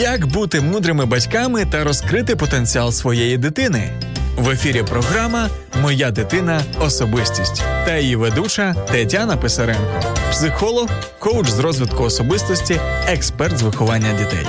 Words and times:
Як 0.00 0.26
бути 0.26 0.60
мудрими 0.60 1.06
батьками 1.06 1.64
та 1.64 1.84
розкрити 1.84 2.36
потенціал 2.36 2.92
своєї 2.92 3.38
дитини? 3.38 3.92
В 4.36 4.48
ефірі 4.48 4.82
програма 4.82 5.48
Моя 5.82 6.10
дитина 6.10 6.62
особистість 6.80 7.62
та 7.86 7.96
її 7.96 8.16
ведуча 8.16 8.74
Тетяна 8.74 9.36
Писаренко, 9.36 10.02
психолог, 10.30 10.88
коуч 11.18 11.48
з 11.48 11.58
розвитку 11.58 12.04
особистості, 12.04 12.80
експерт 13.06 13.58
з 13.58 13.62
виховання 13.62 14.12
дітей. 14.12 14.46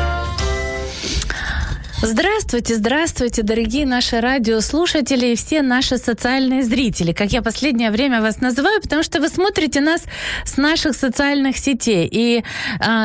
Здравствуйте, 2.04 2.78
здравствуйте, 2.78 3.44
дорогие 3.44 3.86
наши 3.86 4.20
радиослушатели 4.20 5.28
и 5.28 5.36
все 5.36 5.62
наши 5.62 6.00
социальные 6.00 6.64
зрители, 6.64 7.12
как 7.12 7.32
я 7.32 7.44
последнее 7.44 7.92
время 7.92 8.22
вас 8.22 8.42
называю, 8.42 8.82
потому 8.82 9.04
что 9.04 9.22
вы 9.22 9.30
смотрите 9.30 9.82
нас 9.82 10.06
с 10.44 10.58
наших 10.58 10.96
социальных 10.96 11.58
сетей. 11.58 12.10
И 12.12 12.44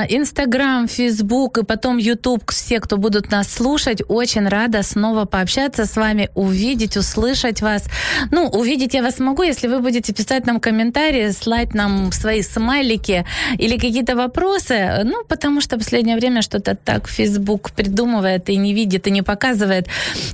Инстаграм, 0.09 0.85
а, 0.85 0.87
Фейсбук 0.87 1.59
и 1.59 1.63
потом 1.63 1.99
Ютуб, 1.99 2.51
все, 2.51 2.81
кто 2.81 2.97
будут 2.97 3.31
нас 3.31 3.53
слушать, 3.53 4.01
очень 4.09 4.49
рада 4.49 4.83
снова 4.83 5.27
пообщаться 5.27 5.85
с 5.85 5.95
вами, 5.95 6.31
увидеть, 6.35 6.97
услышать 6.97 7.61
вас. 7.61 7.85
Ну, 8.31 8.47
увидеть 8.47 8.95
я 8.95 9.03
вас 9.03 9.19
могу, 9.19 9.43
если 9.43 9.69
вы 9.69 9.81
будете 9.81 10.15
писать 10.15 10.47
нам 10.47 10.59
комментарии, 10.59 11.33
слать 11.33 11.75
нам 11.75 12.13
свои 12.13 12.41
смайлики 12.41 13.27
или 13.59 13.77
какие-то 13.77 14.17
вопросы. 14.17 15.03
Ну, 15.05 15.23
потому 15.29 15.61
что 15.61 15.77
последнее 15.77 16.17
время 16.17 16.41
что-то 16.41 16.75
так 16.75 17.09
Фейсбук 17.09 17.73
придумывает 17.73 18.49
и 18.49 18.57
не 18.57 18.73
видит 18.73 18.86
видит 18.87 19.07
и 19.09 19.11
не 19.11 19.23
показывает 19.23 19.89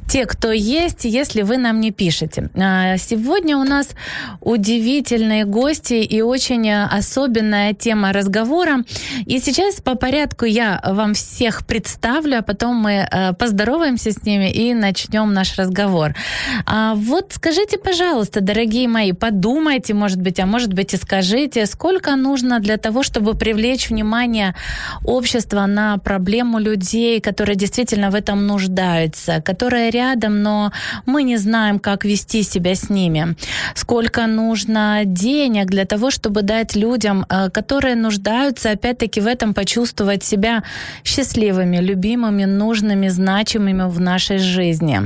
те, 0.08 0.27
кто 0.27 0.53
есть, 0.53 1.05
если 1.05 1.42
вы 1.42 1.56
нам 1.56 1.81
не 1.81 1.91
пишете. 1.91 2.50
А, 2.55 2.98
сегодня 2.98 3.56
у 3.56 3.64
нас 3.64 3.89
удивительные 4.41 5.44
гости 5.44 5.94
и 5.94 6.20
очень 6.20 6.70
особенная 6.70 7.72
тема 7.72 8.12
разговора. 8.12 8.84
И 9.25 9.39
сейчас 9.39 9.81
по 9.81 9.94
порядку 9.94 10.44
я 10.44 10.81
вам 10.84 11.14
всех 11.14 11.67
представлю, 11.67 12.39
а 12.39 12.42
потом 12.42 12.77
мы 12.77 13.09
э, 13.11 13.33
поздороваемся 13.33 14.11
с 14.11 14.22
ними 14.22 14.50
и 14.50 14.75
начнем 14.75 15.33
наш 15.33 15.59
разговор. 15.59 16.14
А 16.66 16.94
вот 16.94 17.33
скажите, 17.33 17.78
пожалуйста, 17.78 18.41
дорогие 18.41 18.89
мои, 18.89 19.12
подумайте, 19.12 19.94
может 19.94 20.20
быть, 20.20 20.41
а 20.41 20.47
может 20.47 20.75
быть 20.75 20.92
и 20.94 20.97
скажите, 20.98 21.66
сколько 21.66 22.16
нужно 22.16 22.61
для 22.61 22.77
того, 22.77 23.03
чтобы 23.03 23.34
привлечь 23.34 23.89
внимание 23.89 24.55
общества 25.05 25.66
на 25.66 25.97
проблему 25.98 26.59
людей, 26.59 27.20
которые 27.20 27.56
действительно 27.56 28.11
в 28.11 28.14
этом 28.14 28.41
нуждаются, 28.46 29.40
которые 29.40 29.90
рядом, 29.90 30.42
но 30.42 30.72
мы 31.06 31.22
не 31.22 31.36
знаем, 31.36 31.78
как 31.78 32.04
вести 32.04 32.42
себя 32.42 32.74
с 32.74 32.90
ними. 32.90 33.36
Сколько 33.74 34.26
нужно 34.26 35.02
денег 35.04 35.66
для 35.66 35.84
того, 35.84 36.10
чтобы 36.10 36.42
дать 36.42 36.76
людям, 36.76 37.24
э, 37.28 37.50
которые 37.50 37.96
нуждаются, 37.96 38.70
опять-таки, 38.70 39.20
в 39.20 39.26
этом 39.26 39.54
почувствовать 39.54 40.24
себя 40.24 40.62
счастливыми, 41.04 41.78
любимыми, 41.78 42.44
нужными, 42.44 43.08
значимыми 43.08 43.88
в 43.88 44.00
нашей 44.00 44.38
жизни. 44.38 45.00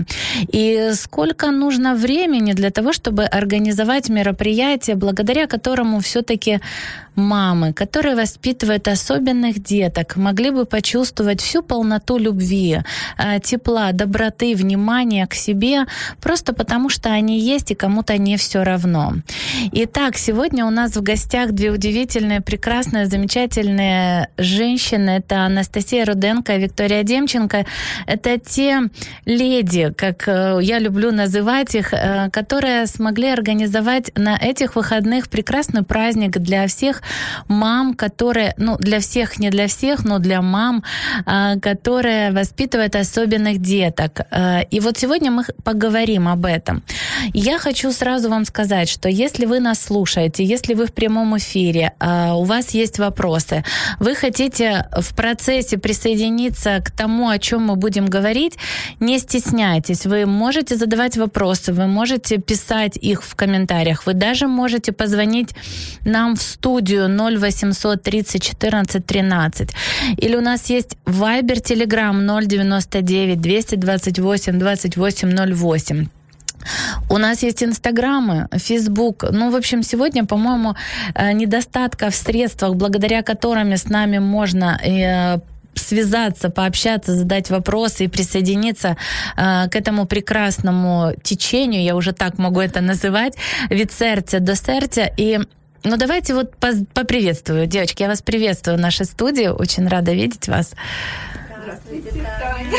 И 0.52 0.90
сколько 0.94 1.50
нужно 1.50 1.94
времени 1.94 2.52
для 2.52 2.70
того, 2.70 2.92
чтобы 2.92 3.24
организовать 3.24 4.08
мероприятие, 4.08 4.96
благодаря 4.96 5.46
которому 5.46 6.00
все-таки 6.00 6.60
мамы, 7.16 7.72
которые 7.72 8.14
воспитывают 8.14 8.88
особенных 8.88 9.62
деток, 9.62 10.16
могли 10.16 10.50
бы 10.50 10.64
почувствовать 10.66 11.40
всю 11.40 11.62
полноту 11.62 12.18
любви, 12.18 12.80
э, 13.18 13.40
тепла, 13.40 13.92
доброты, 13.92 14.54
внимания 14.54 15.26
к 15.26 15.34
себе, 15.34 15.86
просто 16.20 16.52
потому 16.54 16.90
что 16.90 17.10
они 17.10 17.40
есть 17.40 17.70
и 17.70 17.74
кому-то 17.74 18.18
не 18.18 18.36
все 18.36 18.62
равно.Итак, 18.62 20.16
сегодня 20.16 20.66
у 20.66 20.70
нас 20.70 20.96
в 20.96 21.02
гостях 21.02 21.52
две 21.52 21.70
удивительные, 21.70 22.40
прекрасные, 22.40 23.06
замечательные 23.06 24.28
женщины. 24.36 25.10
Это 25.10 25.46
Анастасия 25.46 26.04
Руденко 26.04 26.54
и 26.54 26.60
Виктория 26.60 27.02
Демченко. 27.02 27.66
Это 28.06 28.38
те 28.38 28.82
леди, 29.24 29.92
как 29.96 30.28
э, 30.28 30.58
я 30.62 30.78
люблю 30.78 31.12
называть 31.12 31.74
их, 31.74 31.92
э, 31.92 32.30
которые 32.30 32.86
смогли 32.86 33.30
организовать 33.30 34.10
на 34.16 34.36
этих 34.36 34.76
выходных 34.76 35.28
прекрасный 35.28 35.82
праздник 35.82 36.38
для 36.38 36.66
всех 36.66 37.02
мам, 37.48 37.94
которые, 37.94 38.54
ну, 38.56 38.76
для 38.78 39.00
всех, 39.00 39.38
не 39.38 39.50
для 39.50 39.66
всех, 39.66 40.04
но 40.04 40.18
для 40.18 40.42
мам, 40.42 40.82
а, 41.24 41.56
которые 41.58 42.32
воспитывают 42.32 42.96
особенных 42.96 43.60
деток. 43.60 44.20
А, 44.30 44.60
и 44.60 44.80
вот 44.80 44.98
сегодня 44.98 45.30
мы 45.30 45.44
поговорим 45.64 46.28
об 46.28 46.44
этом. 46.46 46.82
Я 47.32 47.58
хочу 47.58 47.92
сразу 47.92 48.28
вам 48.28 48.44
сказать, 48.44 48.88
что 48.88 49.08
если 49.08 49.46
вы 49.46 49.60
нас 49.60 49.80
слушаете, 49.80 50.44
если 50.44 50.74
вы 50.74 50.86
в 50.86 50.92
прямом 50.92 51.36
эфире, 51.38 51.92
а, 51.98 52.34
у 52.34 52.44
вас 52.44 52.70
есть 52.70 52.98
вопросы, 52.98 53.64
вы 54.00 54.14
хотите 54.14 54.88
в 54.92 55.14
процессе 55.14 55.78
присоединиться 55.78 56.80
к 56.84 56.90
тому, 56.90 57.28
о 57.28 57.38
чем 57.38 57.66
мы 57.66 57.76
будем 57.76 58.06
говорить, 58.06 58.58
не 59.00 59.18
стесняйтесь. 59.18 60.06
Вы 60.06 60.26
можете 60.26 60.76
задавать 60.76 61.16
вопросы, 61.16 61.72
вы 61.72 61.86
можете 61.86 62.38
писать 62.38 62.96
их 62.96 63.22
в 63.22 63.34
комментариях, 63.34 64.06
вы 64.06 64.14
даже 64.14 64.46
можете 64.46 64.92
позвонить 64.92 65.54
нам 66.04 66.36
в 66.36 66.42
студию 66.42 66.95
0800 66.98 68.02
30 68.02 68.42
14 68.42 69.06
13. 69.06 69.70
Или 70.18 70.36
у 70.36 70.40
нас 70.40 70.70
есть 70.70 70.96
Viber, 71.06 71.60
Telegram 71.62 72.46
099 72.46 73.40
228 73.40 74.58
28 74.58 75.54
08. 75.54 76.08
У 77.10 77.18
нас 77.18 77.42
есть 77.42 77.62
инстаграмы, 77.62 78.48
фейсбук. 78.52 79.24
Ну, 79.30 79.50
в 79.50 79.56
общем, 79.56 79.82
сегодня, 79.82 80.24
по-моему, 80.24 80.74
э, 81.14 81.32
недостатка 81.32 82.10
в 82.10 82.14
средствах, 82.14 82.74
благодаря 82.74 83.22
которым 83.22 83.72
с 83.72 83.84
нами 83.84 84.18
можно 84.18 84.78
э, 84.82 85.38
связаться, 85.74 86.50
пообщаться, 86.50 87.14
задать 87.14 87.50
вопросы 87.50 88.04
и 88.04 88.08
присоединиться 88.08 88.96
э, 89.36 89.68
к 89.68 89.76
этому 89.76 90.06
прекрасному 90.06 91.12
течению, 91.22 91.82
я 91.82 91.94
уже 91.94 92.12
так 92.12 92.38
могу 92.38 92.60
это 92.60 92.80
называть, 92.80 93.36
від 93.70 93.92
сердца 93.92 94.40
до 94.40 94.56
сердца. 94.56 95.10
И 95.16 95.38
ну, 95.86 95.96
давайте 95.96 96.34
вот 96.34 96.56
поприветствую. 96.56 97.66
Девочки, 97.66 98.02
я 98.02 98.08
вас 98.08 98.22
приветствую 98.22 98.76
в 98.76 98.80
нашей 98.80 99.06
студии. 99.06 99.46
Очень 99.46 99.88
рада 99.88 100.12
видеть 100.12 100.48
вас. 100.48 100.74
Здравствуйте, 101.62 102.10
Таня. 102.10 102.70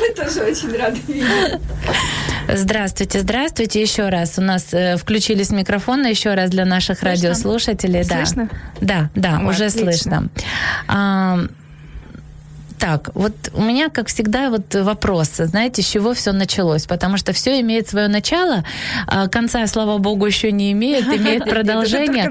Мы 0.00 0.14
тоже 0.14 0.42
очень 0.42 0.76
рады 0.76 1.00
видеть. 1.06 1.60
Здравствуйте, 2.48 3.20
здравствуйте 3.20 3.80
еще 3.80 4.08
раз. 4.08 4.38
У 4.38 4.42
нас 4.42 4.72
э, 4.72 4.96
включились 4.96 5.50
микрофоны 5.50 6.06
еще 6.06 6.34
раз 6.34 6.50
для 6.50 6.64
наших 6.64 6.98
слышно? 6.98 7.10
радиослушателей. 7.10 8.04
Слышно? 8.04 8.48
Да, 8.80 9.10
да, 9.14 9.40
да, 9.40 9.48
уже 9.48 9.66
отлично. 9.66 9.92
слышно. 9.92 10.28
А, 10.86 11.40
так, 12.78 13.10
вот 13.14 13.34
у 13.54 13.62
меня, 13.62 13.88
как 13.88 14.08
всегда, 14.08 14.50
вот 14.50 14.74
вопрос, 14.74 15.30
знаете, 15.36 15.82
с 15.82 15.86
чего 15.86 16.14
все 16.14 16.32
началось? 16.32 16.86
Потому 16.86 17.16
что 17.16 17.32
все 17.32 17.60
имеет 17.60 17.88
свое 17.88 18.08
начало, 18.08 18.64
а 19.06 19.28
конца, 19.28 19.66
слава 19.66 19.98
богу, 19.98 20.26
еще 20.26 20.52
не 20.52 20.72
имеет, 20.72 21.06
имеет 21.06 21.44
продолжение. 21.50 22.30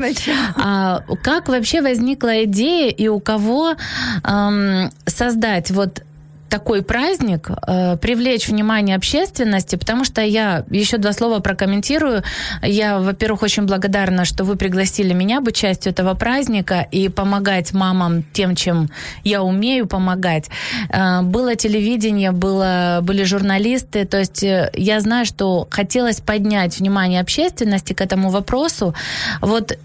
А 0.55 1.03
как 1.23 1.47
вообще 1.47 1.81
возникла 1.81 2.43
идея 2.45 2.89
и 2.89 3.07
у 3.07 3.19
кого 3.19 3.75
эм, 4.23 4.91
создать 5.05 5.71
вот 5.71 6.03
такой 6.49 6.81
праздник, 6.81 7.49
э, 7.49 7.97
привлечь 7.97 8.47
внимание 8.47 8.95
общественности, 8.95 9.75
потому 9.75 10.03
что 10.05 10.21
я 10.21 10.63
еще 10.69 10.97
два 10.97 11.13
слова 11.13 11.39
прокомментирую. 11.39 12.23
Я, 12.61 12.99
во-первых, 12.99 13.43
очень 13.43 13.63
благодарна, 13.63 14.25
что 14.25 14.43
вы 14.43 14.55
пригласили 14.55 15.13
меня 15.13 15.41
быть 15.41 15.55
частью 15.55 15.91
этого 15.91 16.13
праздника 16.13 16.87
и 16.91 17.09
помогать 17.09 17.73
мамам 17.73 18.23
тем, 18.33 18.55
чем 18.55 18.89
я 19.23 19.41
умею 19.43 19.87
помогать. 19.87 20.49
Э, 20.89 21.21
было 21.21 21.55
телевидение, 21.55 22.31
было, 22.31 22.99
были 23.01 23.23
журналисты, 23.23 24.05
то 24.05 24.19
есть 24.19 24.43
э, 24.43 24.71
я 24.73 24.99
знаю, 24.99 25.25
что 25.25 25.67
хотелось 25.69 26.21
поднять 26.21 26.79
внимание 26.79 27.21
общественности 27.21 27.93
к 27.93 28.01
этому 28.01 28.29
вопросу. 28.29 28.93
Вот 29.41 29.77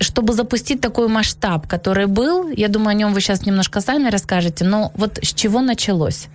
чтобы 0.00 0.32
запустить 0.32 0.80
такой 0.80 1.08
масштаб, 1.08 1.66
который 1.66 2.06
был, 2.06 2.48
я 2.48 2.68
думаю, 2.68 2.90
о 2.90 2.94
нем 2.94 3.14
вы 3.14 3.20
сейчас 3.20 3.46
немножко 3.46 3.80
сами 3.80 4.10
расскажете, 4.10 4.64
но 4.64 4.92
вот 4.94 5.18
с 5.22 5.34
чего 5.34 5.60
началось? 5.60 6.28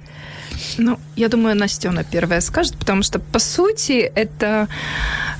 Ну, 0.77 0.99
я 1.15 1.27
думаю, 1.27 1.55
Настена 1.55 2.03
первая 2.03 2.41
скажет, 2.41 2.75
потому 2.77 3.03
что, 3.03 3.19
по 3.19 3.39
сути, 3.39 4.11
это 4.15 4.67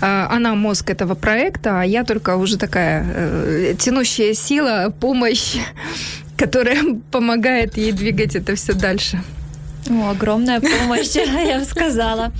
э, 0.01 0.27
она 0.29 0.55
мозг 0.55 0.89
этого 0.89 1.15
проекта, 1.15 1.81
а 1.81 1.83
я 1.83 2.03
только 2.03 2.37
уже 2.37 2.57
такая 2.57 3.05
э, 3.05 3.75
тянущая 3.77 4.33
сила, 4.33 4.93
помощь, 4.99 5.57
которая 6.37 6.81
помогает 7.11 7.77
ей 7.77 7.91
двигать 7.91 8.35
это 8.35 8.55
все 8.55 8.73
дальше. 8.73 9.21
О, 9.89 10.11
огромная 10.11 10.61
помощь, 10.61 11.15
я 11.15 11.59
бы 11.59 11.65
сказала. 11.65 12.31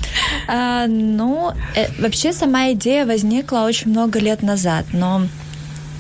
А, 0.48 0.88
ну, 0.88 1.52
э, 1.76 1.88
вообще 2.00 2.34
сама 2.34 2.72
идея 2.72 3.06
возникла 3.06 3.60
очень 3.60 3.92
много 3.92 4.20
лет 4.20 4.42
назад, 4.44 4.86
но 4.94 5.28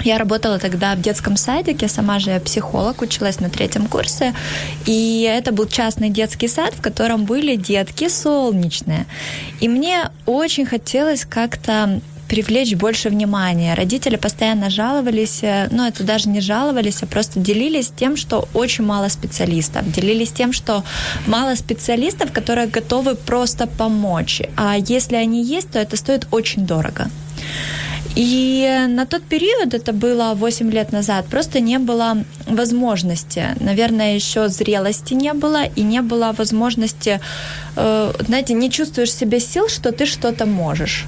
я 0.03 0.17
работала 0.17 0.59
тогда 0.59 0.95
в 0.95 1.01
детском 1.01 1.37
садике, 1.37 1.87
сама 1.87 2.19
же 2.19 2.31
я 2.31 2.39
психолог, 2.39 3.01
училась 3.01 3.39
на 3.39 3.49
третьем 3.49 3.87
курсе, 3.87 4.33
и 4.85 5.21
это 5.21 5.51
был 5.51 5.67
частный 5.67 6.09
детский 6.09 6.47
сад, 6.47 6.73
в 6.73 6.81
котором 6.81 7.25
были 7.25 7.55
детки 7.55 8.09
солнечные. 8.09 9.05
И 9.59 9.67
мне 9.67 10.09
очень 10.25 10.65
хотелось 10.65 11.25
как-то 11.25 12.01
привлечь 12.31 12.75
больше 12.75 13.09
внимания. 13.09 13.75
Родители 13.75 14.15
постоянно 14.15 14.69
жаловались, 14.69 15.43
э, 15.43 15.67
ну 15.69 15.85
это 15.85 16.03
даже 16.03 16.29
не 16.29 16.39
жаловались, 16.39 17.03
а 17.03 17.05
просто 17.05 17.39
делились 17.39 17.91
тем, 17.93 18.15
что 18.15 18.47
очень 18.53 18.85
мало 18.85 19.09
специалистов, 19.09 19.91
делились 19.91 20.31
тем, 20.31 20.53
что 20.53 20.85
мало 21.27 21.55
специалистов, 21.55 22.31
которые 22.31 22.67
готовы 22.67 23.15
просто 23.15 23.67
помочь. 23.67 24.41
А 24.55 24.77
если 24.77 25.17
они 25.17 25.43
есть, 25.43 25.71
то 25.71 25.79
это 25.79 25.97
стоит 25.97 26.27
очень 26.31 26.65
дорого. 26.65 27.09
И 28.15 28.87
на 28.89 29.05
тот 29.05 29.23
период, 29.23 29.73
это 29.73 29.93
было 29.93 30.33
8 30.35 30.71
лет 30.71 30.91
назад, 30.91 31.25
просто 31.25 31.59
не 31.59 31.79
было 31.79 32.17
возможности. 32.47 33.55
Наверное, 33.59 34.15
еще 34.15 34.49
зрелости 34.49 35.13
не 35.13 35.33
было, 35.33 35.63
и 35.77 35.83
не 35.83 36.01
было 36.01 36.33
возможности, 36.37 37.19
э, 37.75 38.13
знаете, 38.27 38.53
не 38.53 38.69
чувствуешь 38.69 39.13
себе 39.13 39.39
сил, 39.39 39.69
что 39.69 39.91
ты 39.91 40.05
что-то 40.05 40.45
можешь. 40.45 41.05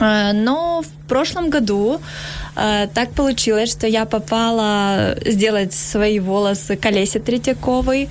Э, 0.00 0.32
но 0.32 0.82
в 0.82 1.08
прошлом 1.08 1.50
году 1.50 2.00
так 2.54 3.12
получилось, 3.16 3.70
что 3.70 3.86
я 3.86 4.04
попала 4.04 5.16
сделать 5.24 5.72
свои 5.72 6.18
волосы 6.20 6.76
к 6.76 6.86
Олесе 6.86 7.18
Третьяковой. 7.18 8.08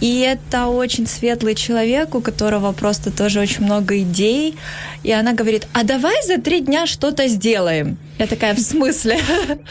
И 0.00 0.20
это 0.20 0.68
очень 0.68 1.06
светлый 1.06 1.54
человек, 1.54 2.14
у 2.14 2.20
которого 2.20 2.72
просто 2.72 3.10
тоже 3.10 3.40
очень 3.40 3.64
много 3.64 3.98
идей. 4.00 4.56
И 5.02 5.12
она 5.12 5.32
говорит, 5.32 5.66
а 5.72 5.82
давай 5.82 6.14
за 6.26 6.38
три 6.38 6.60
дня 6.60 6.86
что-то 6.86 7.26
сделаем. 7.26 7.98
Я 8.18 8.26
такая, 8.26 8.54
в 8.54 8.60
смысле? 8.60 9.18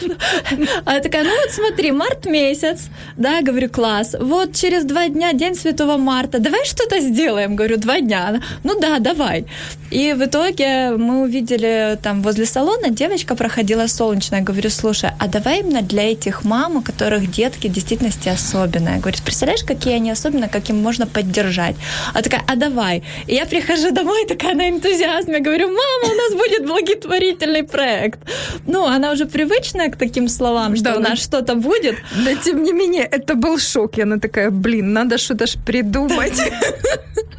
Она 0.84 1.00
такая, 1.00 1.22
ну 1.22 1.30
вот 1.30 1.52
смотри, 1.52 1.92
март 1.92 2.26
месяц, 2.26 2.88
да, 3.16 3.42
говорю, 3.42 3.68
класс. 3.68 4.16
Вот 4.18 4.54
через 4.54 4.84
два 4.84 5.08
дня 5.08 5.32
День 5.32 5.54
Святого 5.54 5.96
Марта, 5.96 6.40
давай 6.40 6.64
что-то 6.64 6.98
сделаем, 6.98 7.54
говорю, 7.54 7.76
два 7.76 8.00
дня. 8.00 8.42
Ну 8.64 8.80
да, 8.80 8.98
давай. 8.98 9.44
И 9.92 10.12
в 10.14 10.24
итоге 10.24 10.90
мы 10.90 11.22
увидели 11.22 11.96
там 12.02 12.22
возле 12.22 12.44
салона, 12.44 12.90
девочка 12.90 13.36
проходила 13.36 13.86
солнечная. 14.10 14.42
Говорю, 14.42 14.70
слушай, 14.70 15.10
а 15.18 15.28
давай 15.28 15.60
именно 15.60 15.82
для 15.82 16.02
этих 16.12 16.44
мам, 16.44 16.76
у 16.76 16.82
которых 16.82 17.30
детки 17.30 17.68
в 17.68 17.72
действительности 17.72 18.28
особенные. 18.28 18.98
Говорит, 18.98 19.22
представляешь, 19.22 19.62
какие 19.64 19.94
они 19.94 20.10
особенные, 20.10 20.48
как 20.48 20.70
им 20.70 20.82
можно 20.82 21.06
поддержать? 21.06 21.76
А 22.14 22.22
такая, 22.22 22.42
а 22.46 22.56
давай. 22.56 23.02
И 23.28 23.34
я 23.34 23.46
прихожу 23.46 23.90
домой, 23.92 24.26
такая 24.26 24.54
на 24.54 24.68
энтузиазме, 24.68 25.38
говорю, 25.40 25.68
мама, 25.68 26.12
у 26.12 26.16
нас 26.16 26.32
будет 26.32 26.66
благотворительный 26.66 27.62
проект. 27.62 28.18
Ну, 28.66 28.84
она 28.84 29.12
уже 29.12 29.26
привычная 29.26 29.88
к 29.90 29.96
таким 29.96 30.28
словам, 30.28 30.76
что 30.76 30.84
да, 30.84 30.96
у 30.96 31.00
нас 31.00 31.10
да. 31.10 31.16
что-то 31.16 31.54
будет. 31.54 31.96
Да, 32.24 32.34
тем 32.44 32.64
не 32.64 32.72
менее, 32.72 33.04
это 33.04 33.34
был 33.34 33.58
шок. 33.58 33.98
И 33.98 34.02
она 34.02 34.18
такая, 34.18 34.50
блин, 34.50 34.92
надо 34.92 35.18
что-то 35.18 35.46
ж 35.46 35.56
придумать. 35.66 36.40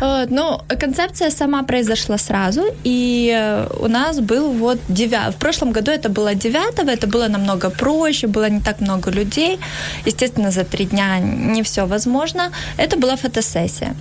Э, 0.00 0.26
ну, 0.30 0.60
концепция 0.80 1.30
сама 1.30 1.62
произошла 1.62 2.18
сразу, 2.18 2.62
и 2.84 3.32
э, 3.34 3.66
у 3.80 3.88
нас 3.88 4.20
был 4.20 4.52
вот 4.52 4.78
9... 4.88 5.34
В 5.34 5.38
прошлом 5.38 5.72
году 5.72 5.90
это 5.90 6.08
было 6.08 6.34
9 6.34 6.88
это 6.88 7.06
было 7.06 7.28
намного 7.28 7.70
проще, 7.70 8.26
было 8.26 8.50
не 8.50 8.60
так 8.60 8.80
много 8.80 9.10
людей. 9.10 9.58
Естественно, 10.06 10.50
за 10.50 10.64
три 10.64 10.84
дня 10.84 11.18
не 11.20 11.62
все 11.62 11.86
возможно. 11.86 12.52
Это 12.78 12.96
была 12.96 13.16
фотосессия. 13.16 13.94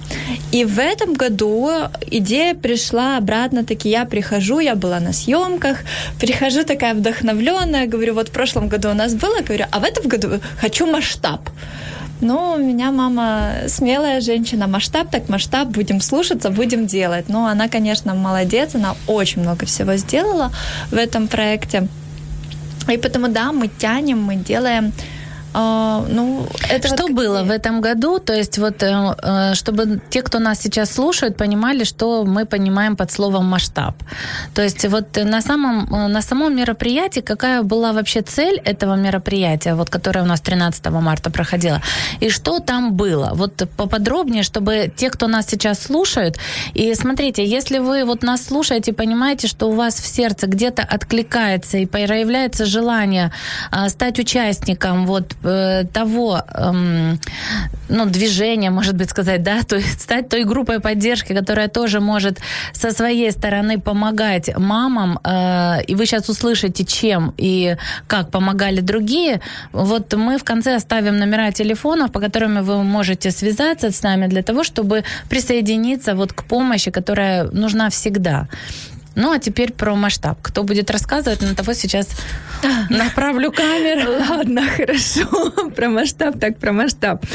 И 0.52 0.66
в 0.66 0.80
этом 0.80 1.14
году 1.14 1.70
идея 2.12 2.54
пришла 2.54 3.18
обратно-таки. 3.18 3.90
Я 3.90 4.06
прихожу, 4.06 4.60
я 4.60 4.76
была 4.76 5.00
на 5.00 5.14
съемках, 5.14 5.78
прихожу 6.20 6.64
такая 6.64 6.94
вдохновленная, 6.94 7.88
говорю, 7.88 8.14
вот 8.14 8.30
в 8.30 8.32
прошлом 8.32 8.68
году 8.70 8.90
у 8.90 8.94
нас 8.94 9.14
было, 9.14 9.42
говорю, 9.42 9.66
а 9.72 9.80
в 9.80 9.84
этом 9.84 10.08
году 10.08 10.40
хочу 10.62 10.86
масштаб. 10.86 11.50
Ну, 12.22 12.54
у 12.54 12.58
меня 12.58 12.92
мама 12.92 13.68
смелая 13.68 14.22
женщина, 14.22 14.68
масштаб 14.68 15.10
так 15.12 15.30
масштаб, 15.30 15.68
будем 15.68 16.02
слушаться, 16.02 16.50
будем 16.50 16.88
делать. 16.88 17.30
Ну, 17.30 17.46
она, 17.46 17.68
конечно, 17.68 18.16
молодец, 18.16 18.76
она 18.76 18.96
очень 19.08 19.42
много 19.44 19.66
всего 19.66 19.98
сделала 19.98 20.52
в 20.90 20.96
этом 20.96 21.28
проекте. 21.28 21.88
И 22.90 22.98
поэтому, 22.98 23.28
да, 23.28 23.52
мы 23.52 23.68
тянем, 23.68 24.24
мы 24.24 24.36
делаем 24.36 24.94
а, 25.60 26.06
ну, 26.08 26.46
это 26.70 26.88
что 26.88 27.04
вот 27.04 27.14
было 27.14 27.44
в 27.44 27.50
этом 27.50 27.82
году? 27.82 28.20
То 28.20 28.34
есть 28.34 28.60
вот, 28.60 28.84
э, 28.84 29.16
э, 29.24 29.56
чтобы 29.56 30.00
те, 30.10 30.22
кто 30.22 30.38
нас 30.40 30.62
сейчас 30.62 30.92
слушает, 30.92 31.36
понимали, 31.36 31.84
что 31.84 32.26
мы 32.26 32.46
понимаем 32.46 32.96
под 32.96 33.12
словом 33.12 33.46
масштаб. 33.46 33.96
То 34.54 34.62
есть 34.62 34.86
вот 34.88 35.18
на 35.24 35.42
самом, 35.42 35.92
э, 35.92 36.08
на 36.08 36.22
самом 36.22 36.56
мероприятии, 36.56 37.22
какая 37.22 37.64
была 37.64 37.92
вообще 37.92 38.22
цель 38.22 38.62
этого 38.66 38.96
мероприятия, 38.96 39.74
вот, 39.74 39.90
которое 39.90 40.22
у 40.22 40.28
нас 40.28 40.42
13 40.42 41.02
марта 41.02 41.32
проходило, 41.32 41.82
и 42.20 42.30
что 42.30 42.60
там 42.60 42.94
было? 42.94 43.32
Вот 43.34 43.68
поподробнее, 43.78 44.44
чтобы 44.44 44.92
те, 44.96 45.10
кто 45.10 45.28
нас 45.28 45.48
сейчас 45.48 45.80
слушают, 45.80 46.38
и 46.76 46.94
смотрите, 46.94 47.44
если 47.44 47.80
вы 47.80 48.06
вот 48.06 48.22
нас 48.24 48.46
слушаете, 48.46 48.94
понимаете, 48.94 49.48
что 49.48 49.70
у 49.70 49.72
вас 49.72 49.96
в 49.96 50.06
сердце 50.06 50.46
где-то 50.46 50.84
откликается 50.84 51.80
и 51.80 51.88
появляется 51.88 52.66
желание 52.66 53.32
стать 53.88 54.20
участником 54.20 55.08
вот 55.08 55.34
того 55.94 56.42
эм, 56.54 57.20
ну, 57.90 58.06
движения, 58.06 58.70
может 58.70 58.96
быть, 58.96 59.10
сказать, 59.10 59.44
да, 59.44 59.64
то 59.64 59.76
есть 59.76 60.02
стать 60.02 60.30
той 60.30 60.44
группой 60.44 60.80
поддержки, 60.80 61.34
которая 61.34 61.68
тоже 61.68 62.00
может 62.00 62.40
со 62.74 62.92
своей 62.92 63.32
стороны 63.32 63.80
помогать 63.80 64.58
мамам, 64.58 65.20
э, 65.24 65.84
и 65.88 65.96
вы 65.96 66.06
сейчас 66.06 66.30
услышите, 66.30 66.84
чем 66.84 67.34
и 67.38 67.78
как 68.08 68.32
помогали 68.32 68.82
другие. 68.82 69.42
Вот 69.72 70.14
мы 70.14 70.38
в 70.38 70.44
конце 70.44 70.76
оставим 70.76 71.18
номера 71.18 71.52
телефонов, 71.52 72.12
по 72.12 72.20
которым 72.20 72.64
вы 72.64 72.84
можете 72.84 73.32
связаться 73.32 73.92
с 73.92 74.04
нами 74.04 74.28
для 74.28 74.44
того, 74.44 74.64
чтобы 74.64 75.04
присоединиться 75.30 76.16
вот 76.16 76.34
к 76.34 76.44
помощи, 76.44 76.92
которая 76.92 77.46
нужна 77.52 77.90
всегда. 77.90 78.48
Ну, 79.18 79.32
а 79.32 79.40
теперь 79.40 79.72
про 79.72 79.96
масштаб. 79.96 80.38
Кто 80.44 80.64
будет 80.64 80.92
рассказывать, 80.92 81.42
на 81.42 81.56
того 81.56 81.74
сейчас 81.74 82.08
направлю 82.90 83.52
камеру. 83.52 84.12
Ладно, 84.30 84.62
хорошо. 84.62 85.52
Про 85.76 85.90
масштаб, 85.90 86.40
так 86.40 86.58
про 86.58 86.72
масштаб. 86.72 87.26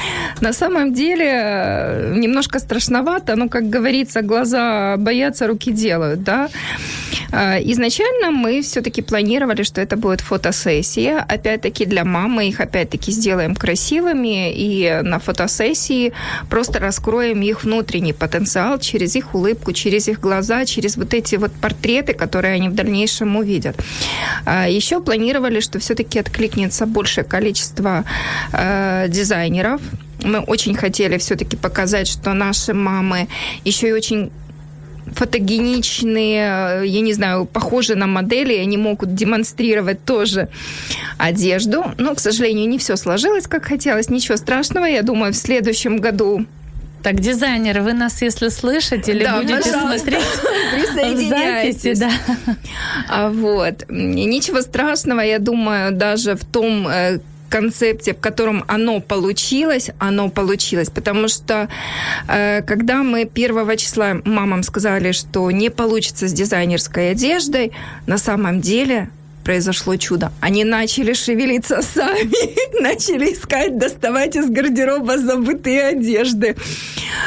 На 0.40 0.52
самом 0.52 0.94
деле, 0.94 1.26
э, 1.26 2.14
немножко 2.16 2.60
страшновато, 2.60 3.36
но, 3.36 3.48
как 3.48 3.68
говорится, 3.68 4.22
глаза 4.22 4.96
боятся, 4.96 5.46
руки 5.46 5.72
делают, 5.72 6.22
да. 6.22 6.48
Э, 7.32 7.58
изначально 7.72 8.30
мы 8.30 8.60
все-таки 8.62 9.02
планировали, 9.02 9.62
что 9.62 9.80
это 9.80 9.96
будет 9.96 10.20
фотосессия. 10.20 11.18
Опять-таки 11.18 11.86
для 11.86 12.04
мамы 12.04 12.48
их 12.48 12.60
опять-таки 12.60 13.10
сделаем 13.10 13.54
красивыми. 13.54 14.52
И 14.54 15.00
на 15.02 15.18
фотосессии 15.18 16.12
просто 16.50 16.78
раскроем 16.78 17.42
их 17.42 17.64
внутренний 17.64 18.12
потенциал 18.12 18.78
через 18.78 19.16
их 19.16 19.34
улыбку, 19.34 19.72
через 19.72 20.08
их 20.08 20.20
глаза, 20.20 20.64
через 20.64 20.96
вот 20.96 21.14
эти 21.14 21.36
вот 21.36 21.52
портреты, 21.52 21.71
которые 22.12 22.54
они 22.54 22.68
в 22.68 22.74
дальнейшем 22.74 23.36
увидят. 23.36 23.76
А, 24.44 24.68
Еще 24.68 25.00
планировали, 25.00 25.60
что 25.60 25.78
все-таки 25.78 26.18
откликнется 26.18 26.86
большее 26.86 27.24
количество 27.24 28.04
э, 28.52 29.06
дизайнеров. 29.08 29.80
Мы 30.24 30.38
очень 30.40 30.74
хотели 30.74 31.18
все-таки 31.18 31.56
показать, 31.56 32.06
что 32.06 32.32
наши 32.32 32.74
мамы 32.74 33.28
еще 33.64 33.88
и 33.88 33.92
очень 33.92 34.30
фотогеничные, 35.06 36.86
я 36.86 37.00
не 37.00 37.12
знаю, 37.12 37.44
похожи 37.44 37.94
на 37.96 38.06
модели, 38.06 38.54
они 38.54 38.76
могут 38.76 39.14
демонстрировать 39.14 40.04
тоже 40.04 40.48
одежду. 41.18 41.84
Но, 41.98 42.14
к 42.14 42.20
сожалению, 42.20 42.68
не 42.68 42.78
все 42.78 42.96
сложилось, 42.96 43.46
как 43.46 43.64
хотелось. 43.64 44.08
Ничего 44.08 44.36
страшного, 44.36 44.84
я 44.86 45.02
думаю, 45.02 45.32
в 45.32 45.36
следующем 45.36 45.98
году 45.98 46.46
так, 47.02 47.20
дизайнеры, 47.20 47.82
вы 47.82 47.92
нас, 47.92 48.22
если 48.22 48.48
слышите 48.48 49.12
или 49.12 49.24
да, 49.24 49.40
будете 49.40 49.70
смотреть 49.70 50.22
записи, 51.28 51.94
да. 51.94 52.10
А 53.08 53.30
вот. 53.30 53.84
Ничего 53.88 54.62
страшного, 54.62 55.20
я 55.20 55.38
думаю, 55.38 55.92
даже 55.92 56.34
в 56.34 56.44
том 56.44 56.86
э, 56.88 57.18
концепте, 57.52 58.14
в 58.14 58.20
котором 58.20 58.64
оно 58.66 59.00
получилось, 59.00 59.90
оно 59.98 60.30
получилось. 60.30 60.90
Потому 60.90 61.28
что 61.28 61.68
э, 62.28 62.62
когда 62.62 63.02
мы 63.02 63.26
первого 63.26 63.76
числа 63.76 64.16
мамам 64.24 64.62
сказали, 64.62 65.12
что 65.12 65.50
не 65.50 65.70
получится 65.70 66.28
с 66.28 66.32
дизайнерской 66.32 67.10
одеждой, 67.10 67.72
на 68.06 68.18
самом 68.18 68.60
деле 68.60 69.10
произошло 69.42 69.96
чудо. 69.96 70.32
Они 70.40 70.64
начали 70.64 71.12
шевелиться 71.12 71.82
сами, 71.94 72.82
начали 72.82 73.32
искать, 73.32 73.78
доставать 73.78 74.36
из 74.36 74.48
гардероба 74.50 75.18
забытые 75.18 75.88
одежды. 75.88 76.56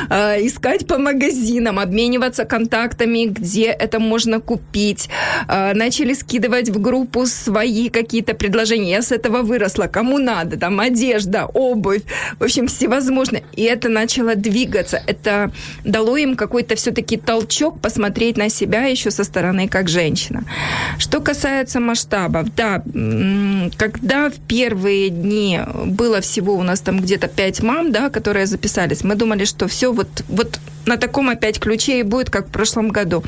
э, 0.10 0.46
искать 0.46 0.88
по 0.88 0.98
магазинам, 0.98 1.80
обмениваться 1.80 2.46
контактами, 2.46 3.26
где 3.26 3.66
это 3.66 4.00
можно 4.00 4.40
купить. 4.40 5.10
Э, 5.48 5.74
начали 5.74 6.14
скидывать 6.14 6.70
в 6.70 6.82
группу 6.82 7.26
свои 7.26 7.90
какие-то 7.90 8.34
предложения. 8.34 8.92
Я 8.92 9.02
с 9.02 9.12
этого 9.12 9.42
выросла, 9.42 9.88
кому 9.88 10.18
надо, 10.18 10.58
там 10.58 10.80
одежда, 10.80 11.46
обувь, 11.46 12.04
в 12.40 12.44
общем, 12.44 12.68
всевозможное. 12.68 13.44
И 13.54 13.64
это 13.64 13.90
начало 13.90 14.36
двигаться. 14.36 15.02
Это 15.08 15.52
дало 15.84 16.18
им 16.18 16.36
какой-то 16.36 16.76
все-таки 16.76 17.18
толчок 17.18 17.80
посмотреть 17.82 18.38
на 18.38 18.50
себя 18.50 18.86
еще 18.86 19.12
со 19.12 19.24
стороны 19.24 19.68
как 19.68 19.90
женщина. 19.90 20.44
Что 20.98 21.22
касается 21.22 21.80
масштабов, 22.06 22.54
да, 22.56 22.82
когда 23.78 24.30
в 24.30 24.36
первые 24.48 25.10
дни 25.10 25.60
было 25.86 26.22
всего 26.22 26.56
у 26.56 26.64
нас 26.64 26.80
там 26.82 27.00
где-то 27.00 27.28
пять 27.28 27.62
мам, 27.62 27.92
да, 27.92 28.10
которые 28.10 28.46
записались, 28.46 29.04
мы 29.04 29.16
думали, 29.16 29.46
что 29.46 29.68
все 29.68 29.92
вот, 29.92 30.08
вот 30.28 30.60
на 30.86 30.98
таком 30.98 31.30
опять 31.30 31.60
ключе 31.60 32.00
и 32.00 32.04
будет, 32.04 32.30
как 32.30 32.48
в 32.48 32.52
прошлом 32.52 32.90
году. 32.90 33.24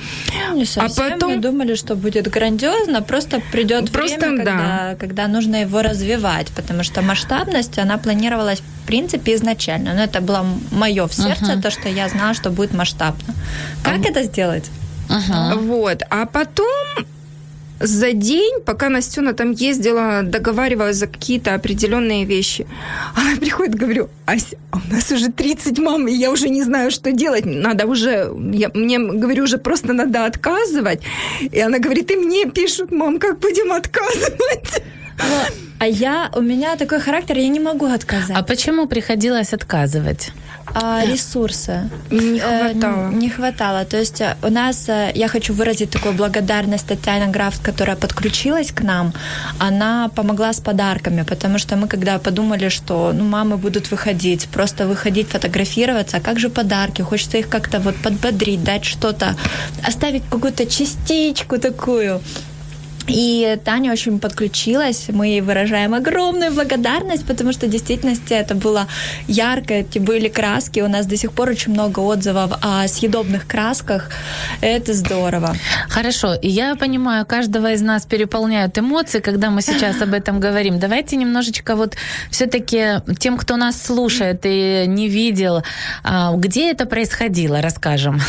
Не 0.54 0.66
совсем. 0.66 1.06
А 1.08 1.12
потом... 1.12 1.36
Мы 1.36 1.42
думали, 1.42 1.76
что 1.76 1.96
будет 1.96 2.28
грандиозно, 2.30 3.02
просто 3.02 3.42
придет 3.52 3.92
просто, 3.92 4.20
время, 4.20 4.38
когда, 4.38 4.56
да. 4.56 4.96
когда 5.00 5.28
нужно 5.28 5.62
его 5.62 5.82
развивать, 5.82 6.48
потому 6.56 6.84
что 6.84 7.02
масштабность, 7.02 7.80
она 7.80 7.98
планировалась 7.98 8.60
в 8.60 8.88
принципе 8.88 9.34
изначально. 9.36 9.96
Но 9.96 10.04
это 10.04 10.22
было 10.22 10.46
мое 10.72 11.08
в 11.08 11.14
сердце, 11.14 11.54
uh-huh. 11.54 11.62
то, 11.62 11.72
что 11.72 11.90
я 11.90 12.08
знала, 12.10 12.36
что 12.36 12.52
будет 12.52 12.74
масштабно. 12.74 13.34
Как 13.84 13.98
uh-huh. 13.98 14.12
это 14.12 14.24
сделать? 14.24 14.70
Uh-huh. 15.10 15.58
Вот. 15.60 16.04
А 16.10 16.26
потом 16.26 16.68
за 17.80 18.14
день, 18.14 18.62
пока 18.66 18.90
Настюна 18.90 19.34
там 19.34 19.52
ездила, 19.52 20.22
договаривалась 20.24 20.96
за 20.96 21.08
какие-то 21.08 21.54
определенные 21.54 22.26
вещи. 22.26 22.66
Она 23.16 23.36
приходит, 23.38 23.76
говорю, 23.76 24.10
Ася, 24.26 24.58
а 24.72 24.78
у 24.78 24.94
нас 24.94 25.12
уже 25.12 25.32
30 25.32 25.80
мам, 25.80 26.08
и 26.08 26.14
я 26.14 26.32
уже 26.32 26.50
не 26.50 26.64
знаю, 26.64 26.92
что 26.92 27.12
делать. 27.12 27.46
Надо 27.46 27.86
уже, 27.86 28.32
я, 28.54 28.70
мне, 28.74 29.00
говорю, 29.00 29.44
уже 29.44 29.58
просто 29.58 29.94
надо 29.94 30.26
отказывать. 30.26 31.02
И 31.52 31.60
она 31.60 31.80
говорит, 31.80 32.12
и 32.12 32.16
мне 32.16 32.46
пишут, 32.46 32.92
мам, 32.92 33.20
как 33.20 33.40
будем 33.40 33.72
отказывать? 33.72 34.84
А 35.80 35.86
я, 35.86 36.30
у 36.36 36.42
меня 36.42 36.76
такой 36.76 37.00
характер, 37.00 37.38
я 37.38 37.50
не 37.50 37.60
могу 37.60 37.86
отказать. 37.86 38.36
А 38.38 38.44
почему 38.44 38.88
приходилось 38.88 39.54
отказывать? 39.54 40.32
А, 40.74 41.06
ресурсы. 41.06 41.90
Не 42.12 42.40
хватало. 42.40 43.12
Э, 43.12 43.14
не 43.14 43.30
хватало. 43.30 43.86
То 43.86 43.98
есть 43.98 44.22
э, 44.22 44.36
у 44.42 44.50
нас, 44.50 44.90
э, 44.90 45.12
я 45.16 45.28
хочу 45.28 45.54
выразить 45.54 45.90
такую 45.90 46.14
благодарность 46.14 46.88
Татьяне 46.88 47.32
Графт, 47.32 47.64
которая 47.64 47.96
подключилась 47.96 48.72
к 48.72 48.84
нам. 48.84 49.14
Она 49.60 50.10
помогла 50.16 50.52
с 50.54 50.60
подарками, 50.60 51.24
потому 51.24 51.58
что 51.58 51.76
мы 51.76 51.88
когда 51.88 52.18
подумали, 52.20 52.70
что 52.70 53.14
ну, 53.14 53.24
мамы 53.24 53.58
будут 53.58 53.92
выходить, 53.92 54.48
просто 54.50 54.88
выходить, 54.88 55.30
фотографироваться, 55.30 56.18
а 56.18 56.20
как 56.20 56.40
же 56.40 56.50
подарки? 56.50 57.02
Хочется 57.02 57.38
их 57.38 57.50
как-то 57.50 57.80
вот 57.80 57.96
подбодрить, 57.96 58.64
дать 58.64 58.86
что-то, 58.86 59.36
оставить 59.88 60.24
какую-то 60.30 60.66
частичку 60.66 61.58
такую. 61.58 62.22
И 63.08 63.58
Таня 63.64 63.92
очень 63.92 64.20
подключилась, 64.20 65.06
мы 65.10 65.28
ей 65.28 65.42
выражаем 65.42 65.94
огромную 65.94 66.52
благодарность, 66.52 67.26
потому 67.26 67.54
что 67.54 67.68
в 67.68 67.70
действительности 67.70 68.34
это 68.34 68.54
было 68.54 68.88
ярко, 69.28 69.76
эти 69.76 70.00
были 70.00 70.28
краски, 70.28 70.82
у 70.82 70.88
нас 70.88 71.06
до 71.06 71.16
сих 71.16 71.32
пор 71.32 71.50
очень 71.50 71.72
много 71.72 72.00
отзывов 72.00 72.52
о 72.62 72.88
съедобных 72.88 73.48
красках, 73.48 74.10
это 74.62 74.94
здорово. 74.94 75.56
Хорошо, 75.90 76.34
и 76.34 76.50
я 76.50 76.76
понимаю, 76.76 77.26
каждого 77.26 77.72
из 77.72 77.82
нас 77.82 78.06
переполняют 78.06 78.78
эмоции, 78.78 79.20
когда 79.20 79.50
мы 79.50 79.62
сейчас 79.62 80.02
об 80.02 80.14
этом 80.14 80.40
говорим. 80.40 80.80
Давайте 80.80 81.16
немножечко 81.16 81.76
вот 81.76 81.96
все-таки 82.30 83.02
тем, 83.20 83.38
кто 83.38 83.56
нас 83.56 83.82
слушает 83.82 84.42
и 84.44 84.84
не 84.88 85.08
видел, 85.08 85.64
а, 86.04 86.34
где 86.36 86.72
это 86.72 86.86
происходило, 86.86 87.62
расскажем. 87.62 88.20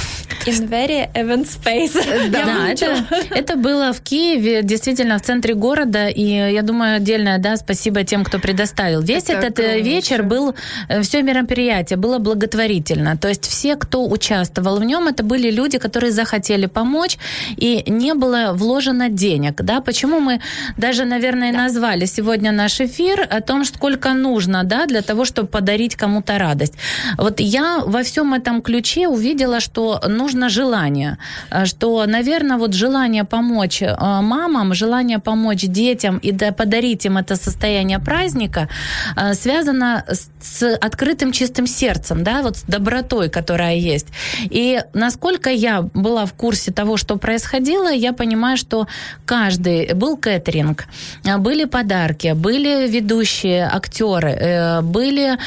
In 0.47 0.69
very 0.69 1.13
event 1.15 1.47
space. 1.47 2.31
Да, 2.31 2.45
да 2.45 2.69
это, 2.69 3.07
это 3.31 3.57
было 3.57 3.93
в 3.93 4.01
Киеве, 4.01 4.63
действительно 4.69 5.19
в 5.19 5.23
центре 5.23 5.55
города, 5.55 6.09
и 6.09 6.23
я 6.23 6.63
думаю, 6.63 6.97
отдельное, 6.97 7.39
да, 7.39 7.57
спасибо 7.57 8.05
тем, 8.05 8.25
кто 8.25 8.39
предоставил. 8.39 9.01
Весь 9.01 9.25
Это 9.25 9.47
этот 9.47 9.59
э, 9.59 9.81
вечер 9.81 10.23
был, 10.23 10.55
э, 10.89 11.01
все 11.03 11.23
мероприятие 11.23 11.97
было 11.97 12.19
благотворительно. 12.19 13.17
То 13.17 13.29
есть 13.29 13.47
все, 13.47 13.77
кто 13.77 14.07
участвовал 14.07 14.77
в 14.79 14.85
нем, 14.85 15.09
это 15.09 15.25
были 15.25 15.51
люди, 15.51 15.79
которые 15.79 16.13
захотели 16.13 16.67
помочь, 16.67 17.19
и 17.57 17.83
не 17.87 18.15
было 18.15 18.53
вложено 18.55 19.09
денег, 19.09 19.63
да. 19.63 19.81
Почему 19.81 20.21
мы 20.21 20.41
даже, 20.77 21.05
наверное, 21.05 21.53
да. 21.53 21.59
назвали 21.59 22.07
сегодня 22.07 22.53
наш 22.53 22.81
эфир 22.81 23.27
о 23.31 23.41
том, 23.41 23.65
сколько 23.65 24.13
нужно, 24.15 24.65
да, 24.65 24.87
для 24.87 25.01
того, 25.01 25.25
чтобы 25.25 25.49
подарить 25.49 25.97
кому-то 25.97 26.39
радость. 26.39 26.75
Вот 27.17 27.41
я 27.41 27.79
во 27.87 28.03
всем 28.03 28.35
этом 28.35 28.63
ключе 28.63 29.09
увидела, 29.09 29.61
что 29.61 30.01
нужно 30.09 30.49
желание, 30.49 31.17
э, 31.51 31.65
что, 31.65 32.07
наверное, 32.07 32.59
вот 32.59 32.75
желание 32.75 33.25
помочь 33.25 33.83
мамам, 33.83 34.58
мамам 34.59 34.75
желание 34.75 35.19
помочь 35.19 35.63
детям 35.63 36.19
и 36.19 36.33
да, 36.33 36.53
подарить 36.53 37.07
им 37.07 37.17
это 37.17 37.37
состояние 37.37 37.99
праздника 37.99 38.69
э, 39.17 39.35
связано 39.35 40.05
с, 40.09 40.31
с 40.41 40.77
открытым 40.81 41.33
чистым 41.33 41.67
сердцем, 41.67 42.25
да, 42.25 42.43
вот 42.43 42.57
с 42.57 42.63
добротой, 42.63 43.29
которая 43.29 43.77
есть. 43.77 44.07
И 44.51 44.81
насколько 44.95 45.51
я 45.51 45.83
была 45.83 46.25
в 46.25 46.33
курсе 46.33 46.73
того, 46.73 46.97
что 46.97 47.17
происходило, 47.17 47.93
я 47.93 48.13
понимаю, 48.13 48.57
что 48.57 48.87
каждый 49.27 49.95
был 49.95 50.17
кэтеринг, 50.17 50.85
э, 51.25 51.37
были 51.39 51.65
подарки, 51.67 52.35
были 52.35 52.89
ведущие 52.89 53.65
актеры, 53.73 54.31
э, 54.31 54.81
были, 54.83 55.39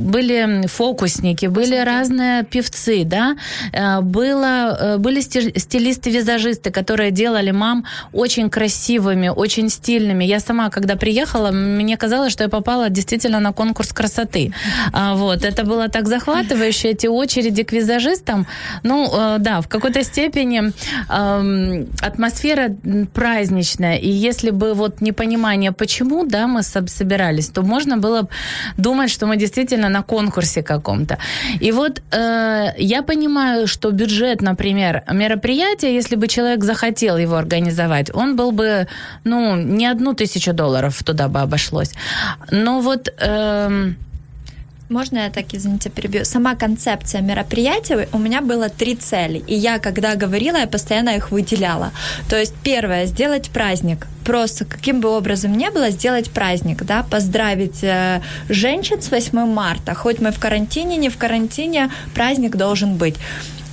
были 0.00 0.66
фокусники, 0.66 1.46
были 1.46 1.84
разные 1.84 2.42
певцы, 2.44 3.04
да, 3.04 3.36
было, 4.02 4.96
были 4.98 5.20
стилисты-визажисты, 5.20 6.70
которые 6.70 7.10
делали 7.10 7.52
мам 7.52 7.84
очень 8.12 8.50
красивыми, 8.50 9.28
очень 9.28 9.68
стильными. 9.68 10.24
Я 10.24 10.40
сама, 10.40 10.70
когда 10.70 10.96
приехала, 10.96 11.50
мне 11.50 11.96
казалось, 11.96 12.32
что 12.32 12.44
я 12.44 12.48
попала 12.48 12.88
действительно 12.90 13.40
на 13.40 13.52
конкурс 13.52 13.92
красоты. 13.92 14.52
А, 14.92 15.14
вот. 15.14 15.44
Это 15.44 15.64
было 15.64 15.88
так 15.88 16.08
захватывающе, 16.08 16.90
эти 16.90 17.06
очереди 17.06 17.62
к 17.62 17.72
визажистам. 17.72 18.46
Ну, 18.82 19.10
э, 19.12 19.36
да, 19.38 19.60
в 19.60 19.68
какой-то 19.68 20.02
степени 20.04 20.72
атмосфера 22.06 22.76
праздничная. 23.12 23.96
И 23.96 24.08
если 24.08 24.50
бы 24.50 24.74
вот 24.74 25.00
непонимание, 25.00 25.72
почему, 25.72 26.24
да, 26.26 26.46
мы 26.46 26.62
собирались, 26.62 27.48
то 27.48 27.62
можно 27.62 27.96
было 27.96 28.28
думать, 28.76 29.10
что 29.10 29.26
мы 29.26 29.36
действительно 29.36 29.88
на 29.88 30.02
конкурсе 30.02 30.62
каком-то. 30.62 31.18
И 31.60 31.72
вот 31.72 32.02
э, 32.12 32.66
я 32.78 33.02
понимаю, 33.02 33.66
что 33.66 33.90
бюджет, 33.90 34.42
например, 34.42 35.02
мероприятия, 35.12 35.94
если 35.94 36.16
бы 36.16 36.28
человек 36.28 36.64
захотел 36.64 37.18
его 37.18 37.36
организовать, 37.36 37.99
покупать, 38.00 38.10
он 38.14 38.36
был 38.36 38.52
бы, 38.52 38.86
ну, 39.24 39.56
не 39.56 39.90
одну 39.90 40.14
тысячу 40.14 40.52
долларов 40.52 41.02
туда 41.02 41.28
бы 41.28 41.40
обошлось. 41.40 41.92
Но 42.50 42.80
вот... 42.80 43.08
Эм, 43.20 43.96
можно 44.90 45.18
я 45.18 45.30
так, 45.30 45.44
извините, 45.52 45.88
перебью? 45.88 46.24
Сама 46.24 46.54
концепция 46.56 47.22
мероприятия, 47.22 48.08
у 48.12 48.18
меня 48.18 48.40
было 48.40 48.68
три 48.68 48.96
цели. 48.96 49.42
И 49.48 49.54
я, 49.54 49.78
когда 49.78 50.16
говорила, 50.16 50.58
я 50.58 50.66
постоянно 50.66 51.16
их 51.16 51.30
выделяла. 51.30 51.90
То 52.28 52.36
есть 52.36 52.54
первое, 52.64 53.06
сделать 53.06 53.50
праздник. 53.50 54.06
Просто 54.24 54.64
каким 54.64 55.00
бы 55.00 55.08
образом 55.08 55.56
ни 55.56 55.70
было, 55.70 55.90
сделать 55.90 56.30
праздник, 56.30 56.84
да, 56.84 57.02
поздравить 57.02 57.84
э, 57.84 58.20
женщин 58.48 58.96
с 59.00 59.10
8 59.12 59.46
марта. 59.46 59.94
Хоть 59.94 60.20
мы 60.20 60.30
в 60.30 60.38
карантине, 60.38 60.96
не 60.96 61.08
в 61.08 61.16
карантине, 61.16 61.88
праздник 62.14 62.56
должен 62.56 62.96
быть. 62.96 63.16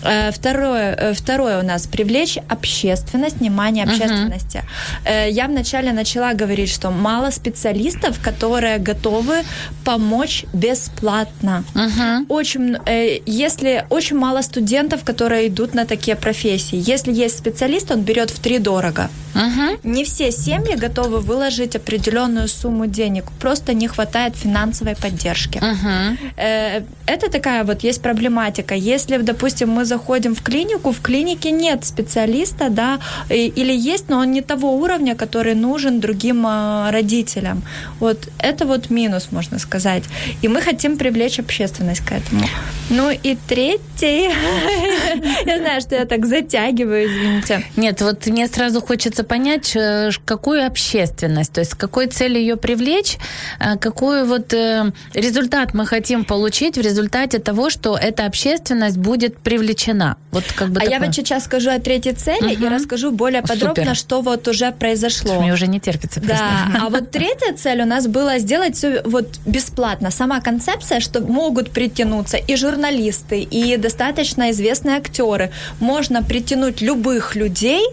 Э, 0.04 0.32
второе, 0.32 0.96
э, 0.96 1.14
второе 1.14 1.60
у 1.60 1.64
нас 1.64 1.88
привлечь 1.88 2.38
общественность, 2.50 3.40
внимание 3.40 3.84
общественности. 3.86 4.64
Uh-huh. 5.06 5.32
Я 5.32 5.48
вначале 5.48 5.92
начала 5.92 6.34
говорить, 6.34 6.70
что 6.70 6.92
мало 6.92 7.32
специалистов, 7.32 8.20
которые 8.22 8.78
готовы 8.78 9.44
помочь 9.84 10.46
бесплатно. 10.54 11.64
Uh-huh. 11.74 12.26
Очень, 12.30 12.78
если 13.26 13.86
очень 13.90 14.18
мало 14.18 14.42
студентов, 14.42 15.04
которые 15.04 15.48
идут 15.48 15.74
на 15.74 15.86
такие 15.86 16.16
профессии. 16.16 16.92
Если 16.92 17.14
есть 17.14 17.38
специалист, 17.38 17.92
он 17.92 18.02
берет 18.02 18.30
в 18.30 18.40
три 18.40 18.60
дорого. 18.60 19.10
Uh-huh. 19.34 19.80
Не 19.84 20.04
все 20.04 20.32
семьи 20.32 20.76
готовы 20.76 21.20
выложить 21.20 21.76
определенную 21.76 22.48
сумму 22.48 22.88
денег, 22.88 23.26
просто 23.40 23.74
не 23.74 23.88
хватает 23.88 24.36
финансовой 24.36 24.96
поддержки. 24.96 25.60
Uh-huh. 25.60 26.84
Это 27.06 27.30
такая 27.32 27.64
вот 27.64 27.84
есть 27.84 28.02
проблематика. 28.02 28.76
Если, 28.76 29.18
допустим, 29.18 29.70
мы 29.70 29.86
заходим 29.88 30.36
в 30.36 30.42
клинику, 30.42 30.92
в 30.92 31.02
клинике 31.02 31.52
нет 31.52 31.86
специалиста, 31.86 32.70
да, 32.70 33.00
или 33.30 33.74
есть, 33.74 34.10
но 34.10 34.20
он 34.20 34.32
не 34.32 34.42
того 34.42 34.76
уровня, 34.76 35.16
который 35.16 35.56
нужен 35.56 36.00
другим 36.00 36.46
а, 36.46 36.92
родителям. 36.92 37.64
Вот 38.00 38.30
это 38.40 38.66
вот 38.66 38.90
минус, 38.90 39.30
можно 39.32 39.60
сказать. 39.60 40.04
И 40.44 40.48
мы 40.48 40.62
хотим 40.62 40.98
привлечь 40.98 41.40
общественность 41.40 42.02
к 42.02 42.12
этому. 42.12 42.46
Ну 42.90 43.10
и 43.12 43.38
треть, 43.48 43.97
детей. 43.98 44.30
Я 45.46 45.58
знаю, 45.58 45.82
что 45.82 45.96
я 45.96 46.06
так 46.06 46.26
затягиваю, 46.26 47.08
извините. 47.08 47.64
Нет, 47.76 48.02
вот 48.02 48.28
мне 48.28 48.48
сразу 48.48 48.82
хочется 48.82 49.24
понять, 49.24 49.76
э, 49.76 50.10
какую 50.26 50.66
общественность, 50.66 51.54
то 51.54 51.62
есть 51.62 51.72
с 51.72 51.76
какой 51.76 52.08
целью 52.08 52.40
ее 52.40 52.56
привлечь, 52.56 53.18
э, 53.60 53.78
какой 53.78 54.26
вот 54.26 54.54
э, 54.54 54.92
результат 55.14 55.74
мы 55.74 55.86
хотим 55.86 56.26
получить 56.26 56.78
в 56.78 56.82
результате 56.82 57.40
того, 57.40 57.70
что 57.70 57.98
эта 57.98 58.26
общественность 58.26 58.98
будет 58.98 59.38
привлечена. 59.38 60.18
Вот 60.32 60.44
как 60.56 60.70
бы 60.70 60.80
а 60.80 60.84
такое. 60.84 61.00
я 61.00 61.06
вот 61.06 61.16
сейчас 61.16 61.46
скажу 61.46 61.72
о 61.72 61.80
третьей 61.80 62.14
цели 62.14 62.56
угу. 62.56 62.66
и 62.66 62.70
расскажу 62.70 63.12
более 63.12 63.42
подробно, 63.42 63.84
Супер. 63.84 63.96
что 63.96 64.22
вот 64.22 64.48
уже 64.48 64.72
произошло. 64.72 65.42
Мне 65.42 65.54
уже 65.54 65.68
не 65.68 65.80
терпится. 65.80 66.20
Просто. 66.20 66.44
Да, 66.74 66.86
а 66.86 66.90
вот 66.90 67.12
третья 67.12 67.54
цель 67.54 67.82
у 67.82 67.86
нас 67.86 68.08
была 68.08 68.40
сделать 68.40 68.76
все 68.76 69.02
вот 69.04 69.40
бесплатно. 69.46 70.12
Сама 70.12 70.42
концепция, 70.42 71.00
что 71.00 71.22
могут 71.22 71.72
притянуться 71.72 72.38
и 72.38 72.56
журналисты, 72.56 73.42
и 73.42 73.78
достаточно 73.88 74.50
известные 74.52 74.98
актеры. 74.98 75.50
Можно 75.80 76.24
притянуть 76.24 76.82
любых 76.82 77.36
людей, 77.36 77.84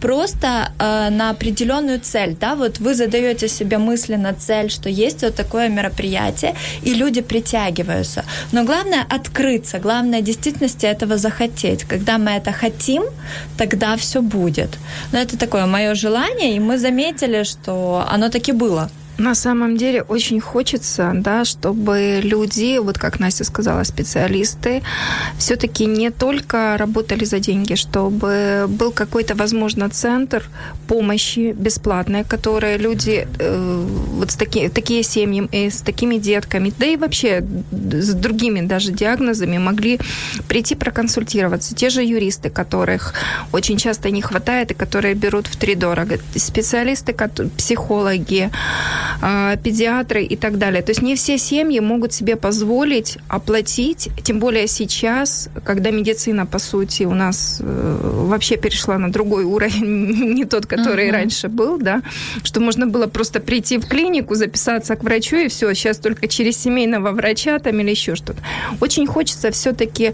просто 0.00 0.46
э, 0.78 1.10
на 1.10 1.30
определенную 1.30 1.98
цель, 1.98 2.36
да, 2.40 2.54
вот 2.54 2.80
вы 2.80 2.94
задаете 2.94 3.48
себе 3.48 3.78
мысленно 3.78 4.32
цель, 4.32 4.70
что 4.70 4.88
есть 4.88 5.22
вот 5.22 5.34
такое 5.34 5.68
мероприятие, 5.68 6.54
и 6.86 6.94
люди 6.94 7.22
притягиваются. 7.22 8.24
Но 8.52 8.64
главное 8.64 9.06
открыться, 9.16 9.78
главное 9.78 10.20
в 10.20 10.24
действительности 10.24 10.86
этого 10.86 11.16
захотеть. 11.16 11.84
Когда 11.84 12.18
мы 12.18 12.30
это 12.30 12.52
хотим, 12.52 13.02
тогда 13.58 13.96
все 13.96 14.20
будет. 14.20 14.78
Но 15.12 15.18
это 15.18 15.36
такое 15.36 15.66
мое 15.66 15.94
желание, 15.94 16.56
и 16.56 16.60
мы 16.60 16.78
заметили, 16.78 17.44
что 17.44 18.04
оно 18.14 18.28
таки 18.28 18.52
было. 18.52 18.88
На 19.18 19.34
самом 19.34 19.76
деле 19.76 20.02
очень 20.02 20.40
хочется, 20.40 21.12
да, 21.14 21.44
чтобы 21.44 22.20
люди, 22.22 22.78
вот 22.78 22.98
как 22.98 23.20
Настя 23.20 23.44
сказала, 23.44 23.84
специалисты, 23.84 24.82
все-таки 25.38 25.86
не 25.86 26.10
только 26.10 26.76
работали 26.76 27.24
за 27.24 27.38
деньги, 27.38 27.74
чтобы 27.74 28.66
был 28.68 28.90
какой-то, 28.90 29.36
возможно, 29.36 29.88
центр 29.88 30.42
помощи 30.88 31.52
бесплатной, 31.52 32.24
которые 32.24 32.76
люди 32.76 33.28
э, 33.38 33.86
вот 34.14 34.32
с 34.32 34.36
таки, 34.36 34.68
такие 34.68 35.04
семьи 35.04 35.48
и 35.52 35.70
с 35.70 35.80
такими 35.80 36.16
детками, 36.16 36.72
да 36.76 36.86
и 36.86 36.96
вообще 36.96 37.44
с 37.70 38.14
другими 38.14 38.62
даже 38.62 38.90
диагнозами 38.90 39.58
могли 39.58 40.00
прийти 40.48 40.74
проконсультироваться. 40.74 41.74
Те 41.74 41.88
же 41.88 42.02
юристы, 42.02 42.50
которых 42.50 43.14
очень 43.52 43.76
часто 43.76 44.10
не 44.10 44.22
хватает 44.22 44.72
и 44.72 44.74
которые 44.74 45.14
берут 45.14 45.46
в 45.46 45.56
три 45.56 45.76
дорого. 45.76 46.18
Специалисты, 46.34 47.14
психологи, 47.56 48.50
педиатры 49.62 50.24
и 50.24 50.36
так 50.36 50.58
далее. 50.58 50.82
То 50.82 50.90
есть 50.90 51.02
не 51.02 51.14
все 51.16 51.38
семьи 51.38 51.80
могут 51.80 52.12
себе 52.12 52.36
позволить 52.36 53.18
оплатить, 53.28 54.08
тем 54.22 54.38
более 54.38 54.66
сейчас, 54.66 55.48
когда 55.64 55.90
медицина, 55.90 56.46
по 56.46 56.58
сути, 56.58 57.04
у 57.04 57.14
нас 57.14 57.58
э, 57.60 57.98
вообще 58.02 58.56
перешла 58.56 58.98
на 58.98 59.10
другой 59.10 59.44
уровень, 59.44 60.34
не 60.34 60.44
тот, 60.44 60.66
который 60.66 61.08
uh-huh. 61.08 61.12
раньше 61.12 61.48
был, 61.48 61.78
да, 61.78 62.02
что 62.42 62.60
можно 62.60 62.86
было 62.86 63.06
просто 63.06 63.40
прийти 63.40 63.78
в 63.78 63.86
клинику, 63.86 64.34
записаться 64.34 64.96
к 64.96 65.04
врачу 65.04 65.36
и 65.36 65.48
все, 65.48 65.72
сейчас 65.74 65.98
только 65.98 66.28
через 66.28 66.56
семейного 66.56 67.12
врача 67.12 67.58
там 67.58 67.80
или 67.80 67.90
еще 67.90 68.14
что-то. 68.14 68.42
Очень 68.80 69.06
хочется 69.06 69.50
все-таки, 69.50 70.12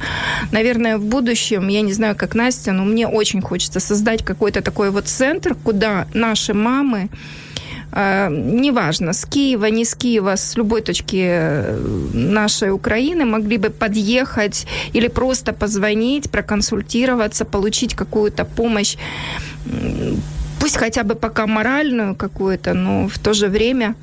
наверное, 0.52 0.98
в 0.98 1.04
будущем, 1.04 1.68
я 1.68 1.82
не 1.82 1.92
знаю, 1.92 2.16
как 2.16 2.34
Настя, 2.34 2.72
но 2.72 2.84
мне 2.84 3.06
очень 3.06 3.40
хочется 3.40 3.80
создать 3.80 4.24
какой-то 4.24 4.62
такой 4.62 4.90
вот 4.90 5.08
центр, 5.08 5.54
куда 5.54 6.06
наши 6.14 6.54
мамы 6.54 7.08
а, 7.10 7.49
неважно, 7.92 9.12
с 9.12 9.24
Киева, 9.24 9.66
не 9.66 9.84
с 9.84 9.94
Киева, 9.94 10.36
с 10.36 10.56
любой 10.56 10.82
точки 10.82 11.26
э, 11.28 11.76
нашей 12.14 12.70
Украины 12.70 13.24
могли 13.24 13.58
бы 13.58 13.70
подъехать 13.70 14.66
или 14.94 15.08
просто 15.08 15.52
позвонить, 15.52 16.30
проконсультироваться, 16.30 17.44
получить 17.44 17.94
какую-то 17.94 18.44
помощь, 18.44 18.96
пусть 20.60 20.76
хотя 20.76 21.02
бы 21.02 21.14
пока 21.14 21.46
моральную 21.46 22.14
какую-то, 22.14 22.74
но 22.74 23.08
в 23.08 23.18
то 23.18 23.32
же 23.32 23.48
время 23.48 23.94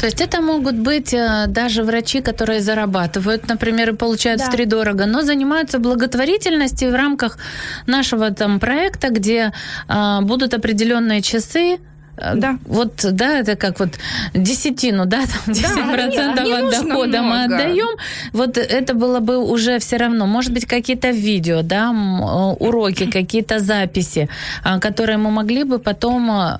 то 0.00 0.06
есть 0.06 0.20
это 0.20 0.42
могут 0.42 0.74
быть 0.74 1.14
э, 1.14 1.44
даже 1.46 1.82
врачи, 1.82 2.20
которые 2.20 2.60
зарабатывают, 2.60 3.48
например, 3.48 3.90
и 3.90 3.92
получают 3.92 4.40
да. 4.40 4.46
втридорого, 4.46 5.06
но 5.06 5.22
занимаются 5.22 5.78
благотворительностью 5.78 6.90
в 6.90 6.94
рамках 6.94 7.38
нашего 7.86 8.30
там 8.30 8.58
проекта, 8.58 9.08
где 9.10 9.52
э, 9.88 10.20
будут 10.22 10.52
определенные 10.52 11.22
часы, 11.22 11.78
Э, 11.78 11.93
да. 12.16 12.58
Вот, 12.66 13.04
да, 13.12 13.38
это 13.40 13.56
как 13.56 13.80
вот 13.80 13.98
десятину, 14.34 15.06
да, 15.06 15.22
там 15.26 15.54
10% 15.54 16.34
да, 16.36 16.44
не, 16.44 16.52
от 16.52 16.70
дохода 16.70 17.22
много. 17.22 17.22
мы 17.22 17.44
отдаем. 17.44 17.98
Вот 18.32 18.58
это 18.58 18.94
было 18.94 19.20
бы 19.20 19.38
уже 19.38 19.78
все 19.78 19.96
равно. 19.96 20.26
Может 20.26 20.52
быть, 20.52 20.66
какие-то 20.66 21.10
видео, 21.10 21.62
да, 21.62 21.90
э, 21.92 22.64
уроки, 22.64 23.10
какие-то 23.10 23.58
записи, 23.58 24.28
а, 24.62 24.78
которые 24.78 25.18
мы 25.18 25.30
могли 25.30 25.64
бы 25.64 25.78
потом 25.78 26.30
э, 26.30 26.58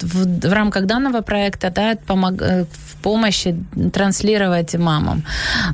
в, 0.00 0.48
в 0.48 0.52
рамках 0.52 0.86
данного 0.86 1.20
проекта 1.22 1.70
да, 1.70 1.96
помог, 2.06 2.34
в 2.40 2.85
помощи 3.06 3.54
транслировать 3.92 4.74
мамам. 4.74 5.22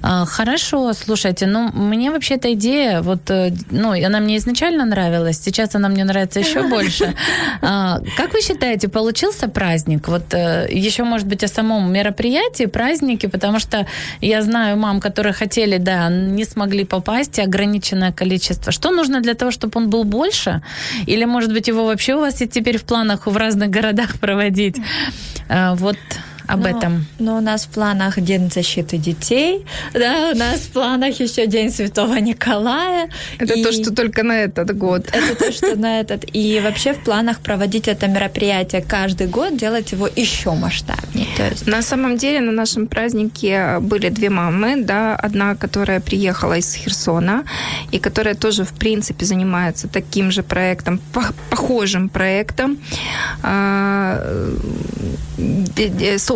А, 0.03 0.27
хорошо, 0.27 0.93
слушайте, 0.93 1.47
ну, 1.47 1.71
мне 1.73 2.11
вообще 2.11 2.35
эта 2.35 2.53
идея, 2.53 3.01
вот, 3.01 3.31
э, 3.31 3.53
ну, 3.71 4.07
она 4.07 4.21
мне 4.21 4.37
изначально 4.37 4.85
нравилась, 4.85 5.41
сейчас 5.43 5.75
она 5.75 5.89
мне 5.89 6.05
нравится 6.05 6.41
еще 6.41 6.63
больше. 6.69 7.15
А, 7.63 8.01
как 8.19 8.35
вы 8.35 8.43
считаете, 8.43 8.89
получился 8.89 9.49
праздник? 9.49 10.09
Вот 10.09 10.35
э, 10.35 10.69
еще, 10.71 11.05
может 11.05 11.27
быть, 11.27 11.45
о 11.45 11.49
самом 11.49 11.91
мероприятии, 11.91 12.67
празднике, 12.67 13.29
потому 13.29 13.61
что 13.61 13.87
я 14.21 14.43
знаю 14.43 14.77
мам, 14.77 15.01
которые 15.01 15.33
хотели, 15.33 15.79
да, 15.79 16.11
не 16.11 16.45
смогли 16.45 16.85
попасть, 16.85 17.39
ограниченное 17.39 18.13
количество. 18.13 18.73
Что 18.73 18.91
нужно 18.91 19.23
для 19.23 19.33
того, 19.33 19.51
чтобы 19.51 19.81
он 19.81 19.89
был 19.89 20.05
больше? 20.05 20.61
Или, 21.07 21.25
может 21.25 21.53
быть, 21.53 21.69
его 21.69 21.87
вообще 21.87 22.15
у 22.15 22.21
вас 22.21 22.43
и 22.43 22.47
теперь 22.47 22.77
в 22.77 22.83
планах 22.83 23.27
в 23.27 23.37
разных 23.37 23.71
городах 23.71 24.19
проводить? 24.21 24.77
А, 25.49 25.75
вот 25.75 25.97
об 26.53 26.61
но, 26.61 26.69
этом? 26.69 27.07
Но 27.19 27.37
у 27.37 27.41
нас 27.41 27.65
в 27.65 27.69
планах 27.69 28.21
День 28.21 28.51
защиты 28.51 28.99
детей, 28.99 29.65
да, 29.95 30.31
у 30.35 30.37
нас 30.37 30.61
в 30.61 30.69
планах 30.73 31.21
еще 31.21 31.47
День 31.47 31.71
Святого 31.71 32.17
Николая. 32.17 33.09
Это 33.39 33.55
и... 33.55 33.63
то, 33.63 33.73
что 33.73 33.95
только 33.95 34.23
на 34.23 34.33
этот 34.33 34.77
год. 34.77 35.09
Это 35.13 35.35
то, 35.35 35.53
что 35.53 35.77
на 35.77 36.01
этот. 36.01 36.25
И 36.33 36.61
вообще 36.61 36.93
в 36.93 37.05
планах 37.05 37.41
проводить 37.41 37.89
это 37.89 38.07
мероприятие 38.07 38.83
каждый 38.83 39.27
год, 39.27 39.57
делать 39.57 39.93
его 39.93 40.09
еще 40.17 40.53
масштабнее. 40.53 41.27
То 41.37 41.49
есть... 41.49 41.67
На 41.67 41.83
самом 41.83 42.17
деле 42.17 42.41
на 42.41 42.53
нашем 42.53 42.87
празднике 42.87 43.79
были 43.81 44.11
две 44.11 44.31
мамы, 44.31 44.85
да, 44.85 45.17
одна, 45.17 45.55
которая 45.55 46.01
приехала 46.01 46.59
из 46.59 46.75
Херсона 46.75 47.45
и 47.93 47.99
которая 47.99 48.35
тоже, 48.35 48.65
в 48.65 48.73
принципе, 48.73 49.25
занимается 49.25 49.89
таким 49.89 50.31
же 50.31 50.43
проектом, 50.43 51.01
похожим 51.51 52.09
проектом 52.09 52.79
а, 53.43 54.23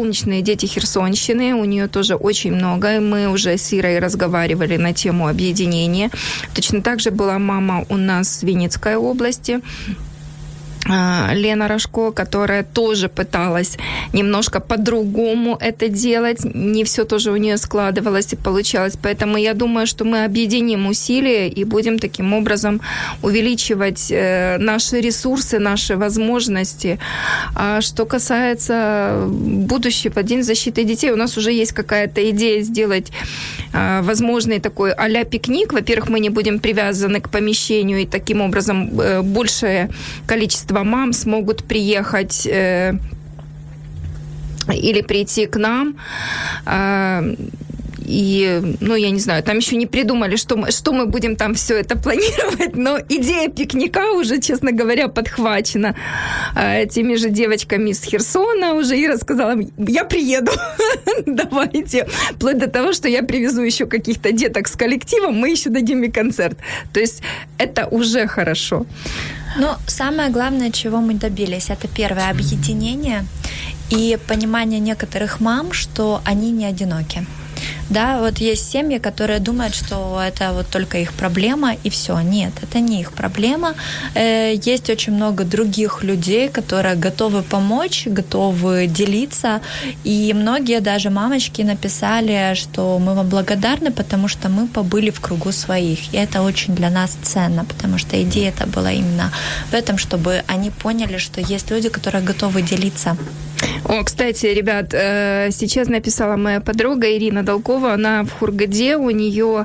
солнечные 0.07 0.41
дети 0.41 0.67
Херсонщины, 0.67 1.55
у 1.55 1.65
нее 1.65 1.89
тоже 1.89 2.15
очень 2.15 2.53
много. 2.55 3.01
Мы 3.01 3.29
уже 3.29 3.57
с 3.59 3.73
Ирой 3.73 3.99
разговаривали 3.99 4.77
на 4.77 4.93
тему 4.93 5.27
объединения. 5.27 6.11
Точно 6.55 6.81
так 6.81 7.01
же 7.01 7.11
была 7.11 7.41
мама 7.41 7.85
у 7.89 7.97
нас 7.97 8.39
в 8.39 8.47
Винницкой 8.47 8.95
области. 8.95 9.61
А, 10.89 11.33
Лена 11.35 11.69
Рожко, 11.69 12.13
которая 12.13 12.63
тоже 12.63 13.09
пыталась 13.09 13.77
немножко 14.13 14.61
по-другому 14.61 15.57
это 15.61 15.89
делать. 15.89 16.45
Не 16.45 16.85
все 16.85 17.05
тоже 17.05 17.33
у 17.33 17.37
нее 17.37 17.57
складывалось 17.57 18.33
и 18.33 18.37
получалось. 18.37 18.95
Поэтому 19.03 19.37
я 19.37 19.55
думаю, 19.55 19.87
что 19.87 20.05
мы 20.05 20.25
объединим 20.25 20.87
усилия 20.87 21.49
и 21.49 21.65
будем 21.65 21.99
таким 21.99 22.33
образом 22.35 22.81
увеличивать 23.23 24.09
э, 24.11 24.59
наши 24.59 25.01
ресурсы, 25.01 25.59
наши 25.59 25.97
возможности. 25.97 26.99
А 27.55 27.81
что 27.81 28.05
касается 28.07 29.25
будущего 29.27 30.23
День 30.23 30.43
защиты 30.43 30.85
детей, 30.85 31.11
у 31.11 31.17
нас 31.17 31.37
уже 31.37 31.53
есть 31.53 31.73
какая-то 31.73 32.31
идея 32.31 32.63
сделать 32.63 33.11
а, 33.73 34.03
возможный 34.03 34.61
такой 34.61 34.93
а-ля 34.93 35.25
пикник. 35.25 35.73
Во-первых, 35.73 36.09
мы 36.09 36.21
не 36.21 36.31
будем 36.31 36.59
привязаны 36.59 37.21
к 37.21 37.29
помещению, 37.29 37.99
и 38.03 38.07
таким 38.07 38.41
образом 38.41 39.01
э, 39.01 39.23
большее 39.23 39.91
количество 40.27 40.76
количество 40.77 40.85
мам 40.85 41.13
смогут 41.13 41.65
приехать 41.65 42.47
э, 42.47 42.95
или 44.69 45.03
прийти 45.03 45.47
к 45.47 45.59
нам. 45.59 45.97
Э, 46.67 47.35
и, 48.07 48.77
ну, 48.81 48.95
я 48.95 49.11
не 49.11 49.21
знаю, 49.21 49.43
там 49.43 49.57
еще 49.59 49.77
не 49.77 49.87
придумали, 49.87 50.37
что 50.37 50.57
мы, 50.57 50.71
что 50.71 50.93
мы 50.93 51.07
будем 51.07 51.37
там 51.37 51.55
все 51.55 51.77
это 51.77 51.97
планировать, 52.03 52.77
но 52.77 52.99
идея 53.09 53.49
пикника 53.49 54.13
уже, 54.13 54.41
честно 54.41 54.73
говоря, 54.73 55.09
подхвачена 55.09 55.97
э, 56.55 56.87
теми 56.87 57.17
же 57.17 57.31
девочками 57.31 57.91
из 57.91 58.03
Херсона. 58.03 58.75
Уже 58.75 58.97
Ира 59.03 59.17
сказала, 59.17 59.57
я 59.79 60.05
приеду, 60.05 60.53
давайте. 61.27 62.07
Вплоть 62.33 62.59
до 62.59 62.69
того, 62.69 62.93
что 62.93 63.09
я 63.09 63.23
привезу 63.23 63.63
еще 63.63 63.87
каких-то 63.87 64.33
деток 64.33 64.69
с 64.69 64.77
коллективом, 64.77 65.35
мы 65.35 65.51
еще 65.51 65.71
дадим 65.71 66.03
и 66.05 66.11
концерт. 66.11 66.59
То 66.93 67.01
есть 67.01 67.23
это 67.59 67.87
уже 67.87 68.27
хорошо. 68.27 68.87
Но 69.59 69.79
самое 69.87 70.31
главное, 70.31 70.71
чего 70.71 71.01
мы 71.01 71.15
добились, 71.15 71.71
это 71.71 71.89
первое 71.89 72.31
объединение 72.31 73.25
и 73.89 74.19
понимание 74.29 74.81
некоторых 74.81 75.41
мам, 75.41 75.73
что 75.73 76.21
они 76.25 76.51
не 76.51 76.67
одиноки. 76.67 77.27
Да, 77.91 78.19
вот 78.21 78.39
есть 78.39 78.71
семьи, 78.71 78.99
которые 78.99 79.39
думают, 79.39 79.75
что 79.75 80.21
это 80.21 80.53
вот 80.53 80.67
только 80.69 80.99
их 80.99 81.13
проблема 81.13 81.75
и 81.85 81.91
все. 81.91 82.21
Нет, 82.21 82.53
это 82.63 82.81
не 82.81 83.01
их 83.01 83.13
проблема. 83.13 83.75
Э, 84.15 84.55
есть 84.55 84.91
очень 84.91 85.13
много 85.13 85.45
других 85.45 86.03
людей, 86.03 86.49
которые 86.49 86.97
готовы 86.97 87.43
помочь, 87.43 88.07
готовы 88.07 88.87
делиться. 88.87 89.61
И 90.05 90.35
многие 90.35 90.81
даже 90.81 91.11
мамочки 91.11 91.63
написали, 91.63 92.55
что 92.55 92.99
мы 92.99 93.15
вам 93.15 93.29
благодарны, 93.29 93.91
потому 93.91 94.29
что 94.29 94.49
мы 94.49 94.67
побыли 94.67 95.11
в 95.11 95.21
кругу 95.21 95.53
своих. 95.53 96.15
И 96.15 96.17
это 96.17 96.43
очень 96.43 96.75
для 96.75 96.91
нас 96.91 97.17
ценно, 97.23 97.65
потому 97.65 97.99
что 97.99 98.21
идея 98.23 98.49
это 98.49 98.67
была 98.67 98.93
именно 98.93 99.33
в 99.71 99.75
этом, 99.75 99.99
чтобы 99.99 100.43
они 100.49 100.71
поняли, 100.71 101.19
что 101.19 101.41
есть 101.41 101.71
люди, 101.71 101.89
которые 101.89 102.25
готовы 102.25 102.63
делиться. 102.63 103.17
О, 103.89 104.03
кстати, 104.03 104.47
ребят, 104.47 104.93
э, 104.93 105.51
сейчас 105.53 105.89
написала 105.89 106.37
моя 106.37 106.61
подруга 106.61 107.07
Ирина 107.17 107.43
Долкова, 107.43 107.93
она 107.93 108.25
в 108.25 108.31
Хургаде, 108.31 108.97
у 108.97 109.11
нее 109.11 109.65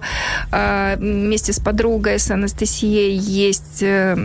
э, 0.52 0.96
вместе 0.98 1.54
с 1.54 1.60
подругой, 1.60 2.20
с 2.20 2.30
Анастасией 2.32 3.16
есть 3.18 3.82
э, 3.82 4.16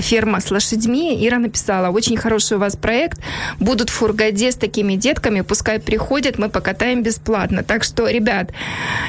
ферма 0.00 0.40
с 0.40 0.50
лошадьми. 0.50 1.26
Ира 1.26 1.38
написала, 1.38 1.90
очень 1.90 2.16
хороший 2.16 2.56
у 2.56 2.60
вас 2.60 2.76
проект, 2.76 3.20
будут 3.60 3.90
в 3.90 3.98
Хургаде 3.98 4.50
с 4.50 4.56
такими 4.56 4.94
детками, 4.94 5.42
пускай 5.42 5.78
приходят, 5.78 6.38
мы 6.38 6.48
покатаем 6.48 7.02
бесплатно. 7.02 7.62
Так 7.62 7.84
что, 7.84 8.08
ребят, 8.08 8.50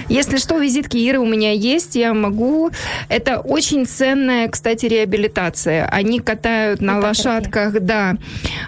если 0.07 0.37
что, 0.37 0.59
визитки 0.59 0.97
Иры 0.97 1.19
у 1.19 1.25
меня 1.25 1.51
есть, 1.51 1.95
я 1.95 2.13
могу. 2.13 2.71
Это 3.09 3.39
очень 3.39 3.85
ценная, 3.85 4.47
кстати, 4.49 4.85
реабилитация. 4.85 5.85
Они 5.85 6.19
катают 6.19 6.81
на 6.81 6.99
лошадках, 6.99 7.79
да, 7.79 8.17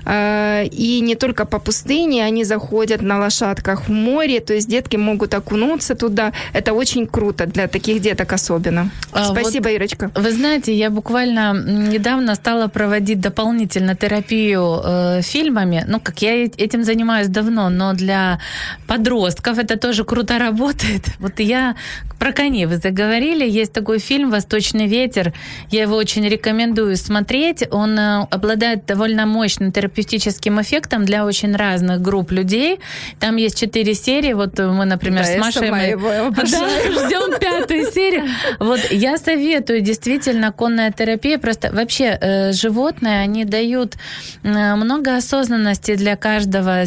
и 0.07 0.90
не 0.99 1.15
только 1.15 1.45
по 1.45 1.59
пустыне, 1.59 2.25
они 2.25 2.43
заходят 2.43 3.01
на 3.01 3.19
лошадках 3.19 3.87
в 3.87 3.91
море, 3.91 4.39
то 4.39 4.53
есть 4.53 4.67
детки 4.67 4.97
могут 4.97 5.33
окунуться 5.33 5.95
туда. 5.95 6.33
Это 6.53 6.73
очень 6.73 7.07
круто 7.07 7.45
для 7.45 7.67
таких 7.67 8.01
деток 8.01 8.33
особенно. 8.33 8.89
А, 9.11 9.25
Спасибо, 9.25 9.67
вот, 9.67 9.75
Ирочка. 9.75 10.11
Вы 10.15 10.31
знаете, 10.31 10.73
я 10.73 10.89
буквально 10.89 11.53
недавно 11.53 12.35
стала 12.35 12.67
проводить 12.67 13.21
дополнительно 13.21 13.95
терапию 13.95 14.81
э, 14.83 15.21
фильмами. 15.21 15.85
Ну, 15.87 15.99
как 15.99 16.21
я 16.21 16.43
этим 16.43 16.83
занимаюсь 16.83 17.27
давно, 17.27 17.69
но 17.69 17.93
для 17.93 18.39
подростков 18.87 19.57
это 19.57 19.77
тоже 19.77 20.03
круто 20.03 20.37
работает. 20.39 21.05
Вот 21.21 21.39
я 21.39 21.75
про 22.19 22.31
коней 22.33 22.65
вы 22.65 22.77
заговорили. 22.77 23.47
Есть 23.47 23.73
такой 23.73 23.99
фильм 23.99 24.31
«Восточный 24.31 24.87
ветер». 24.87 25.33
Я 25.69 25.83
его 25.83 25.95
очень 25.95 26.27
рекомендую 26.27 26.97
смотреть. 26.97 27.63
Он 27.71 27.97
э, 27.97 28.27
обладает 28.31 28.85
довольно 28.85 29.25
мощным 29.25 29.71
терапевтическим 29.71 30.59
эффектом 30.61 30.80
для 30.89 31.25
очень 31.25 31.55
разных 31.55 32.01
групп 32.01 32.31
людей. 32.31 32.79
Там 33.19 33.35
есть 33.35 33.59
четыре 33.59 33.93
серии. 33.93 34.33
Вот 34.33 34.57
мы, 34.59 34.85
например, 34.85 35.23
да, 35.23 35.33
с 35.33 35.37
Машей 35.37 35.71
мы... 35.71 36.31
да, 36.31 36.41
ждем 36.43 37.39
пятую 37.39 37.91
серию. 37.91 38.25
Вот 38.59 38.79
я 38.91 39.17
советую 39.17 39.81
действительно 39.81 40.51
конная 40.51 40.91
терапия. 40.91 41.37
Просто 41.37 41.71
вообще 41.71 42.17
э, 42.19 42.51
животные, 42.53 43.21
они 43.21 43.45
дают 43.45 43.95
э, 44.43 44.75
много 44.75 45.15
осознанности 45.17 45.95
для 45.95 46.15
каждого 46.15 46.83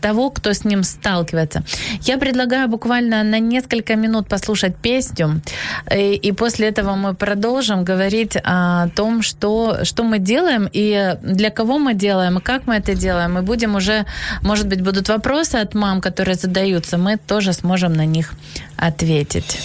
того, 0.00 0.30
кто 0.30 0.52
с 0.52 0.64
ним 0.64 0.82
сталкивается. 0.82 1.62
Я 2.02 2.18
предлагаю 2.18 2.68
буквально 2.68 3.22
на 3.22 3.38
несколько 3.38 3.96
минут 3.96 4.28
послушать 4.28 4.76
песню, 4.76 5.40
и, 5.90 5.94
э, 5.94 6.14
и 6.14 6.32
после 6.32 6.68
этого 6.68 6.96
мы 6.96 7.14
продолжим 7.14 7.84
говорить 7.84 8.36
о 8.44 8.88
том, 8.88 9.22
что, 9.22 9.84
что 9.84 10.02
мы 10.02 10.18
делаем 10.18 10.68
и 10.72 11.16
для 11.22 11.50
кого 11.50 11.78
мы 11.78 11.94
делаем, 11.94 12.38
и 12.38 12.40
как 12.40 12.66
мы 12.66 12.74
это 12.74 12.94
делаем. 12.94 13.34
Мы 13.34 13.42
будем 13.42 13.76
уже, 13.76 14.04
может 14.42 14.66
быть, 14.66 14.82
будут 14.82 15.08
вопросы 15.08 15.56
от 15.56 15.74
мам, 15.74 16.00
которые 16.00 16.34
задаются, 16.34 16.98
мы 16.98 17.16
тоже 17.16 17.52
сможем 17.52 17.92
на 17.92 18.06
них 18.06 18.34
ответить. 18.76 19.58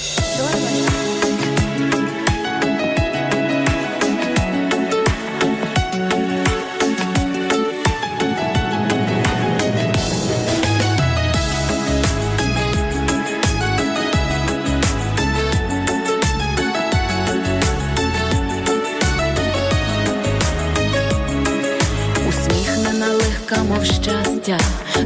Щастя, 23.85 24.57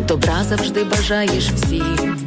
добра 0.07 0.43
завжди 0.43 0.84
бажаєш 0.84 1.49
всім. 1.49 2.17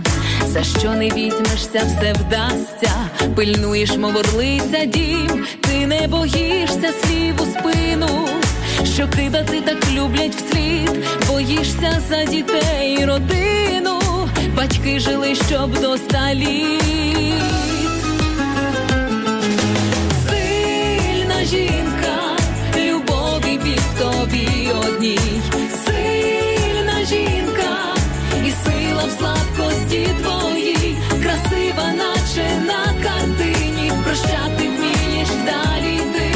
За 0.47 0.63
що 0.65 0.91
не 0.91 1.11
візьмешся, 1.11 1.83
все 1.87 2.13
вдасться, 2.13 2.91
пильнуєш, 3.37 3.97
мов 3.97 4.17
орлиця 4.17 4.85
дім, 4.85 5.47
ти 5.61 5.87
не 5.87 6.09
боїшся 6.09 6.93
слів 7.03 7.35
у 7.43 7.47
спину, 7.47 8.29
що 8.95 9.09
кидати 9.09 9.61
так 9.61 9.91
люблять 9.93 10.35
вслід, 10.35 10.91
боїшся 11.29 12.03
за 12.09 12.25
дітей, 12.25 12.99
і 13.01 13.05
родину, 13.05 14.01
батьки 14.57 15.01
жили, 15.01 15.35
щоб 15.35 15.73
до 15.75 15.81
досталі. 15.81 16.65
Сильна 20.29 21.45
жінка, 21.45 22.17
любові 22.77 23.59
бік 23.65 23.83
тобі 23.99 24.71
одній. 24.89 25.19
Слабкості 29.11 30.09
твої, 30.23 30.97
красива, 31.23 31.93
наче 31.93 32.47
на 32.67 32.85
картині, 33.03 33.93
прощати 34.05 34.69
вмієш 34.69 35.29
далі 35.29 35.99
ти, 36.13 36.33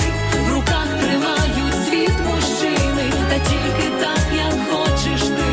в 0.48 0.54
руках 0.54 0.88
тримають 1.00 1.86
світ 1.88 2.12
мужчини, 2.26 3.12
та 3.28 3.38
тільки 3.38 3.90
так, 4.00 4.24
як 4.36 4.54
хочеш 4.70 5.20
ти. 5.28 5.48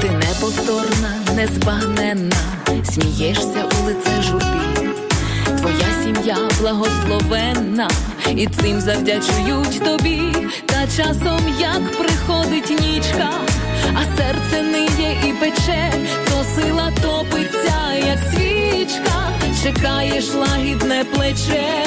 Ти 0.00 0.10
неповторна, 0.10 1.10
незбагненна, 1.36 2.36
смієшся 2.84 3.64
у 3.80 3.86
лице 3.86 4.22
журбі. 4.22 4.90
Твоя 5.58 5.86
сім'я 6.02 6.36
благословенна, 6.60 7.90
і 8.36 8.46
цим 8.46 8.80
завдячують 8.80 9.84
тобі, 9.84 10.22
та 10.66 10.86
часом 10.96 11.40
як 11.60 11.98
приходить 11.98 12.80
нічка 12.80 13.30
а 13.94 14.16
серце 14.16 14.62
ниє 14.62 15.16
і 15.28 15.32
пече, 15.32 15.92
то 16.24 16.44
сила 16.54 16.90
топиться, 17.02 17.92
як 18.06 18.18
свічка, 18.32 19.32
чекаєш 19.62 20.34
лагідне 20.34 21.04
плече. 21.04 21.84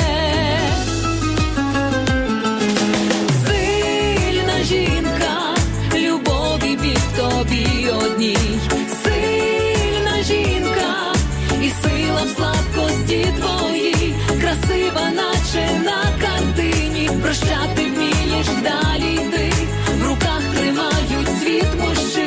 Сильна 3.46 4.64
жінка, 4.64 5.56
любові 5.96 6.78
бік 6.82 7.02
тобі 7.18 7.90
одній, 8.04 8.60
сильна 9.04 10.24
жінка, 10.24 11.14
і 11.62 11.70
сила 11.70 12.22
в 12.26 12.30
слабкості 12.36 13.28
твоїй, 13.40 14.14
красива, 14.42 15.10
наче 15.10 15.70
на 15.86 16.28
картині, 16.28 17.10
прощати 17.24 17.86
вмієш 17.96 18.48
далі 18.64 19.20
ти 19.32 19.59
тримають 20.80 21.28
світ 21.42 21.68
мужчини, 21.80 22.19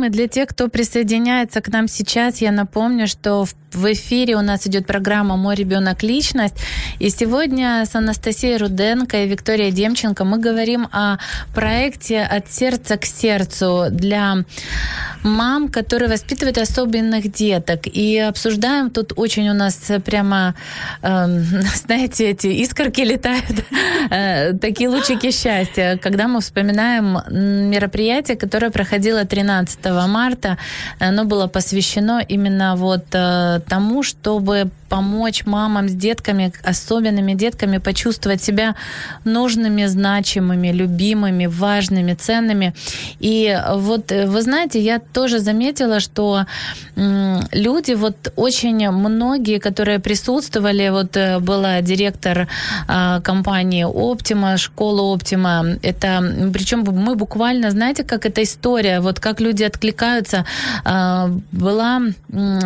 продолжаем. 0.00 0.04
И 0.04 0.08
для 0.08 0.28
тех, 0.28 0.48
кто 0.48 0.68
присоединяется 0.68 1.60
к 1.60 1.68
нам 1.68 1.88
сейчас, 1.88 2.40
я 2.40 2.52
напомню, 2.52 3.06
что 3.06 3.46
в 3.72 3.92
эфире 3.92 4.36
у 4.36 4.42
нас 4.42 4.66
идет 4.66 4.86
программа 4.86 5.36
«Мой 5.36 5.54
ребенок. 5.54 6.02
Личность». 6.02 6.56
И 7.00 7.08
сегодня 7.08 7.86
с 7.86 7.94
Анастасией 7.94 8.58
Руденко 8.58 9.24
и 9.24 9.26
Викторией 9.26 9.70
Демченко 9.72 10.24
мы 10.24 10.38
говорим 10.38 10.86
о 10.92 11.16
проекте 11.54 12.20
«От 12.20 12.52
сердца 12.52 12.98
к 12.98 13.06
сердцу» 13.06 13.86
для 13.90 14.44
мам, 15.22 15.68
которые 15.68 16.10
воспитывают 16.10 16.58
особенных 16.58 17.32
деток. 17.32 17.86
И 17.86 18.18
обсуждаем 18.18 18.90
тут 18.90 19.14
очень 19.16 19.48
у 19.48 19.54
нас 19.54 19.90
прямо, 20.04 20.54
э, 21.00 21.26
знаете, 21.86 22.30
эти 22.30 22.48
искорки 22.48 23.00
летают, 23.00 23.64
э, 24.10 24.52
такие 24.60 24.90
лучики 24.90 25.30
счастья, 25.30 25.98
когда 26.02 26.28
мы 26.28 26.42
вспоминаем 26.42 27.18
мероприятие, 27.70 28.36
которое 28.36 28.70
проходило 28.70 29.24
13 29.24 30.06
марта. 30.06 30.58
Оно 30.98 31.24
было 31.24 31.46
посвящено 31.46 32.20
именно 32.28 32.76
вот 32.76 33.04
э, 33.12 33.60
тому, 33.66 34.02
чтобы 34.02 34.70
помочь 34.90 35.46
мамам 35.46 35.88
с 35.88 35.92
детками, 35.92 36.52
особенными 36.90 37.34
детками, 37.34 37.78
почувствовать 37.78 38.42
себя 38.42 38.74
нужными, 39.24 39.86
значимыми, 39.86 40.72
любимыми, 40.72 41.46
важными, 41.46 42.14
ценными. 42.14 42.72
И 43.20 43.58
вот, 43.76 44.12
э, 44.12 44.26
вы 44.26 44.42
знаете, 44.42 44.80
я 44.80 44.98
тоже 44.98 45.38
заметила, 45.38 46.00
что 46.00 46.46
люди, 47.52 47.94
вот 47.94 48.32
очень 48.36 48.90
многие, 48.90 49.58
которые 49.58 49.98
присутствовали, 49.98 50.90
вот 50.90 51.16
э, 51.16 51.38
была 51.38 51.80
директор 51.82 52.48
а, 52.88 53.20
компании 53.20 53.86
Optima, 53.86 54.56
школа 54.56 55.16
Optima, 55.16 55.78
это, 55.82 56.50
причем 56.52 56.84
мы 56.84 57.14
буквально, 57.14 57.70
знаете, 57.70 58.04
как 58.04 58.26
эта 58.26 58.42
история, 58.42 59.00
вот 59.00 59.20
как 59.20 59.40
люди 59.40 59.64
откликаются, 59.64 60.44
а, 60.84 61.30
была 61.52 62.00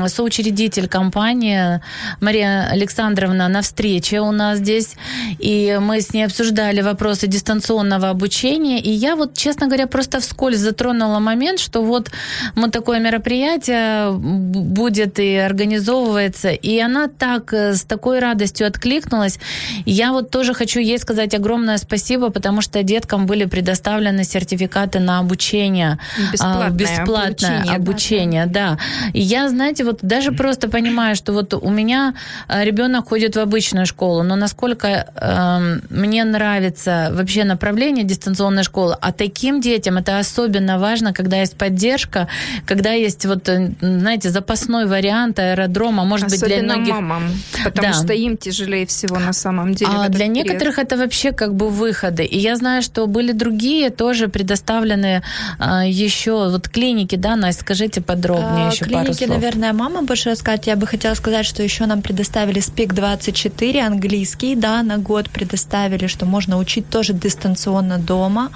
соучредитель 0.09 0.89
компании 0.89 1.81
Мария 2.21 2.69
Александровна 2.73 3.49
на 3.49 3.61
встрече 3.61 4.14
у 4.21 4.33
нас 4.33 4.59
здесь, 4.59 4.97
и 5.39 5.79
мы 5.81 6.01
с 6.01 6.13
ней 6.13 6.25
обсуждали 6.25 6.81
вопросы 6.83 7.27
дистанционного 7.27 8.11
обучения, 8.11 8.81
и 8.81 8.91
я 8.91 9.17
вот, 9.17 9.35
честно 9.35 9.67
говоря, 9.67 9.87
просто 9.87 10.21
вскользь 10.21 10.59
затронула 10.59 11.19
момент, 11.19 11.61
что 11.61 11.83
вот 11.83 12.11
мы 12.55 12.71
такое 12.71 13.01
мероприятие 13.01 14.13
будет 14.13 15.19
и 15.19 15.37
организовывается, 15.37 16.51
и 16.51 16.79
она 16.79 17.09
так 17.09 17.53
э, 17.53 17.75
с 17.75 17.85
такой 17.85 18.19
радостью 18.19 18.67
откликнулась. 18.67 19.39
Я 19.87 20.13
вот 20.13 20.31
тоже 20.31 20.55
хочу 20.55 20.81
ей 20.81 20.99
сказать 20.99 21.35
огромное 21.35 21.79
спасибо, 21.79 22.31
потому 22.31 22.61
что 22.61 22.83
деткам 22.83 23.27
были 23.27 23.45
предоставлены 23.45 24.25
сертификаты 24.25 25.01
на 25.01 25.19
обучение. 25.19 25.99
Бесплатное, 26.33 26.71
бесплатное 26.71 27.61
обучение, 27.61 27.77
обучение 27.77 28.47
да. 28.47 28.71
да. 28.71 28.79
И 29.13 29.21
я, 29.21 29.49
знаете, 29.49 29.85
вот 29.85 29.99
даже 30.03 30.33
просто 30.33 30.69
понимаю, 30.69 31.17
что 31.17 31.33
вот 31.33 31.55
у 31.55 31.71
меня 31.71 32.15
Э, 32.49 32.65
ребенок 32.65 33.09
ходит 33.09 33.37
в 33.37 33.41
обычную 33.41 33.87
школу, 33.87 34.04
но 34.23 34.37
насколько 34.37 34.87
э, 34.89 35.79
мне 35.91 36.25
нравится 36.25 37.11
вообще 37.13 37.45
направление 37.45 38.05
дистанционной 38.05 38.63
школы, 38.63 38.97
а 39.01 39.13
таким 39.13 39.61
детям 39.61 39.97
это 39.97 40.19
особенно 40.19 40.79
важно, 40.79 41.13
когда 41.13 41.39
есть 41.39 41.57
поддержка, 41.57 42.29
когда 42.67 42.93
есть 42.93 43.27
вот, 43.27 43.49
э, 43.49 43.73
знаете, 43.81 44.31
запасной 44.31 44.87
вариант 44.87 45.39
аэродрома, 45.39 46.05
может 46.05 46.27
особенно 46.27 46.47
быть, 46.47 46.57
для 46.57 46.75
многих... 46.75 46.95
мамам, 46.95 47.23
потому 47.65 47.89
да. 47.89 47.93
что 47.93 48.13
им 48.13 48.37
тяжелее 48.37 48.87
всего 48.87 49.19
на 49.19 49.33
самом 49.33 49.75
деле. 49.75 49.91
А 49.95 50.09
для 50.09 50.27
период. 50.27 50.37
некоторых 50.37 50.79
это 50.79 50.97
вообще 50.97 51.33
как 51.33 51.55
бы 51.55 51.69
выходы. 51.69 52.25
И 52.25 52.39
я 52.39 52.57
знаю, 52.57 52.83
что 52.83 53.07
были 53.07 53.33
другие 53.33 53.91
тоже 53.91 54.29
предоставлены 54.29 55.23
а, 55.59 55.85
еще 55.87 56.49
вот 56.51 56.69
клиники, 56.69 57.17
да, 57.17 57.37
Настя, 57.37 57.63
скажите 57.63 58.01
подробнее 58.01 58.69
а, 58.69 58.71
еще 58.73 58.85
клиники, 58.85 59.05
пару 59.05 59.15
слов. 59.15 59.31
наверное, 59.31 59.73
мама 59.73 60.03
больше 60.03 60.31
рассказать. 60.31 60.67
Я 60.67 60.77
бы 60.77 60.87
хотела 60.87 61.15
сказать, 61.15 61.47
что 61.47 61.63
еще 61.63 61.87
нам 61.87 62.03
предоставили 62.03 62.61
СПИК-24, 62.61 63.81
английский, 63.95 64.57
да, 64.57 64.83
на 64.83 64.99
год 64.99 65.31
предоставили, 65.31 66.09
что 66.09 66.27
можно 66.27 66.59
учить 66.59 66.89
тоже 66.91 67.13
дистанционно 67.13 67.99
дома. 67.99 68.51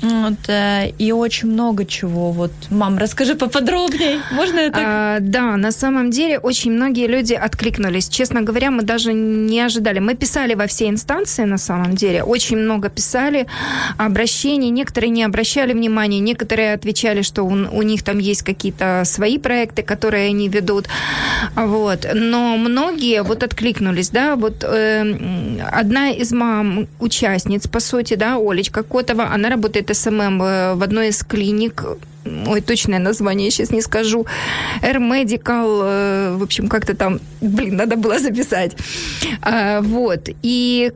Вот, 0.00 0.48
э, 0.48 0.90
и 0.98 1.12
очень 1.12 1.48
много 1.48 1.84
чего. 1.84 2.30
Вот, 2.30 2.52
мам, 2.70 2.98
расскажи 2.98 3.34
поподробнее. 3.34 4.20
Можно 4.30 4.58
это? 4.60 4.78
А, 4.80 5.18
да, 5.20 5.56
на 5.56 5.72
самом 5.72 6.10
деле 6.10 6.38
очень 6.38 6.72
многие 6.72 7.06
люди 7.06 7.34
откликнулись. 7.34 8.08
Честно 8.08 8.42
говоря, 8.42 8.70
мы 8.70 8.82
даже 8.82 9.12
не 9.12 9.60
ожидали. 9.60 9.98
Мы 9.98 10.14
писали 10.14 10.54
во 10.54 10.66
все 10.66 10.88
инстанции, 10.88 11.44
на 11.44 11.58
самом 11.58 11.94
деле. 11.94 12.22
Очень 12.22 12.58
много 12.58 12.88
писали 12.88 13.46
обращений. 13.96 14.70
Некоторые 14.70 15.10
не 15.10 15.24
обращали 15.24 15.72
внимания, 15.72 16.20
некоторые 16.20 16.74
отвечали, 16.74 17.22
что 17.22 17.42
у, 17.42 17.50
у 17.50 17.82
них 17.82 18.04
там 18.04 18.18
есть 18.18 18.42
какие-то 18.42 19.02
свои 19.04 19.38
проекты, 19.38 19.82
которые 19.82 20.28
они 20.28 20.48
ведут. 20.48 20.86
Вот. 21.56 22.06
Но 22.14 22.56
многие 22.56 23.22
вот 23.22 23.42
откликнулись, 23.42 24.10
да. 24.10 24.36
Вот 24.36 24.62
э, 24.62 25.58
одна 25.72 26.10
из 26.10 26.32
мам, 26.32 26.86
участниц, 27.00 27.66
по 27.66 27.80
сути, 27.80 28.14
да, 28.14 28.36
Олечка 28.36 28.82
Котова, 28.82 29.30
она 29.32 29.48
работает 29.48 29.87
SMM 29.94 30.42
э, 30.42 30.74
в 30.74 30.82
одной 30.82 31.08
из 31.08 31.22
клиник 31.22 31.84
ой, 32.46 32.60
точное 32.60 32.98
название 32.98 33.50
сейчас 33.50 33.70
не 33.70 33.80
скажу, 33.80 34.26
Air 34.82 34.98
Medical, 34.98 35.80
э, 35.82 36.36
в 36.36 36.42
общем, 36.42 36.68
как-то 36.68 36.94
там, 36.94 37.20
блин, 37.40 37.76
надо 37.76 37.96
было 37.96 38.18
записать. 38.18 38.76
А, 39.42 39.80
вот, 39.80 40.28
и 40.42 40.92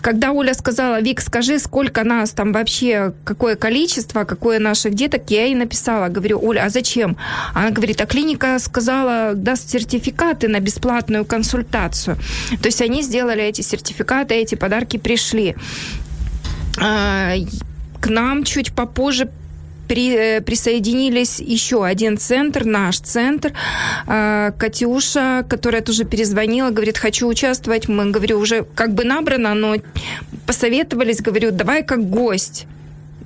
когда 0.00 0.30
Оля 0.30 0.54
сказала, 0.54 1.00
Вик, 1.00 1.20
скажи, 1.20 1.58
сколько 1.58 2.04
нас 2.04 2.30
там 2.30 2.52
вообще, 2.52 3.12
какое 3.24 3.56
количество, 3.56 4.24
какое 4.24 4.60
наших 4.60 4.94
деток, 4.94 5.22
я 5.28 5.46
ей 5.46 5.54
написала, 5.54 6.08
говорю, 6.08 6.40
Оля, 6.40 6.64
а 6.64 6.68
зачем? 6.68 7.16
Она 7.52 7.70
говорит, 7.70 8.00
а 8.00 8.06
клиника 8.06 8.58
сказала, 8.60 9.34
даст 9.34 9.68
сертификаты 9.68 10.46
на 10.46 10.60
бесплатную 10.60 11.24
консультацию. 11.24 12.16
То 12.62 12.66
есть 12.66 12.80
они 12.80 13.02
сделали 13.02 13.42
эти 13.42 13.62
сертификаты, 13.62 14.34
эти 14.34 14.54
подарки 14.54 14.98
пришли. 14.98 15.56
К 18.00 18.08
нам 18.08 18.44
чуть 18.44 18.72
попозже 18.72 19.28
при, 19.88 20.14
э, 20.14 20.40
присоединились 20.40 21.40
еще 21.40 21.84
один 21.84 22.18
центр, 22.18 22.64
наш 22.64 22.98
центр. 22.98 23.52
А, 24.06 24.50
Катюша, 24.52 25.44
которая 25.48 25.82
тоже 25.82 26.04
перезвонила, 26.04 26.70
говорит, 26.70 26.98
хочу 26.98 27.28
участвовать. 27.28 27.88
Мы, 27.88 28.10
говорю, 28.10 28.38
уже 28.38 28.64
как 28.74 28.94
бы 28.94 29.04
набрано, 29.04 29.54
но 29.54 29.76
посоветовались, 30.46 31.20
говорю, 31.20 31.50
давай 31.50 31.82
как 31.82 32.08
гость. 32.10 32.66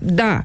Да. 0.00 0.44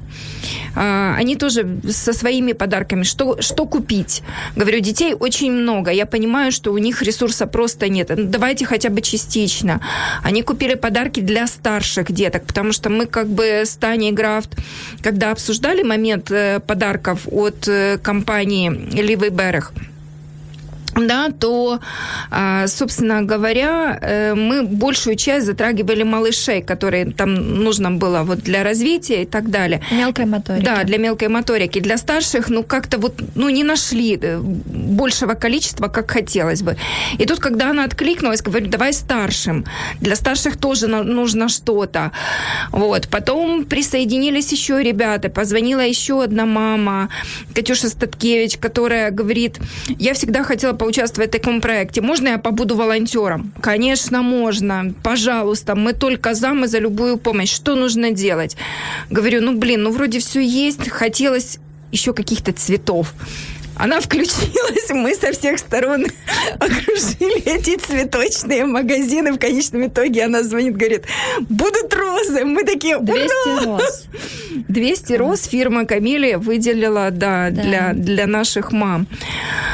А, 0.74 1.14
они 1.16 1.36
тоже 1.36 1.66
со 1.88 2.12
своими 2.12 2.52
подарками. 2.52 3.04
Что, 3.04 3.40
что 3.40 3.66
купить? 3.66 4.22
Говорю, 4.54 4.80
детей 4.80 5.14
очень 5.14 5.52
много. 5.52 5.90
Я 5.90 6.06
понимаю, 6.06 6.52
что 6.52 6.72
у 6.72 6.78
них 6.78 7.02
ресурса 7.02 7.46
просто 7.46 7.88
нет. 7.88 8.10
Ну, 8.14 8.24
давайте 8.24 8.66
хотя 8.66 8.90
бы 8.90 9.00
частично. 9.00 9.80
Они 10.22 10.42
купили 10.42 10.74
подарки 10.74 11.20
для 11.20 11.46
старших 11.46 12.12
деток, 12.12 12.44
потому 12.44 12.72
что 12.72 12.90
мы 12.90 13.06
как 13.06 13.28
бы 13.28 13.62
с 13.64 13.76
Таней 13.76 14.12
Графт, 14.12 14.56
когда 15.02 15.30
обсуждали 15.30 15.82
момент 15.82 16.30
э, 16.30 16.60
подарков 16.60 17.26
от 17.30 17.66
э, 17.68 17.98
компании 18.02 18.70
Ливый 18.92 19.30
Берег, 19.30 19.72
да, 20.96 21.28
то, 21.30 21.80
а, 22.30 22.66
собственно 22.66 23.22
говоря, 23.22 23.98
э, 24.00 24.34
мы 24.34 24.62
большую 24.62 25.16
часть 25.16 25.46
затрагивали 25.46 26.02
малышей, 26.02 26.62
которые 26.62 27.12
там 27.12 27.34
нужно 27.34 27.90
было 27.90 28.22
вот 28.22 28.38
для 28.38 28.64
развития 28.64 29.22
и 29.22 29.26
так 29.26 29.50
далее. 29.50 29.82
Мелкой 29.90 30.26
моторики. 30.26 30.64
Да, 30.64 30.84
для 30.84 30.98
мелкой 30.98 31.28
моторики. 31.28 31.80
Для 31.80 31.98
старших, 31.98 32.48
ну, 32.48 32.62
как-то 32.62 32.98
вот, 32.98 33.14
ну, 33.34 33.48
не 33.50 33.64
нашли 33.64 34.18
э, 34.20 34.38
большего 34.40 35.34
количества, 35.34 35.88
как 35.88 36.10
хотелось 36.10 36.62
бы. 36.62 36.76
И 37.18 37.26
тут, 37.26 37.40
когда 37.40 37.70
она 37.70 37.84
откликнулась, 37.84 38.42
говорю, 38.42 38.68
давай 38.68 38.92
старшим. 38.92 39.64
Для 40.00 40.16
старших 40.16 40.56
тоже 40.56 40.86
нужно 40.86 41.48
что-то. 41.48 42.12
Вот. 42.72 43.08
Потом 43.08 43.64
присоединились 43.64 44.52
еще 44.52 44.82
ребята. 44.82 45.28
Позвонила 45.28 45.80
еще 45.80 46.22
одна 46.22 46.46
мама, 46.46 47.08
Катюша 47.54 47.88
Статкевич, 47.88 48.56
которая 48.58 49.10
говорит, 49.10 49.58
я 49.98 50.14
всегда 50.14 50.42
хотела 50.42 50.72
поучаствовать 50.86 51.30
в 51.30 51.32
таком 51.32 51.60
проекте. 51.60 52.00
Можно 52.00 52.28
я 52.28 52.38
побуду 52.38 52.76
волонтером? 52.76 53.52
Конечно, 53.60 54.22
можно. 54.22 54.94
Пожалуйста, 55.02 55.74
мы 55.74 55.92
только 55.92 56.34
за, 56.34 56.54
мы 56.54 56.68
за 56.68 56.78
любую 56.78 57.16
помощь. 57.16 57.52
Что 57.56 57.74
нужно 57.74 58.12
делать? 58.12 58.56
Говорю, 59.10 59.40
ну, 59.42 59.58
блин, 59.58 59.82
ну, 59.82 59.90
вроде 59.90 60.18
все 60.18 60.40
есть. 60.40 60.88
Хотелось 60.88 61.58
еще 61.92 62.12
каких-то 62.12 62.52
цветов 62.52 63.14
Она 63.76 64.00
включилась, 64.00 64.90
мы 64.90 65.14
со 65.14 65.32
всех 65.32 65.58
сторон 65.58 66.06
окружили 66.58 67.42
эти 67.42 67.76
цветочные 67.76 68.64
магазины. 68.64 69.32
В 69.32 69.38
конечном 69.38 69.86
итоге 69.86 70.24
она 70.24 70.42
звонит, 70.42 70.76
говорит, 70.76 71.04
будут 71.48 71.92
розы. 71.94 72.44
Мы 72.44 72.64
такие, 72.64 72.98
200 72.98 73.64
роз. 73.64 74.06
200 74.68 75.12
роз 75.14 75.44
фирма 75.44 75.84
Камили 75.84 76.34
выделила, 76.34 77.10
да, 77.10 77.50
Да. 77.50 77.62
Для, 77.62 77.92
для 77.92 78.26
наших 78.26 78.72
мам. 78.72 79.06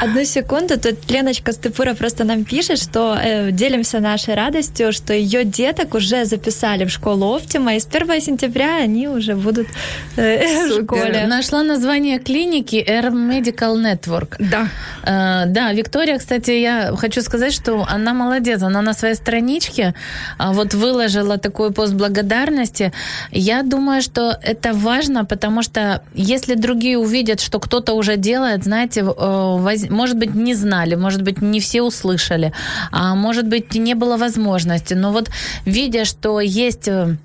Одну 0.01 0.25
секунду, 0.25 0.79
тут 0.79 1.09
Леночка 1.09 1.53
Степура 1.53 1.93
просто 1.93 2.23
нам 2.23 2.43
пишет, 2.43 2.79
что 2.79 3.15
э, 3.15 3.51
делимся 3.51 3.99
нашей 3.99 4.35
радостью, 4.35 4.91
что 4.91 5.13
ее 5.13 5.45
деток 5.45 5.95
уже 5.95 6.25
записали 6.25 6.83
в 6.85 6.89
школу 6.89 7.27
Оптима, 7.27 7.75
и 7.75 7.79
с 7.79 7.87
1 7.89 8.21
сентября 8.21 8.77
они 8.77 9.07
уже 9.07 9.35
будут 9.35 9.67
э, 10.17 10.67
в 10.67 10.83
школе. 10.83 11.25
Нашла 11.27 11.63
название 11.63 12.19
клиники 12.19 12.75
Air 12.75 13.11
Medical 13.11 13.75
Network. 13.93 14.35
Да. 14.39 14.67
Э, 15.03 15.45
Да, 15.47 15.73
Виктория, 15.73 16.17
кстати, 16.17 16.51
я 16.51 16.93
хочу 16.97 17.21
сказать, 17.21 17.53
что 17.53 17.85
она 17.95 18.13
молодец. 18.13 18.61
Она 18.63 18.81
на 18.81 18.93
своей 18.93 19.15
страничке 19.15 19.93
а, 20.37 20.51
вот 20.53 20.73
выложила 20.73 21.37
такой 21.37 21.71
пост 21.71 21.93
благодарности. 21.93 22.91
Я 23.31 23.63
думаю, 23.63 24.01
что 24.01 24.37
это 24.41 24.73
важно, 24.73 25.25
потому 25.25 25.63
что 25.63 26.01
если 26.15 26.55
другие 26.55 26.97
увидят, 26.97 27.39
что 27.41 27.59
кто-то 27.59 27.93
уже 27.93 28.17
делает, 28.17 28.63
знаете, 28.63 29.01
э, 29.01 29.03
воз- 29.05 29.89
может 29.89 30.17
быть, 30.17 30.35
не 30.35 30.55
знали, 30.55 30.95
может 30.95 31.21
быть, 31.21 31.41
не 31.41 31.59
все 31.59 31.81
услышали, 31.81 32.51
а 32.91 33.15
может 33.15 33.47
быть, 33.47 33.75
не 33.75 33.95
было 33.95 34.17
возможности. 34.17 34.95
Но 34.95 35.11
вот 35.11 35.29
видя, 35.65 36.05
что 36.05 36.39
есть 36.39 36.87
э, 36.87 37.15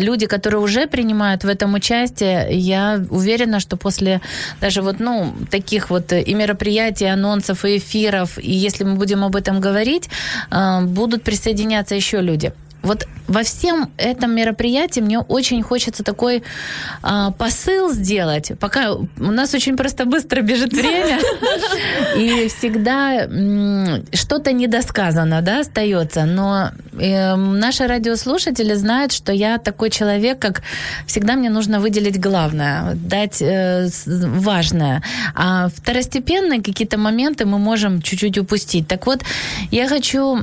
люди, 0.00 0.26
которые 0.26 0.60
уже 0.60 0.86
принимают 0.86 1.44
в 1.44 1.48
этом 1.48 1.74
участие, 1.74 2.48
я 2.50 3.00
уверена, 3.10 3.60
что 3.60 3.76
после 3.76 4.20
даже 4.60 4.82
вот, 4.82 5.00
ну, 5.00 5.32
таких 5.50 5.90
вот 5.90 5.99
э, 6.12 6.22
и 6.22 6.34
мероприятий, 6.34 7.06
анонсов, 7.12 7.64
и 7.64 7.76
эфиров, 7.76 8.38
и 8.38 8.52
если 8.52 8.84
мы 8.84 8.94
будем 8.94 9.24
об 9.24 9.36
этом 9.36 9.60
говорить, 9.60 10.08
э, 10.50 10.80
будут 10.82 11.22
присоединяться 11.22 11.94
еще 11.94 12.20
люди. 12.20 12.52
Вот 12.82 13.06
во 13.28 13.42
всем 13.42 13.90
этом 13.96 14.34
мероприятии 14.34 15.00
мне 15.00 15.18
очень 15.18 15.62
хочется 15.62 16.02
такой 16.02 16.42
а, 17.02 17.30
посыл 17.30 17.92
сделать. 17.92 18.52
Пока 18.58 18.92
у 18.92 19.06
нас 19.18 19.54
очень 19.54 19.76
просто 19.76 20.04
быстро 20.04 20.40
бежит 20.42 20.72
время, 20.72 21.18
и 22.16 22.48
всегда 22.48 23.28
что-то 24.12 24.52
недосказано, 24.52 25.42
да, 25.42 25.60
остается. 25.60 26.24
Но 26.24 26.70
э, 26.98 27.36
наши 27.36 27.86
радиослушатели 27.86 28.74
знают, 28.74 29.12
что 29.12 29.32
я 29.32 29.58
такой 29.58 29.90
человек, 29.90 30.38
как 30.38 30.62
всегда 31.06 31.34
мне 31.34 31.50
нужно 31.50 31.80
выделить 31.80 32.18
главное, 32.18 32.94
дать 32.94 33.40
э, 33.40 33.88
важное. 34.06 35.02
А 35.34 35.68
второстепенные 35.68 36.62
какие-то 36.62 36.98
моменты 36.98 37.44
мы 37.44 37.58
можем 37.58 38.02
чуть-чуть 38.02 38.38
упустить. 38.38 38.88
Так 38.88 39.06
вот, 39.06 39.20
я 39.70 39.88
хочу 39.88 40.38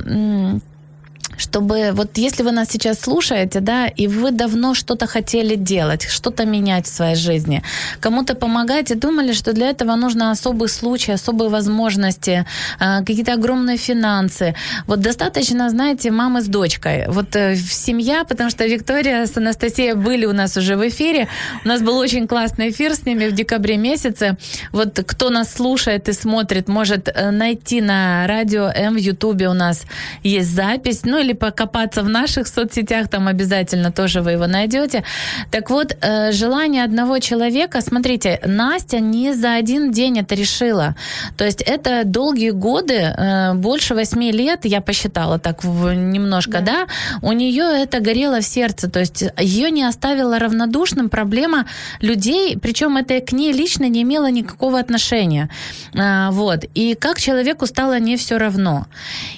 чтобы 1.38 1.90
вот 1.92 2.18
если 2.18 2.42
вы 2.42 2.52
нас 2.52 2.68
сейчас 2.70 3.00
слушаете, 3.00 3.60
да, 3.60 3.86
и 3.86 4.06
вы 4.06 4.30
давно 4.30 4.74
что-то 4.74 5.06
хотели 5.06 5.54
делать, 5.54 6.02
что-то 6.08 6.44
менять 6.44 6.86
в 6.86 6.94
своей 6.94 7.16
жизни, 7.16 7.62
кому-то 8.00 8.34
помогать 8.34 8.90
и 8.90 8.94
думали, 8.94 9.32
что 9.32 9.52
для 9.52 9.70
этого 9.70 9.96
нужно 9.96 10.30
особый 10.30 10.68
случай, 10.68 11.12
особые 11.12 11.48
возможности, 11.48 12.44
а, 12.78 12.98
какие-то 12.98 13.34
огромные 13.34 13.76
финансы. 13.76 14.54
Вот 14.86 15.00
достаточно, 15.00 15.70
знаете, 15.70 16.10
мамы 16.10 16.42
с 16.42 16.46
дочкой. 16.46 17.06
Вот 17.08 17.36
э, 17.36 17.56
семья, 17.56 18.24
потому 18.24 18.50
что 18.50 18.66
Виктория 18.66 19.26
с 19.26 19.36
Анастасией 19.36 19.94
были 19.94 20.26
у 20.26 20.32
нас 20.32 20.56
уже 20.56 20.76
в 20.76 20.86
эфире. 20.88 21.28
У 21.64 21.68
нас 21.68 21.80
был 21.80 21.96
очень 21.96 22.26
классный 22.26 22.70
эфир 22.70 22.94
с 22.94 23.06
ними 23.06 23.28
в 23.28 23.32
декабре 23.32 23.76
месяце. 23.76 24.36
Вот 24.72 24.98
кто 25.06 25.30
нас 25.30 25.52
слушает 25.54 26.08
и 26.08 26.12
смотрит, 26.12 26.68
может 26.68 27.08
э, 27.08 27.30
найти 27.30 27.80
на 27.80 28.26
радио 28.26 28.64
М 28.74 28.94
в 28.94 28.98
Ютубе 28.98 29.48
у 29.48 29.54
нас 29.54 29.84
есть 30.22 30.54
запись, 30.54 31.02
ну 31.04 31.18
или 31.18 31.27
покопаться 31.32 32.02
в 32.02 32.08
наших 32.08 32.48
соцсетях, 32.48 33.08
там 33.08 33.28
обязательно 33.28 33.92
тоже 33.92 34.20
вы 34.20 34.32
его 34.32 34.46
найдете. 34.46 35.04
Так 35.50 35.70
вот, 35.70 35.96
э, 36.00 36.32
желание 36.32 36.84
одного 36.84 37.18
человека, 37.18 37.80
смотрите, 37.80 38.40
Настя 38.44 39.00
не 39.00 39.34
за 39.34 39.54
один 39.54 39.90
день 39.92 40.18
это 40.18 40.34
решила. 40.34 40.94
То 41.36 41.44
есть 41.44 41.62
это 41.62 42.02
долгие 42.04 42.50
годы, 42.50 42.94
э, 42.94 43.54
больше 43.54 43.94
восьми 43.94 44.32
лет, 44.32 44.60
я 44.64 44.80
посчитала 44.80 45.38
так 45.38 45.64
немножко, 45.64 46.60
да, 46.60 46.86
у 47.22 47.32
нее 47.32 47.64
это 47.82 48.00
горело 48.00 48.40
в 48.40 48.44
сердце, 48.44 48.88
то 48.90 49.00
есть 49.00 49.24
ее 49.38 49.70
не 49.70 49.84
оставила 49.84 50.38
равнодушным 50.38 51.08
проблема 51.08 51.66
людей, 52.00 52.58
причем 52.58 52.96
это 52.96 53.20
к 53.20 53.32
ней 53.32 53.52
лично 53.52 53.88
не 53.88 54.02
имело 54.02 54.30
никакого 54.30 54.78
отношения. 54.78 55.48
А, 55.96 56.30
Вот. 56.30 56.64
И 56.74 56.94
как 56.94 57.20
человеку 57.20 57.66
стало 57.66 57.98
не 57.98 58.16
все 58.16 58.38
равно. 58.38 58.86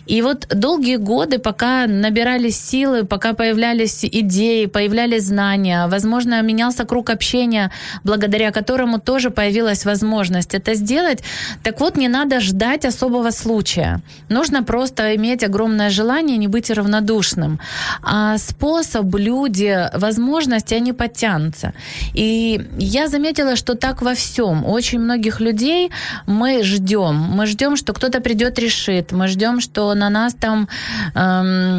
И 0.06 0.22
вот 0.22 0.46
долгие 0.48 0.96
годы, 0.96 1.38
пока 1.38 1.79
набирались 1.86 2.60
силы, 2.60 3.04
пока 3.04 3.32
появлялись 3.32 4.04
идеи, 4.04 4.66
появлялись 4.66 5.24
знания, 5.24 5.86
возможно, 5.86 6.42
менялся 6.42 6.84
круг 6.84 7.10
общения, 7.10 7.70
благодаря 8.04 8.50
которому 8.50 8.98
тоже 9.00 9.30
появилась 9.30 9.84
возможность 9.84 10.54
это 10.54 10.74
сделать. 10.74 11.22
Так 11.62 11.80
вот, 11.80 11.96
не 11.96 12.08
надо 12.08 12.40
ждать 12.40 12.84
особого 12.84 13.30
случая. 13.30 14.00
Нужно 14.28 14.62
просто 14.62 15.16
иметь 15.16 15.44
огромное 15.44 15.90
желание, 15.90 16.36
не 16.36 16.48
быть 16.48 16.70
равнодушным. 16.70 17.60
А 18.02 18.38
способ, 18.38 19.14
люди, 19.14 19.88
возможности, 19.94 20.74
они 20.74 20.92
подтянутся. 20.92 21.72
И 22.14 22.60
я 22.78 23.08
заметила, 23.08 23.56
что 23.56 23.74
так 23.74 24.02
во 24.02 24.14
всем. 24.14 24.64
Очень 24.66 25.00
многих 25.00 25.40
людей 25.40 25.90
мы 26.26 26.62
ждем. 26.62 27.14
Мы 27.14 27.46
ждем, 27.46 27.76
что 27.76 27.92
кто-то 27.92 28.20
придет, 28.20 28.58
решит. 28.58 29.12
Мы 29.12 29.28
ждем, 29.28 29.60
что 29.60 29.94
на 29.94 30.10
нас 30.10 30.34
там... 30.34 30.68
эм, 31.14 31.69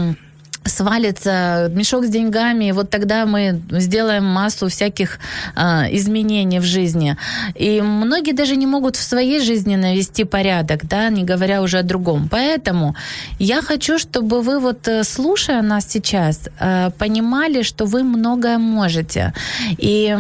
свалится 0.66 1.72
мешок 1.74 2.06
с 2.06 2.10
деньгами, 2.10 2.72
вот 2.72 2.90
тогда 2.90 3.26
мы 3.26 3.62
сделаем 3.72 4.26
массу 4.26 4.68
всяких 4.68 5.20
а, 5.56 5.86
изменений 5.92 6.60
в 6.60 6.64
жизни. 6.64 7.18
И 7.56 7.82
многие 7.82 8.34
даже 8.34 8.56
не 8.56 8.68
могут 8.68 8.96
в 8.96 9.02
своей 9.02 9.42
жизни 9.42 9.76
навести 9.76 10.24
порядок, 10.24 10.88
да, 10.88 11.10
не 11.10 11.24
говоря 11.24 11.62
уже 11.62 11.80
о 11.80 11.84
другом. 11.84 12.28
Поэтому 12.30 12.96
я 13.40 13.62
хочу, 13.62 13.98
чтобы 13.98 14.42
вы 14.42 14.60
вот 14.60 14.88
э, 14.88 15.04
слушая 15.04 15.62
нас 15.62 15.86
сейчас, 15.88 16.50
э, 16.60 16.92
понимали, 16.98 17.64
что 17.64 17.86
вы 17.86 18.04
многое 18.04 18.58
можете. 18.58 19.34
И 19.80 20.16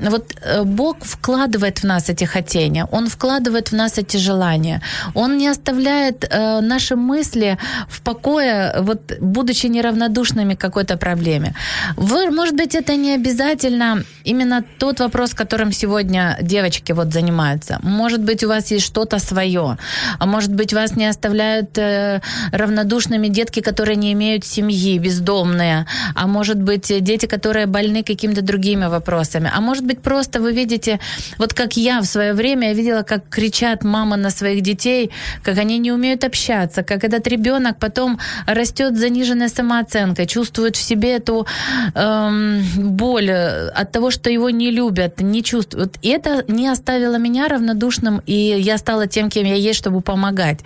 вот 0.00 0.34
э, 0.42 0.62
Бог 0.64 0.96
вкладывает 1.04 1.82
в 1.82 1.84
нас 1.84 2.08
эти 2.08 2.24
хотения, 2.24 2.86
Он 2.92 3.08
вкладывает 3.08 3.72
в 3.72 3.76
нас 3.76 3.98
эти 3.98 4.16
желания. 4.16 4.82
Он 5.14 5.38
не 5.38 5.48
оставляет 5.48 6.24
э, 6.30 6.60
наши 6.60 6.96
мысли 6.96 7.58
в 7.88 8.00
покое, 8.00 8.74
вот 8.80 9.12
будучи 9.20 9.66
неравнодушными 9.66 10.54
к 10.54 10.60
какой-то 10.60 10.96
проблеме. 10.96 11.54
Вы, 11.96 12.30
может 12.30 12.54
быть, 12.54 12.74
это 12.74 12.96
не 12.96 13.14
обязательно 13.14 14.04
именно 14.24 14.64
тот 14.78 15.00
вопрос, 15.00 15.34
которым 15.34 15.72
сегодня 15.72 16.36
девочки 16.42 16.92
вот 16.92 17.12
занимаются. 17.12 17.78
Может 17.82 18.22
быть, 18.22 18.44
у 18.44 18.48
вас 18.48 18.70
есть 18.72 18.86
что-то 18.86 19.18
свое, 19.18 19.78
а 20.18 20.26
может 20.26 20.52
быть, 20.54 20.72
вас 20.72 20.96
не 20.96 21.06
оставляют 21.06 21.78
э, 21.78 22.20
равнодушными 22.52 23.28
детки, 23.28 23.60
которые 23.60 23.96
не 23.96 24.12
имеют 24.12 24.44
семьи, 24.44 24.98
бездомные, 24.98 25.86
а 26.14 26.26
может 26.26 26.60
быть, 26.60 26.90
э, 26.90 27.00
дети, 27.00 27.26
которые 27.26 27.66
больны 27.66 28.02
какими-то 28.02 28.42
другими 28.42 28.86
вопросами, 28.86 29.50
а 29.54 29.60
может 29.60 29.84
быть, 29.86 30.00
просто 30.02 30.40
вы 30.40 30.52
видите, 30.52 31.00
вот 31.38 31.54
как 31.54 31.76
я 31.76 32.00
в 32.00 32.04
свое 32.04 32.32
время, 32.32 32.68
я 32.68 32.74
видела, 32.74 33.02
как 33.02 33.28
кричат 33.28 33.84
мамы 33.84 34.16
на 34.16 34.30
своих 34.30 34.62
детей, 34.62 35.10
как 35.42 35.58
они 35.58 35.78
не 35.78 35.92
умеют 35.92 36.24
общаться, 36.24 36.82
как 36.82 37.04
этот 37.04 37.26
ребенок 37.26 37.78
потом 37.78 38.18
растет 38.46 38.96
с 38.96 39.00
заниженной 39.00 39.48
самооценкой, 39.48 40.26
чувствует 40.26 40.76
в 40.76 40.82
себе 40.82 41.16
эту 41.16 41.46
эм, 41.94 42.62
боль 42.76 43.30
э, 43.30 43.68
от 43.68 43.92
того, 43.92 44.10
что 44.10 44.30
его 44.30 44.50
не 44.50 44.70
любят, 44.70 45.20
не 45.20 45.42
чувствуют. 45.42 45.96
И 46.02 46.08
это 46.08 46.44
не 46.48 46.68
оставило 46.68 47.16
меня 47.18 47.48
равнодушным, 47.48 48.22
и 48.26 48.34
я 48.34 48.78
стала 48.78 49.06
тем, 49.06 49.30
кем 49.30 49.46
я 49.46 49.54
есть, 49.54 49.78
чтобы 49.78 50.00
помогать. 50.00 50.60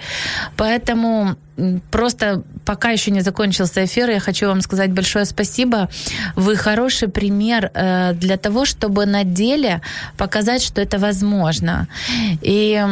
Поэтому 0.56 1.36
просто 1.90 2.42
пока 2.64 2.90
еще 2.90 3.10
не 3.10 3.20
закончился 3.20 3.84
эфир, 3.84 4.10
я 4.10 4.20
хочу 4.20 4.46
вам 4.46 4.60
сказать 4.60 4.90
большое 4.92 5.24
спасибо. 5.24 5.88
Вы 6.36 6.56
хороший 6.56 7.08
пример 7.08 7.70
э, 7.74 8.12
для 8.14 8.36
того, 8.36 8.64
чтобы 8.64 9.06
на 9.06 9.24
деле 9.24 9.80
показать, 10.16 10.62
что 10.62 10.80
это 10.80 10.98
возможно. 10.98 11.88
И 12.42 12.84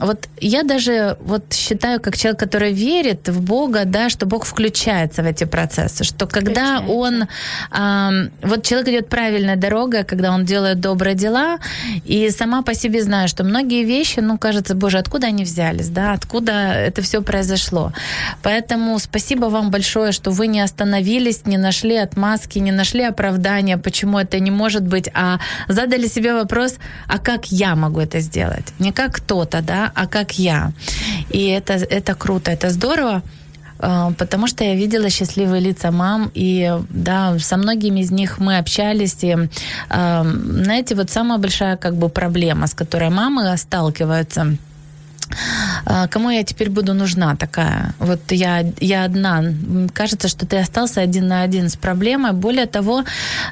вот 0.00 0.28
я 0.40 0.62
даже 0.62 1.16
вот 1.20 1.52
считаю, 1.52 2.00
как 2.00 2.16
человек, 2.16 2.40
который 2.40 2.72
верит 2.72 3.28
в 3.28 3.40
Бога, 3.40 3.84
да, 3.84 4.08
что 4.10 4.26
Бог 4.26 4.44
включается 4.44 5.22
в 5.22 5.26
эти 5.26 5.44
процессы, 5.44 6.04
что 6.04 6.26
когда 6.26 6.80
Включается. 6.80 6.92
он, 6.92 8.20
вот 8.42 8.62
человек 8.64 8.88
идет 8.88 9.08
правильной 9.08 9.56
дорогой, 9.56 10.04
когда 10.04 10.32
он 10.32 10.44
делает 10.44 10.80
добрые 10.80 11.14
дела, 11.14 11.58
и 12.04 12.30
сама 12.30 12.62
по 12.62 12.74
себе 12.74 13.02
знаю, 13.02 13.28
что 13.28 13.44
многие 13.44 13.84
вещи, 13.84 14.20
ну, 14.20 14.38
кажется, 14.38 14.74
боже, 14.74 14.98
откуда 14.98 15.28
они 15.28 15.44
взялись, 15.44 15.88
да, 15.88 16.12
откуда 16.12 16.52
это 16.52 17.02
все 17.02 17.22
произошло. 17.22 17.92
Поэтому 18.42 18.98
спасибо 18.98 19.46
вам 19.46 19.70
большое, 19.70 20.12
что 20.12 20.30
вы 20.30 20.46
не 20.46 20.60
остановились, 20.60 21.46
не 21.46 21.58
нашли 21.58 21.96
отмазки, 21.96 22.58
не 22.58 22.72
нашли 22.72 23.02
оправдания, 23.04 23.78
почему 23.78 24.18
это 24.18 24.40
не 24.40 24.50
может 24.50 24.86
быть, 24.86 25.08
а 25.14 25.38
задали 25.68 26.08
себе 26.08 26.34
вопрос, 26.34 26.76
а 27.08 27.18
как 27.18 27.46
я 27.46 27.74
могу 27.74 28.00
это 28.00 28.20
сделать? 28.20 28.72
Не 28.78 28.92
как 28.92 29.16
кто-то, 29.16 29.62
да, 29.62 29.92
а 29.94 30.06
как 30.06 30.38
я. 30.38 30.72
И 31.30 31.46
это, 31.46 31.74
это 31.74 32.14
круто, 32.14 32.50
это 32.50 32.70
здорово. 32.70 33.22
А, 33.78 34.12
потому 34.12 34.46
что 34.46 34.64
я 34.64 34.74
видела 34.74 35.10
счастливые 35.10 35.60
лица 35.60 35.90
мам, 35.90 36.30
и 36.34 36.72
да, 36.90 37.38
со 37.38 37.56
многими 37.56 38.00
из 38.00 38.10
них 38.10 38.38
мы 38.38 38.58
общались, 38.58 39.22
и 39.22 39.36
а, 39.88 40.24
знаете, 40.24 40.94
вот 40.94 41.10
самая 41.10 41.38
большая 41.38 41.76
как 41.76 41.96
бы 41.96 42.08
проблема, 42.08 42.66
с 42.66 42.74
которой 42.74 43.10
мамы 43.10 43.56
сталкиваются, 43.56 44.56
кому 46.10 46.30
я 46.30 46.42
теперь 46.42 46.70
буду 46.70 46.94
нужна 46.94 47.36
такая? 47.36 47.94
Вот 47.98 48.20
я, 48.32 48.64
я 48.80 49.04
одна. 49.04 49.44
Кажется, 49.92 50.28
что 50.28 50.46
ты 50.46 50.58
остался 50.58 51.00
один 51.00 51.28
на 51.28 51.42
один 51.42 51.68
с 51.68 51.76
проблемой. 51.76 52.32
Более 52.32 52.66
того, 52.66 53.04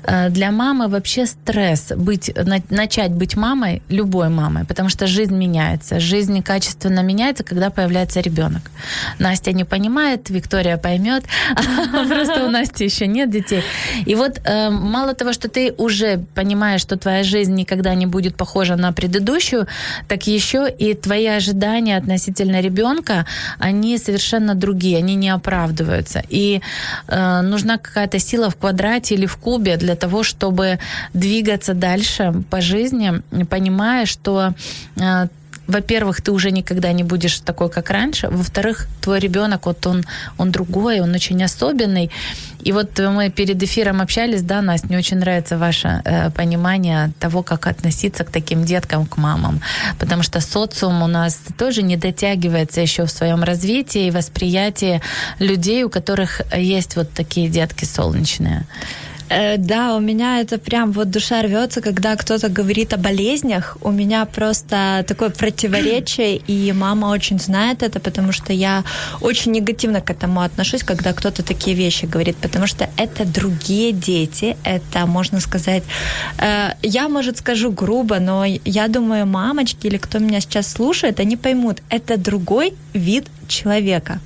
э, 0.02 0.30
для 0.30 0.50
мамы 0.50 0.88
вообще 0.88 1.26
стресс 1.26 1.92
быть, 1.96 2.30
начать 2.70 3.12
быть 3.12 3.36
мамой, 3.36 3.82
любой 3.88 4.28
мамой, 4.28 4.64
потому 4.64 4.88
что 4.88 5.06
жизнь 5.06 5.34
меняется. 5.34 6.00
Жизнь 6.00 6.42
качественно 6.42 7.00
меняется, 7.00 7.44
когда 7.44 7.70
появляется 7.70 8.20
ребенок. 8.20 8.62
Настя 9.18 9.52
не 9.52 9.64
понимает, 9.64 10.30
Виктория 10.30 10.76
поймет. 10.76 11.24
Просто 12.08 12.44
у 12.44 12.50
Насти 12.50 12.84
еще 12.84 13.06
нет 13.06 13.30
детей. 13.30 13.62
И 14.06 14.14
вот 14.14 14.40
э, 14.44 14.70
мало 14.70 15.14
того, 15.14 15.32
что 15.32 15.48
ты 15.48 15.72
уже 15.76 16.24
понимаешь, 16.34 16.80
что 16.80 16.96
твоя 16.96 17.22
жизнь 17.22 17.54
никогда 17.54 17.94
не 17.94 18.06
будет 18.06 18.36
похожа 18.36 18.76
на 18.76 18.92
предыдущую, 18.92 19.66
так 20.08 20.26
еще 20.26 20.68
и 20.70 20.94
твои 20.94 21.26
ожидания 21.26 21.96
относительно 21.96 22.13
относительно 22.14 22.60
ребенка, 22.60 23.26
они 23.58 23.98
совершенно 23.98 24.54
другие, 24.54 24.98
они 24.98 25.16
не 25.16 25.30
оправдываются. 25.30 26.22
И 26.30 26.60
э, 27.08 27.40
нужна 27.42 27.78
какая-то 27.78 28.18
сила 28.18 28.50
в 28.50 28.56
квадрате 28.56 29.14
или 29.14 29.26
в 29.26 29.36
кубе 29.36 29.76
для 29.76 29.94
того, 29.94 30.22
чтобы 30.22 30.78
двигаться 31.14 31.74
дальше 31.74 32.32
по 32.50 32.60
жизни, 32.60 33.22
понимая, 33.50 34.06
что 34.06 34.52
э, 34.96 35.28
во-первых, 35.66 36.20
ты 36.20 36.32
уже 36.32 36.50
никогда 36.50 36.92
не 36.92 37.04
будешь 37.04 37.40
такой, 37.40 37.68
как 37.70 37.90
раньше. 37.90 38.28
Во-вторых, 38.28 38.86
твой 39.00 39.18
ребенок, 39.18 39.66
вот 39.66 39.86
он, 39.86 40.04
он 40.38 40.50
другой, 40.50 41.00
он 41.00 41.14
очень 41.14 41.42
особенный. 41.42 42.10
И 42.62 42.72
вот 42.72 42.98
мы 42.98 43.30
перед 43.30 43.62
эфиром 43.62 44.00
общались, 44.00 44.42
да, 44.42 44.62
Настя, 44.62 44.86
мне 44.88 44.98
очень 44.98 45.18
нравится 45.18 45.58
ваше 45.58 46.02
э, 46.04 46.30
понимание 46.30 47.12
того, 47.20 47.42
как 47.42 47.66
относиться 47.66 48.24
к 48.24 48.30
таким 48.30 48.64
деткам, 48.64 49.06
к 49.06 49.16
мамам. 49.16 49.60
Потому 49.98 50.22
что 50.22 50.40
социум 50.40 51.02
у 51.02 51.06
нас 51.06 51.40
тоже 51.58 51.82
не 51.82 51.96
дотягивается 51.96 52.80
еще 52.80 53.04
в 53.04 53.10
своем 53.10 53.42
развитии 53.42 54.06
и 54.06 54.10
восприятии 54.10 55.00
людей, 55.38 55.84
у 55.84 55.90
которых 55.90 56.40
есть 56.56 56.96
вот 56.96 57.10
такие 57.12 57.48
детки 57.48 57.84
солнечные. 57.84 58.66
Э, 59.30 59.56
да, 59.56 59.96
у 59.96 60.00
меня 60.00 60.40
это 60.40 60.58
прям 60.58 60.92
вот 60.92 61.10
душа 61.10 61.42
рвется, 61.42 61.80
когда 61.80 62.16
кто-то 62.16 62.48
говорит 62.48 62.92
о 62.92 62.96
болезнях. 62.96 63.78
У 63.82 63.90
меня 63.90 64.24
просто 64.26 65.04
такое 65.06 65.30
противоречие, 65.30 66.36
и 66.46 66.72
мама 66.72 67.06
очень 67.06 67.38
знает 67.38 67.82
это, 67.82 68.00
потому 68.00 68.32
что 68.32 68.52
я 68.52 68.84
очень 69.20 69.52
негативно 69.52 70.00
к 70.00 70.10
этому 70.10 70.40
отношусь, 70.40 70.82
когда 70.82 71.12
кто-то 71.12 71.42
такие 71.42 71.76
вещи 71.76 72.06
говорит, 72.06 72.36
потому 72.36 72.66
что 72.66 72.88
это 72.96 73.24
другие 73.24 73.92
дети, 73.92 74.56
это, 74.64 75.06
можно 75.06 75.40
сказать, 75.40 75.82
э, 76.38 76.70
я, 76.82 77.08
может, 77.08 77.38
скажу 77.38 77.72
грубо, 77.72 78.18
но 78.20 78.44
я 78.44 78.88
думаю, 78.88 79.26
мамочки 79.26 79.86
или 79.86 79.96
кто 79.96 80.18
меня 80.18 80.40
сейчас 80.40 80.72
слушает, 80.72 81.20
они 81.20 81.36
поймут, 81.36 81.82
это 81.88 82.16
другой 82.16 82.74
вид 82.92 83.26
человека. 83.48 84.20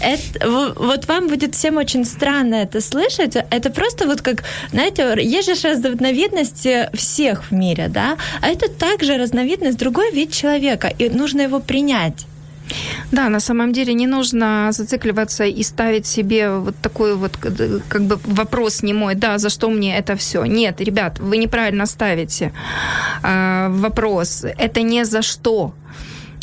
Это, 0.00 0.72
вот 0.76 1.06
вам 1.08 1.28
будет 1.28 1.54
всем 1.54 1.76
очень 1.76 2.04
странно 2.04 2.56
это 2.56 2.80
слышать. 2.80 3.36
Это 3.50 3.70
просто 3.70 4.06
вот 4.06 4.20
как, 4.22 4.44
знаете, 4.70 5.16
есть 5.22 5.60
же 5.60 5.68
разновидность 5.68 6.66
всех 6.94 7.44
в 7.50 7.52
мире, 7.52 7.88
да? 7.88 8.16
А 8.40 8.48
это 8.48 8.68
также 8.68 9.16
разновидность, 9.16 9.78
другой 9.78 10.12
вид 10.12 10.32
человека, 10.32 10.92
и 10.98 11.08
нужно 11.08 11.42
его 11.42 11.60
принять. 11.60 12.26
Да, 13.12 13.28
на 13.28 13.40
самом 13.40 13.72
деле 13.72 13.94
не 13.94 14.06
нужно 14.06 14.68
зацикливаться 14.72 15.44
и 15.44 15.62
ставить 15.62 16.06
себе 16.06 16.50
вот 16.50 16.74
такой 16.82 17.14
вот 17.14 17.36
как 17.36 18.02
бы 18.02 18.18
вопрос 18.24 18.82
не 18.82 18.92
мой, 18.92 19.14
да, 19.14 19.38
за 19.38 19.50
что 19.50 19.70
мне 19.70 19.96
это 19.96 20.16
все. 20.16 20.44
Нет, 20.44 20.80
ребят, 20.80 21.20
вы 21.20 21.36
неправильно 21.36 21.86
ставите 21.86 22.52
э, 23.22 23.68
вопрос. 23.70 24.44
Это 24.58 24.82
не 24.82 25.04
за 25.04 25.22
что. 25.22 25.74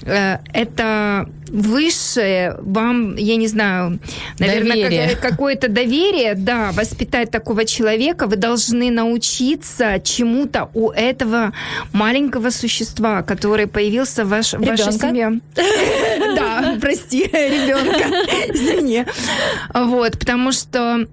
Э, 0.05 0.37
это 0.53 1.29
высшее 1.53 2.55
вам, 2.61 3.15
я 3.15 3.35
не 3.35 3.47
знаю, 3.47 3.99
наверное, 4.39 5.15
какое-то 5.15 5.67
доверие, 5.67 6.33
да, 6.33 6.71
воспитать 6.71 7.29
такого 7.29 7.65
человека, 7.65 8.25
вы 8.25 8.37
должны 8.37 8.89
научиться 8.89 9.99
чему-то 10.03 10.69
у 10.73 10.89
этого 10.89 11.53
маленького 11.91 12.49
существа, 12.49 13.21
который 13.21 13.67
появился 13.67 14.25
в, 14.25 14.29
ваш, 14.29 14.53
в 14.53 14.65
вашей 14.65 14.91
семье. 14.93 15.39
Да, 16.35 16.75
прости, 16.81 17.23
ребенка, 17.23 18.09
извини. 18.51 19.05
Вот, 19.73 20.17
потому 20.17 20.51
что 20.51 21.07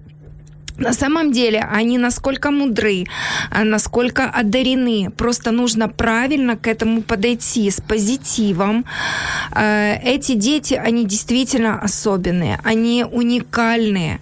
на 0.81 0.93
самом 0.93 1.31
деле 1.31 1.59
они 1.71 1.97
насколько 1.97 2.51
мудры, 2.51 3.05
а, 3.49 3.63
насколько 3.63 4.25
одарены. 4.25 5.11
Просто 5.17 5.51
нужно 5.51 5.87
правильно 5.87 6.57
к 6.57 6.67
этому 6.67 7.01
подойти 7.01 7.69
с 7.69 7.81
позитивом. 7.81 8.85
А, 9.51 9.93
эти 10.03 10.33
дети, 10.33 10.73
они 10.73 11.05
действительно 11.05 11.79
особенные, 11.79 12.59
они 12.63 13.05
уникальные. 13.09 14.19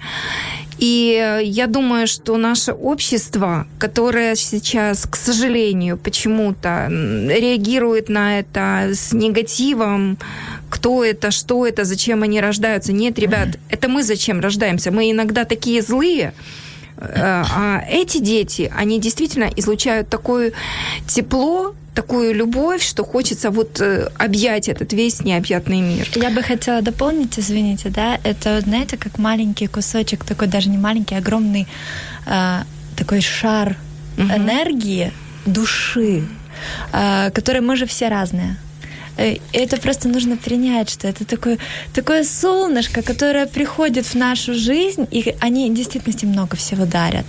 И 0.79 1.41
я 1.43 1.67
думаю, 1.67 2.07
что 2.07 2.37
наше 2.37 2.71
общество, 2.71 3.67
которое 3.77 4.35
сейчас, 4.35 5.05
к 5.05 5.17
сожалению, 5.17 5.97
почему-то 5.97 6.87
реагирует 6.89 8.07
на 8.07 8.39
это 8.39 8.91
с 8.93 9.11
негативом, 9.11 10.17
кто 10.69 11.03
это, 11.03 11.31
что 11.31 11.65
это, 11.65 11.83
зачем 11.83 12.23
они 12.23 12.41
рождаются. 12.41 12.93
Нет, 12.93 13.19
ребят, 13.19 13.57
это 13.69 13.87
мы 13.87 14.03
зачем 14.03 14.39
рождаемся. 14.39 14.91
Мы 14.91 15.11
иногда 15.11 15.45
такие 15.45 15.81
злые, 15.81 16.33
э, 16.97 17.03
а 17.15 17.83
эти 17.89 18.19
дети, 18.19 18.71
они 18.75 18.99
действительно 18.99 19.49
излучают 19.55 20.09
такое 20.09 20.51
тепло, 21.07 21.73
такую 21.93 22.33
любовь, 22.33 22.81
что 22.81 23.03
хочется 23.03 23.49
вот 23.51 23.81
э, 23.81 24.09
объять 24.17 24.69
этот 24.69 24.93
весь 24.93 25.23
необъятный 25.23 25.81
мир. 25.81 26.07
Я 26.15 26.29
бы 26.29 26.41
хотела 26.43 26.81
дополнить, 26.81 27.39
извините, 27.39 27.89
да, 27.89 28.19
это, 28.23 28.61
знаете, 28.61 28.97
как 28.97 29.17
маленький 29.17 29.67
кусочек, 29.67 30.23
такой 30.23 30.47
даже 30.47 30.69
не 30.69 30.77
маленький, 30.77 31.15
огромный 31.15 31.67
э, 32.25 32.59
такой 32.95 33.21
шар 33.21 33.75
угу. 34.17 34.27
энергии, 34.27 35.11
души, 35.45 36.23
э, 36.93 37.31
который 37.31 37.61
мы 37.61 37.75
же 37.75 37.85
все 37.85 38.09
разные. 38.09 38.55
Э, 39.19 39.35
это 39.51 39.77
просто 39.77 40.07
нужно 40.07 40.37
принять, 40.37 40.89
что 40.89 41.07
это 41.07 41.25
такое, 41.25 41.57
такое 41.93 42.23
солнышко, 42.23 43.01
которое 43.01 43.45
приходит 43.45 44.05
в 44.05 44.15
нашу 44.15 44.53
жизнь, 44.53 45.07
и 45.11 45.35
они 45.41 45.69
в 45.69 45.73
действительности 45.73 46.25
много 46.25 46.55
всего 46.55 46.85
дарят. 46.85 47.25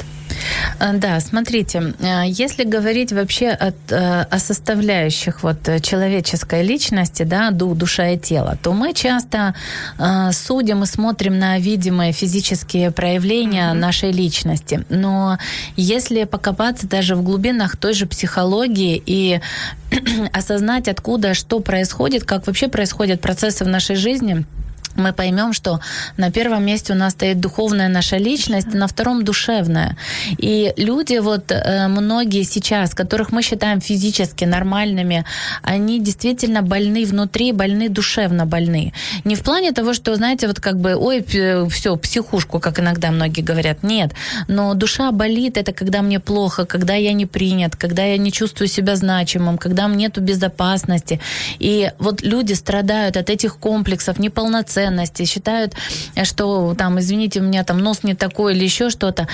Э, 0.78 0.92
да, 0.94 1.20
смотрите, 1.20 1.94
э, 1.98 2.22
если 2.26 2.64
говорить 2.64 3.12
вообще 3.12 3.48
от, 3.48 3.92
о 3.92 4.38
составляющих 4.38 5.42
вот 5.42 5.58
человеческой 5.82 6.62
личности, 6.62 7.22
да, 7.22 7.50
душа 7.50 8.08
и 8.08 8.18
тело, 8.18 8.58
то 8.62 8.72
мы 8.72 8.92
часто 8.92 9.54
судим 10.32 10.82
и 10.82 10.86
смотрим 10.86 11.38
на 11.38 11.58
видимые 11.58 12.12
физические 12.12 12.90
проявления 12.90 13.70
mm-hmm. 13.70 13.78
нашей 13.78 14.12
личности. 14.12 14.84
Но 14.88 15.38
если 15.76 16.24
покопаться 16.24 16.88
даже 16.88 17.14
в 17.16 17.22
глубинах 17.22 17.76
той 17.76 17.94
же 17.94 18.06
психологии 18.06 19.02
и 19.04 19.40
осознать, 20.32 20.88
откуда, 20.88 21.34
что 21.34 21.60
происходит, 21.60 22.24
как 22.24 22.46
вообще 22.46 22.68
происходят 22.68 23.20
процессы 23.20 23.64
в 23.64 23.68
нашей 23.68 23.96
жизни, 23.96 24.44
мы 24.96 25.12
поймем, 25.12 25.52
что 25.52 25.80
на 26.16 26.30
первом 26.30 26.64
месте 26.64 26.92
у 26.92 26.96
нас 26.96 27.12
стоит 27.12 27.40
духовная 27.40 27.88
наша 27.88 28.16
личность, 28.16 28.74
на 28.74 28.86
втором 28.86 29.24
душевная. 29.24 29.96
И 30.38 30.72
люди, 30.76 31.18
вот 31.18 31.52
э, 31.52 31.88
многие 31.88 32.42
сейчас, 32.42 32.94
которых 32.94 33.32
мы 33.32 33.42
считаем 33.42 33.80
физически 33.80 34.44
нормальными, 34.44 35.24
они 35.62 36.00
действительно 36.00 36.62
больны 36.62 37.04
внутри, 37.04 37.52
больны 37.52 37.88
душевно 37.88 38.46
больны. 38.46 38.92
Не 39.24 39.34
в 39.34 39.42
плане 39.42 39.72
того, 39.72 39.94
что, 39.94 40.14
знаете, 40.14 40.46
вот 40.46 40.60
как 40.60 40.78
бы, 40.78 40.94
ой, 40.94 41.24
все, 41.70 41.96
психушку, 41.96 42.60
как 42.60 42.80
иногда 42.80 43.10
многие 43.10 43.42
говорят. 43.42 43.82
Нет. 43.82 44.12
Но 44.48 44.74
душа 44.74 45.10
болит, 45.12 45.56
это 45.56 45.72
когда 45.72 46.02
мне 46.02 46.20
плохо, 46.20 46.64
когда 46.64 46.94
я 46.94 47.12
не 47.12 47.26
принят, 47.26 47.76
когда 47.76 48.04
я 48.04 48.18
не 48.18 48.32
чувствую 48.32 48.68
себя 48.68 48.96
значимым, 48.96 49.58
когда 49.58 49.88
нету 49.88 50.20
безопасности. 50.20 51.20
И 51.58 51.90
вот 51.98 52.22
люди 52.22 52.54
страдают 52.54 53.16
от 53.16 53.30
этих 53.30 53.56
комплексов 53.56 54.18
неполноценности, 54.18 54.89
ценности, 54.90 55.24
считают, 55.24 55.74
что 56.24 56.74
там, 56.74 56.98
извините, 56.98 57.40
у 57.40 57.42
меня 57.42 57.64
там 57.64 57.78
нос 57.78 58.02
не 58.02 58.14
такой 58.14 58.54
или 58.54 58.64
еще 58.64 58.90
что-то. 58.90 59.26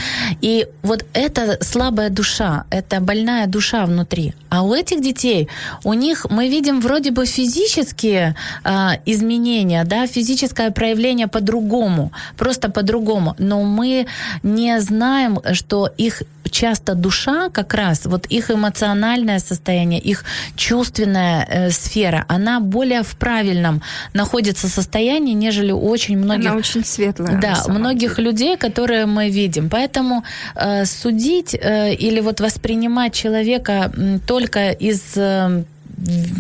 И 0.43 0.67
вот 0.83 1.05
это 1.15 1.59
слабая 1.61 2.11
душа, 2.11 2.65
это 2.71 3.01
больная 3.01 3.47
душа 3.47 3.87
внутри. 3.87 4.35
А 4.49 4.63
у 4.63 4.75
этих 4.75 5.01
детей, 5.01 5.49
у 5.85 5.95
них 5.95 6.27
мы 6.31 6.49
видим 6.49 6.81
вроде 6.81 7.11
бы 7.11 7.27
физические 7.27 8.35
э, 8.65 8.71
изменения, 9.07 9.85
да, 9.85 10.07
физическое 10.07 10.71
проявление 10.71 11.27
по-другому, 11.27 12.13
просто 12.37 12.71
по-другому, 12.71 13.35
но 13.39 13.63
мы 13.63 14.07
не 14.43 14.81
знаем, 14.81 15.41
что 15.53 15.89
их 15.99 16.23
часто 16.49 16.95
душа 16.95 17.49
как 17.51 17.75
раз, 17.75 18.07
вот 18.07 18.27
их 18.27 18.51
эмоциональное 18.51 19.39
состояние, 19.39 20.01
их 20.01 20.25
чувственная 20.57 21.47
э, 21.49 21.71
сфера, 21.71 22.25
она 22.29 22.61
более 22.61 23.03
в 23.03 23.17
правильном 23.17 23.83
находится 24.15 24.69
состоянии, 24.69 25.35
нежели 25.35 25.73
очень 25.73 26.19
многих... 26.19 26.51
Она 26.51 26.59
очень 26.59 26.85
светлая. 26.85 27.41
Да, 27.41 27.65
многих 27.69 28.17
деле. 28.17 28.31
людей, 28.31 28.57
которые 28.57 29.07
мы 29.07 29.31
видим. 29.31 29.69
Поэтому 29.69 30.25
э, 30.55 30.85
судить 30.85 31.55
э, 31.55 31.95
или 31.95 32.21
вот 32.21 32.41
воспринимать 32.41 33.15
человека 33.15 33.93
только 34.27 34.71
из... 34.71 35.17
Э, 35.17 35.65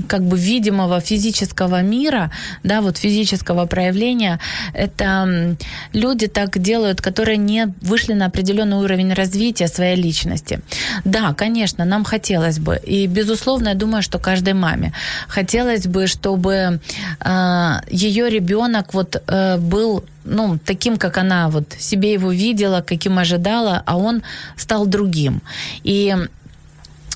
как 0.08 0.22
бы 0.22 0.38
видимого 0.38 1.00
физического 1.00 1.82
мира, 1.82 2.30
да, 2.62 2.80
вот 2.80 2.98
физического 2.98 3.66
проявления, 3.66 4.38
это 4.74 5.56
люди 5.92 6.26
так 6.26 6.58
делают, 6.58 7.00
которые 7.00 7.38
не 7.38 7.68
вышли 7.80 8.14
на 8.14 8.26
определенный 8.26 8.76
уровень 8.76 9.12
развития 9.14 9.68
своей 9.68 9.96
личности. 9.96 10.60
Да, 11.04 11.34
конечно, 11.34 11.84
нам 11.84 12.04
хотелось 12.04 12.58
бы, 12.58 12.80
и 12.86 13.06
безусловно, 13.06 13.70
я 13.70 13.74
думаю, 13.74 14.02
что 14.02 14.18
каждой 14.18 14.54
маме 14.54 14.92
хотелось 15.28 15.86
бы, 15.86 16.06
чтобы 16.06 16.80
э, 17.20 17.72
ее 17.90 18.30
ребенок 18.30 18.94
вот 18.94 19.22
э, 19.26 19.56
был 19.58 20.04
ну, 20.24 20.58
таким, 20.64 20.96
как 20.96 21.18
она 21.18 21.48
вот 21.48 21.74
себе 21.78 22.12
его 22.12 22.32
видела, 22.32 22.82
каким 22.82 23.18
ожидала, 23.18 23.82
а 23.86 23.96
он 23.96 24.22
стал 24.56 24.86
другим. 24.86 25.40
И 25.84 26.14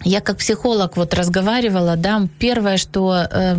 я 0.05 0.21
как 0.21 0.39
психолог 0.39 0.97
вот 0.97 1.15
разговаривала, 1.15 1.97
да, 1.97 2.27
первое, 2.39 2.77
что 2.77 3.15
э, 3.31 3.57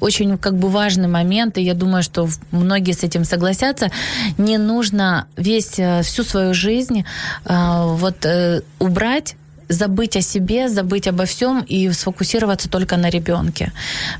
очень 0.00 0.38
как 0.38 0.56
бы 0.56 0.68
важный 0.68 1.08
момент, 1.08 1.58
и 1.58 1.62
я 1.62 1.74
думаю, 1.74 2.02
что 2.02 2.28
многие 2.50 2.92
с 2.92 3.02
этим 3.02 3.24
согласятся, 3.24 3.90
не 4.38 4.58
нужно 4.58 5.26
весь 5.36 5.78
э, 5.78 6.02
всю 6.02 6.22
свою 6.22 6.54
жизнь 6.54 7.04
э, 7.44 7.82
вот 7.84 8.24
э, 8.24 8.62
убрать 8.78 9.36
забыть 9.68 10.16
о 10.16 10.20
себе, 10.20 10.68
забыть 10.68 11.08
обо 11.08 11.24
всем 11.24 11.64
и 11.68 11.90
сфокусироваться 11.92 12.68
только 12.68 12.96
на 12.96 13.10
ребенке. 13.10 13.72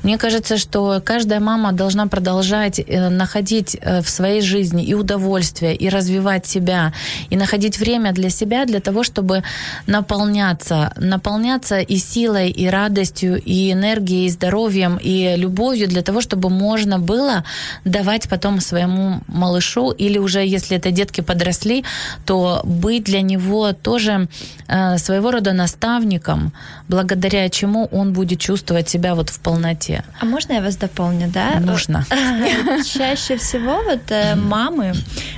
Мне 0.03 0.17
кажется, 0.17 0.57
что 0.57 1.01
каждая 1.03 1.39
мама 1.39 1.71
должна 1.71 2.07
продолжать 2.07 2.79
э, 2.79 3.09
находить 3.09 3.77
э, 3.81 4.01
в 4.01 4.09
своей 4.09 4.41
жизни 4.41 4.83
и 4.83 4.93
удовольствие, 4.93 5.75
и 5.75 5.89
развивать 5.89 6.45
себя, 6.45 6.93
и 7.29 7.35
находить 7.35 7.79
время 7.79 8.11
для 8.11 8.29
себя, 8.29 8.65
для 8.65 8.79
того, 8.79 9.03
чтобы 9.03 9.43
наполняться, 9.87 10.93
наполняться 10.97 11.79
и 11.79 11.97
силой, 11.97 12.49
и 12.49 12.67
радостью, 12.67 13.41
и 13.41 13.71
энергией, 13.71 14.25
и 14.25 14.29
здоровьем, 14.29 14.99
и 15.01 15.35
любовью, 15.35 15.87
для 15.87 16.01
того, 16.01 16.21
чтобы 16.21 16.49
можно 16.49 16.99
было 16.99 17.43
давать 17.85 18.29
потом 18.29 18.61
своему 18.61 19.21
малышу, 19.27 19.91
или 19.91 20.19
уже 20.19 20.45
если 20.45 20.77
это 20.77 20.91
детки 20.91 21.21
подросли, 21.21 21.83
то 22.25 22.61
быть 22.63 23.03
для 23.03 23.21
него 23.21 23.73
тоже 23.73 24.27
э, 24.67 24.97
своего 24.97 25.31
рода 25.31 25.38
рода 25.39 25.53
наставником, 25.53 26.51
благодаря 26.89 27.49
чему 27.49 27.87
он 27.91 28.11
будет 28.13 28.39
чувствовать 28.39 28.89
себя 28.89 29.15
вот 29.15 29.29
в 29.29 29.39
полноте. 29.39 30.03
А 30.21 30.25
можно 30.25 30.53
я 30.53 30.61
вас 30.61 30.75
дополню, 30.75 31.29
да? 31.33 31.59
Нужно. 31.61 32.05
Чаще 32.93 33.37
всего 33.37 33.81
вот 33.83 34.11
э, 34.11 34.35
мамы 34.35 34.93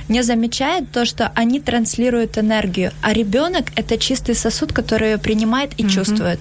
не 0.08 0.22
замечают 0.22 0.90
то, 0.90 1.04
что 1.04 1.30
они 1.36 1.60
транслируют 1.60 2.38
энергию, 2.38 2.90
а 3.02 3.12
ребенок 3.12 3.66
это 3.76 3.96
чистый 3.96 4.34
сосуд, 4.34 4.72
который 4.72 5.12
ее 5.12 5.18
принимает 5.18 5.80
и 5.80 5.88
чувствует. 5.88 6.40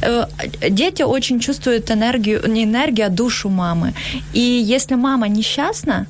Э, 0.00 0.24
дети 0.70 1.02
очень 1.02 1.40
чувствуют 1.40 1.90
энергию, 1.90 2.42
не 2.48 2.64
энергию, 2.64 3.06
а 3.06 3.10
душу 3.10 3.50
мамы. 3.50 3.92
И 4.32 4.40
если 4.40 4.96
мама 4.96 5.28
несчастна, 5.28 6.06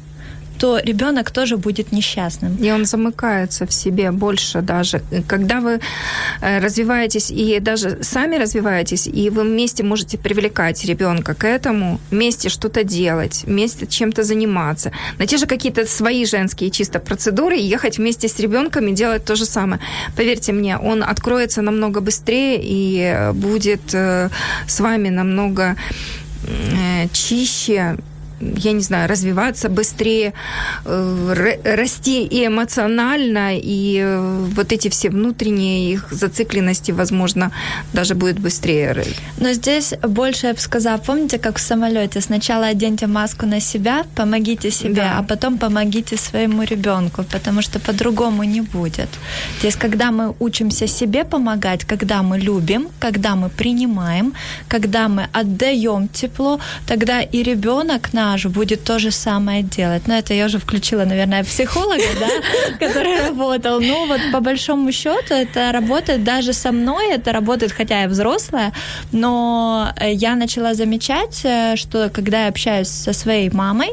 то 0.58 0.78
ребенок 0.78 1.30
тоже 1.30 1.56
будет 1.56 1.92
несчастным. 1.92 2.56
И 2.56 2.70
он 2.70 2.84
замыкается 2.84 3.66
в 3.66 3.72
себе 3.72 4.10
больше 4.10 4.62
даже. 4.62 5.02
Когда 5.26 5.60
вы 5.60 5.80
э, 6.40 6.58
развиваетесь 6.58 7.30
и 7.30 7.60
даже 7.60 7.98
сами 8.02 8.36
развиваетесь, 8.36 9.06
и 9.06 9.30
вы 9.30 9.42
вместе 9.42 9.82
можете 9.82 10.18
привлекать 10.18 10.84
ребенка 10.84 11.34
к 11.34 11.44
этому, 11.44 12.00
вместе 12.10 12.48
что-то 12.48 12.84
делать, 12.84 13.44
вместе 13.46 13.86
чем-то 13.86 14.22
заниматься, 14.22 14.92
на 15.18 15.26
те 15.26 15.36
же 15.36 15.46
какие-то 15.46 15.86
свои 15.86 16.24
женские 16.24 16.70
чисто 16.70 16.98
процедуры, 16.98 17.56
ехать 17.56 17.98
вместе 17.98 18.28
с 18.28 18.38
ребенком 18.38 18.88
и 18.88 18.92
делать 18.92 19.24
то 19.24 19.36
же 19.36 19.44
самое. 19.44 19.80
Поверьте 20.16 20.52
мне, 20.52 20.78
он 20.78 21.02
откроется 21.02 21.62
намного 21.62 22.00
быстрее 22.00 22.58
и 22.62 23.32
будет 23.32 23.94
э, 23.94 24.30
с 24.66 24.80
вами 24.80 25.08
намного 25.08 25.76
чище, 27.12 27.96
я 28.40 28.72
не 28.72 28.80
знаю, 28.80 29.08
развиваться 29.08 29.68
быстрее, 29.68 30.32
э, 30.84 31.58
расти 31.64 32.24
и 32.24 32.46
эмоционально, 32.46 33.56
и 33.56 34.00
э, 34.02 34.46
вот 34.54 34.72
эти 34.72 34.88
все 34.88 35.10
внутренние 35.10 35.92
их 35.92 36.08
зацикленности, 36.10 36.92
возможно, 36.92 37.50
даже 37.92 38.14
будет 38.14 38.38
быстрее. 38.38 39.04
Но 39.38 39.52
здесь 39.52 39.94
больше, 40.02 40.48
я 40.48 40.52
бы 40.52 40.60
сказала, 40.60 40.98
помните, 40.98 41.38
как 41.38 41.56
в 41.56 41.60
самолете, 41.60 42.20
сначала 42.20 42.66
оденьте 42.66 43.06
маску 43.06 43.46
на 43.46 43.60
себя, 43.60 44.04
помогите 44.14 44.70
себе, 44.70 44.94
да. 44.94 45.18
а 45.18 45.22
потом 45.22 45.58
помогите 45.58 46.16
своему 46.16 46.62
ребенку, 46.62 47.24
потому 47.30 47.62
что 47.62 47.78
по-другому 47.80 48.44
не 48.44 48.60
будет. 48.60 49.08
Здесь, 49.60 49.76
когда 49.76 50.10
мы 50.10 50.34
учимся 50.40 50.86
себе 50.86 51.24
помогать, 51.24 51.84
когда 51.84 52.22
мы 52.22 52.38
любим, 52.38 52.88
когда 53.00 53.34
мы 53.34 53.48
принимаем, 53.48 54.34
когда 54.68 55.08
мы 55.08 55.28
отдаем 55.32 56.08
тепло, 56.08 56.60
тогда 56.86 57.22
и 57.22 57.42
ребенок 57.42 58.12
на 58.12 58.25
наш 58.30 58.46
будет 58.46 58.84
то 58.84 58.98
же 58.98 59.10
самое 59.10 59.62
делать. 59.62 60.08
Но 60.08 60.14
это 60.14 60.34
я 60.34 60.46
уже 60.46 60.58
включила, 60.58 61.04
наверное, 61.04 61.44
психолога, 61.44 62.02
да, 62.20 62.28
который 62.86 63.28
работал. 63.28 63.80
Ну, 63.80 64.06
вот 64.06 64.20
по 64.32 64.40
большому 64.40 64.92
счету 64.92 65.34
это 65.34 65.72
работает 65.72 66.24
даже 66.24 66.52
со 66.52 66.72
мной, 66.72 67.14
это 67.14 67.32
работает, 67.32 67.72
хотя 67.72 68.02
я 68.02 68.08
взрослая, 68.08 68.72
но 69.12 69.92
я 70.02 70.34
начала 70.34 70.74
замечать, 70.74 71.44
э, 71.44 71.76
что 71.76 72.10
когда 72.10 72.42
я 72.42 72.48
общаюсь 72.48 72.88
со 72.88 73.12
своей 73.12 73.50
мамой, 73.50 73.90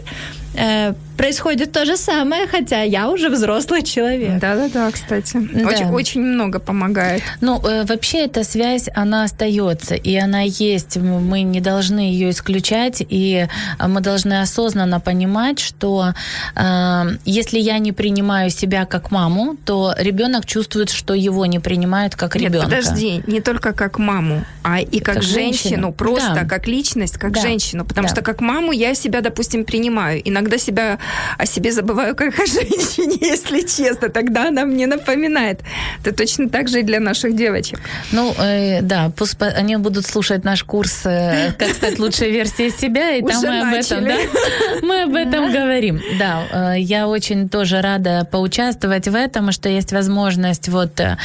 э, 0.56 0.94
происходит 1.18 1.72
то 1.72 1.86
же 1.86 1.98
самое, 1.98 2.48
хотя 2.48 2.82
я 2.82 3.10
уже 3.10 3.30
взрослый 3.30 3.84
человек. 3.84 4.40
Да-да-да, 4.40 4.92
кстати. 4.92 5.38
Да. 5.54 5.68
Очень, 5.68 5.90
очень 5.90 6.22
много 6.22 6.60
помогает. 6.60 7.22
Ну, 7.42 7.60
э, 7.66 7.86
вообще 7.86 8.26
эта 8.26 8.44
связь, 8.44 8.90
она 8.96 9.24
остается, 9.24 9.96
и 9.96 10.16
она 10.16 10.42
есть. 10.42 10.98
Мы 10.98 11.42
не 11.42 11.62
должны 11.62 12.00
ее 12.00 12.32
исключать, 12.32 13.04
и 13.08 13.48
э, 13.80 13.88
мы 13.88 14.02
должны 14.02 14.42
осознанно 14.42 15.00
понимать, 15.00 15.60
что 15.60 16.14
э, 16.56 17.04
если 17.26 17.60
я 17.60 17.80
не 17.80 17.92
принимаю 17.92 18.50
себя 18.50 18.86
как 18.86 19.12
маму, 19.12 19.56
то 19.66 19.94
ребенок 19.98 20.46
чувствует, 20.46 20.90
что 20.90 21.14
его 21.14 21.46
не 21.46 21.60
принимают 21.60 22.16
как 22.16 22.36
ребенка. 22.36 22.70
Подожди, 22.70 23.24
не 23.28 23.42
только 23.42 23.74
как 23.74 24.00
маму, 24.00 24.44
а 24.64 24.80
и 24.80 25.00
как, 25.00 25.16
как 25.16 25.24
женщину, 25.24 25.44
женщину, 25.64 25.94
просто 25.94 26.34
да. 26.36 26.46
как 26.46 26.68
личность, 26.68 27.18
как 27.18 27.34
да. 27.34 27.42
женщину. 27.42 27.86
Потому 27.86 28.08
да. 28.08 28.14
что 28.14 28.24
как 28.24 28.42
маму 28.42 28.72
я 28.72 28.96
себя, 28.96 29.22
допустим, 29.22 29.66
принимаю. 29.66 30.22
Иногда 30.24 30.58
себя 30.58 31.00
о 31.38 31.46
себе 31.46 31.72
забываю 31.72 32.16
как 32.16 32.40
о 32.40 32.46
женщине, 32.46 33.18
если 33.22 33.62
честно. 33.62 34.10
Тогда 34.10 34.48
она 34.48 34.66
мне 34.66 34.88
напоминает. 34.88 35.62
Это 36.04 36.16
точно 36.16 36.50
так 36.50 36.68
же 36.68 36.80
и 36.80 36.84
для 36.84 37.00
наших 37.00 37.36
девочек. 37.36 37.80
Ну, 38.12 38.34
э, 38.40 38.82
да, 38.82 39.12
пусть 39.16 39.42
они 39.42 39.78
будут 39.78 40.06
слушать 40.06 40.44
наш 40.44 40.64
курс 40.64 41.02
э, 41.06 41.54
«Как 41.58 41.70
стать 41.70 42.00
лучшей 42.00 42.32
версией 42.32 42.72
себя», 42.72 43.12
и 43.12 43.22
там 43.22 43.42
мы 43.42 43.62
об 43.62 43.74
этом, 43.74 44.06
да, 44.06 44.18
мы 44.82 45.04
об 45.04 45.16
этом 45.16 45.52
говорим. 45.52 46.02
Да, 46.20 46.74
э, 46.76 46.80
я 46.80 47.08
очень 47.08 47.50
тоже 47.50 47.82
рада 47.82 48.28
поучаствовать 48.32 49.08
в 49.08 49.16
этом, 49.16 49.52
что 49.52 49.70
есть 49.70 49.92
возможность 49.92 50.70
вот 50.70 51.00
э, 51.00 51.18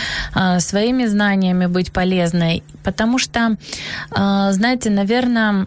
своими 0.61 1.07
знаниями 1.07 1.67
быть 1.67 1.93
полезной, 1.93 2.63
потому 2.85 3.19
что, 3.19 3.57
э, 4.17 4.53
знаете, 4.53 4.91
наверное, 4.91 5.67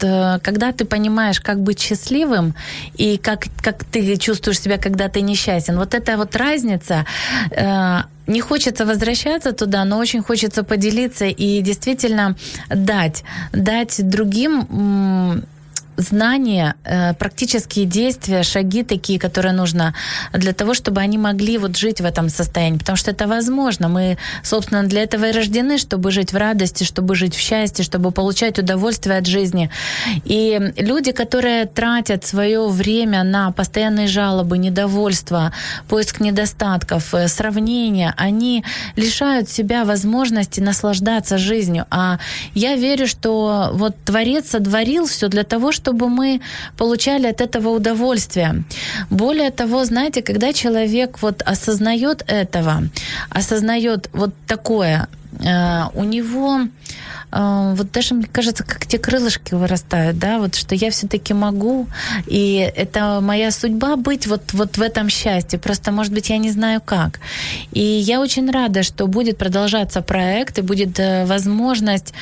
э, 0.00 0.38
когда 0.42 0.72
ты 0.72 0.84
понимаешь, 0.84 1.40
как 1.40 1.60
быть 1.60 1.80
счастливым 1.80 2.54
и 2.94 3.18
как 3.18 3.46
как 3.60 3.84
ты 3.84 4.16
чувствуешь 4.16 4.60
себя, 4.60 4.78
когда 4.78 5.08
ты 5.08 5.20
несчастен. 5.20 5.76
Вот 5.78 5.94
эта 5.94 6.16
вот 6.16 6.36
разница, 6.36 7.04
э, 7.50 7.98
не 8.26 8.40
хочется 8.40 8.86
возвращаться 8.86 9.52
туда, 9.52 9.84
но 9.84 9.98
очень 9.98 10.22
хочется 10.22 10.62
поделиться 10.62 11.26
и 11.26 11.60
действительно 11.60 12.36
дать, 12.68 13.24
дать 13.52 14.08
другим 14.08 15.44
знания, 15.96 16.74
э, 16.84 17.14
практические 17.14 17.84
действия, 17.86 18.42
шаги 18.42 18.82
такие, 18.82 19.18
которые 19.18 19.52
нужно 19.52 19.94
для 20.32 20.52
того, 20.52 20.74
чтобы 20.74 21.00
они 21.00 21.18
могли 21.18 21.58
вот 21.58 21.76
жить 21.76 22.00
в 22.00 22.04
этом 22.04 22.28
состоянии. 22.28 22.78
Потому 22.78 22.96
что 22.96 23.10
это 23.10 23.26
возможно. 23.26 23.88
Мы, 23.88 24.18
собственно, 24.42 24.82
для 24.84 25.02
этого 25.02 25.26
и 25.26 25.32
рождены, 25.32 25.78
чтобы 25.78 26.10
жить 26.10 26.32
в 26.32 26.36
радости, 26.36 26.84
чтобы 26.84 27.14
жить 27.14 27.34
в 27.34 27.40
счастье, 27.40 27.84
чтобы 27.84 28.10
получать 28.10 28.58
удовольствие 28.58 29.18
от 29.18 29.26
жизни. 29.26 29.70
И 30.24 30.72
люди, 30.78 31.12
которые 31.12 31.66
тратят 31.66 32.24
свое 32.24 32.68
время 32.68 33.22
на 33.24 33.50
постоянные 33.52 34.08
жалобы, 34.08 34.58
недовольство, 34.58 35.52
поиск 35.88 36.20
недостатков, 36.20 37.14
э, 37.14 37.28
сравнения, 37.28 38.14
они 38.16 38.64
лишают 38.96 39.50
себя 39.50 39.84
возможности 39.84 40.60
наслаждаться 40.60 41.38
жизнью. 41.38 41.86
А 41.90 42.18
я 42.54 42.76
верю, 42.76 43.06
что 43.06 43.70
вот 43.72 43.96
Творец 44.04 44.50
сотворил 44.50 45.06
все 45.06 45.28
для 45.28 45.44
того, 45.44 45.72
чтобы 45.72 45.81
чтобы 45.82 46.08
мы 46.08 46.40
получали 46.76 47.26
от 47.26 47.40
этого 47.40 47.70
удовольствие. 47.70 48.62
Более 49.10 49.50
того, 49.50 49.84
знаете, 49.84 50.22
когда 50.22 50.52
человек 50.52 51.22
вот 51.22 51.42
осознает 51.42 52.22
этого, 52.28 52.82
осознает 53.30 54.08
вот 54.12 54.30
такое, 54.46 55.08
у 55.94 56.04
него 56.04 56.60
а, 57.34 57.72
вот 57.74 57.90
даже, 57.92 58.14
мне 58.14 58.26
кажется, 58.30 58.62
как 58.62 58.86
те 58.86 58.98
крылышки 58.98 59.54
вырастают, 59.54 60.18
да, 60.18 60.38
вот 60.38 60.54
что 60.54 60.74
я 60.74 60.90
все-таки 60.90 61.32
могу, 61.32 61.86
и 62.26 62.70
это 62.76 63.20
моя 63.22 63.50
судьба 63.50 63.96
быть 63.96 64.26
вот, 64.26 64.52
вот 64.52 64.76
в 64.76 64.82
этом 64.82 65.08
счастье, 65.08 65.58
просто, 65.58 65.92
может 65.92 66.12
быть, 66.12 66.28
я 66.28 66.36
не 66.36 66.50
знаю 66.50 66.82
как. 66.84 67.20
И 67.72 67.80
я 67.80 68.20
очень 68.20 68.50
рада, 68.50 68.82
что 68.82 69.06
будет 69.06 69.38
продолжаться 69.38 70.02
проект, 70.02 70.58
и 70.58 70.62
будет 70.62 71.00
э, 71.00 71.24
возможность 71.24 72.12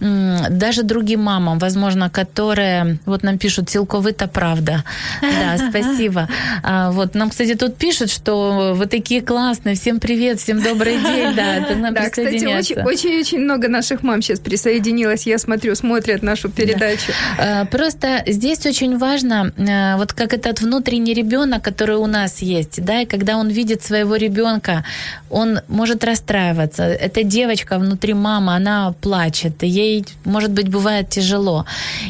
даже 0.00 0.82
другим 0.82 1.22
мамам, 1.22 1.60
возможно, 1.60 2.10
которые, 2.10 2.98
вот 3.06 3.22
нам 3.22 3.38
пишут, 3.38 3.70
Силковыта 3.70 4.26
правда. 4.26 4.82
Да, 5.22 5.68
спасибо. 5.70 6.28
А, 6.64 6.90
вот, 6.90 7.14
нам, 7.14 7.30
кстати, 7.30 7.54
тут 7.54 7.76
пишут, 7.76 8.10
что 8.10 8.74
вы 8.74 8.86
такие 8.86 9.22
классные, 9.22 9.76
всем 9.76 10.00
привет, 10.00 10.40
всем 10.40 10.60
добрый 10.60 11.00
день, 11.00 11.36
да, 11.36 11.54
это 11.54 11.76
нам 11.76 11.94
Да, 11.94 12.10
кстати, 12.10 12.44
очень-очень 12.84 13.40
много 13.40 13.68
наших 13.68 14.02
мам 14.02 14.22
сейчас 14.22 14.40
присоединилась, 14.40 15.26
я 15.26 15.38
смотрю, 15.38 15.74
смотрят 15.74 16.22
нашу 16.22 16.48
передачу. 16.48 17.12
Да. 17.38 17.66
Просто 17.70 18.22
здесь 18.26 18.66
очень 18.66 18.98
важно, 18.98 19.52
э, 19.56 19.96
вот 19.96 20.12
как 20.12 20.32
этот 20.32 20.60
внутренний 20.60 21.14
ребенок, 21.14 21.62
который 21.62 21.96
у 21.96 22.06
нас 22.06 22.42
есть, 22.42 22.84
да, 22.84 23.02
и 23.02 23.06
когда 23.06 23.36
он 23.36 23.48
видит 23.48 23.82
своего 23.82 24.16
ребенка, 24.16 24.84
он 25.30 25.60
может 25.68 26.04
расстраиваться. 26.04 26.82
Эта 26.82 27.22
девочка 27.22 27.78
внутри 27.78 28.14
мамы, 28.14 28.54
она 28.54 28.94
плачет, 29.00 29.62
ей, 29.62 30.04
может 30.24 30.52
быть, 30.52 30.68
бывает 30.68 31.10
тяжело. 31.10 31.66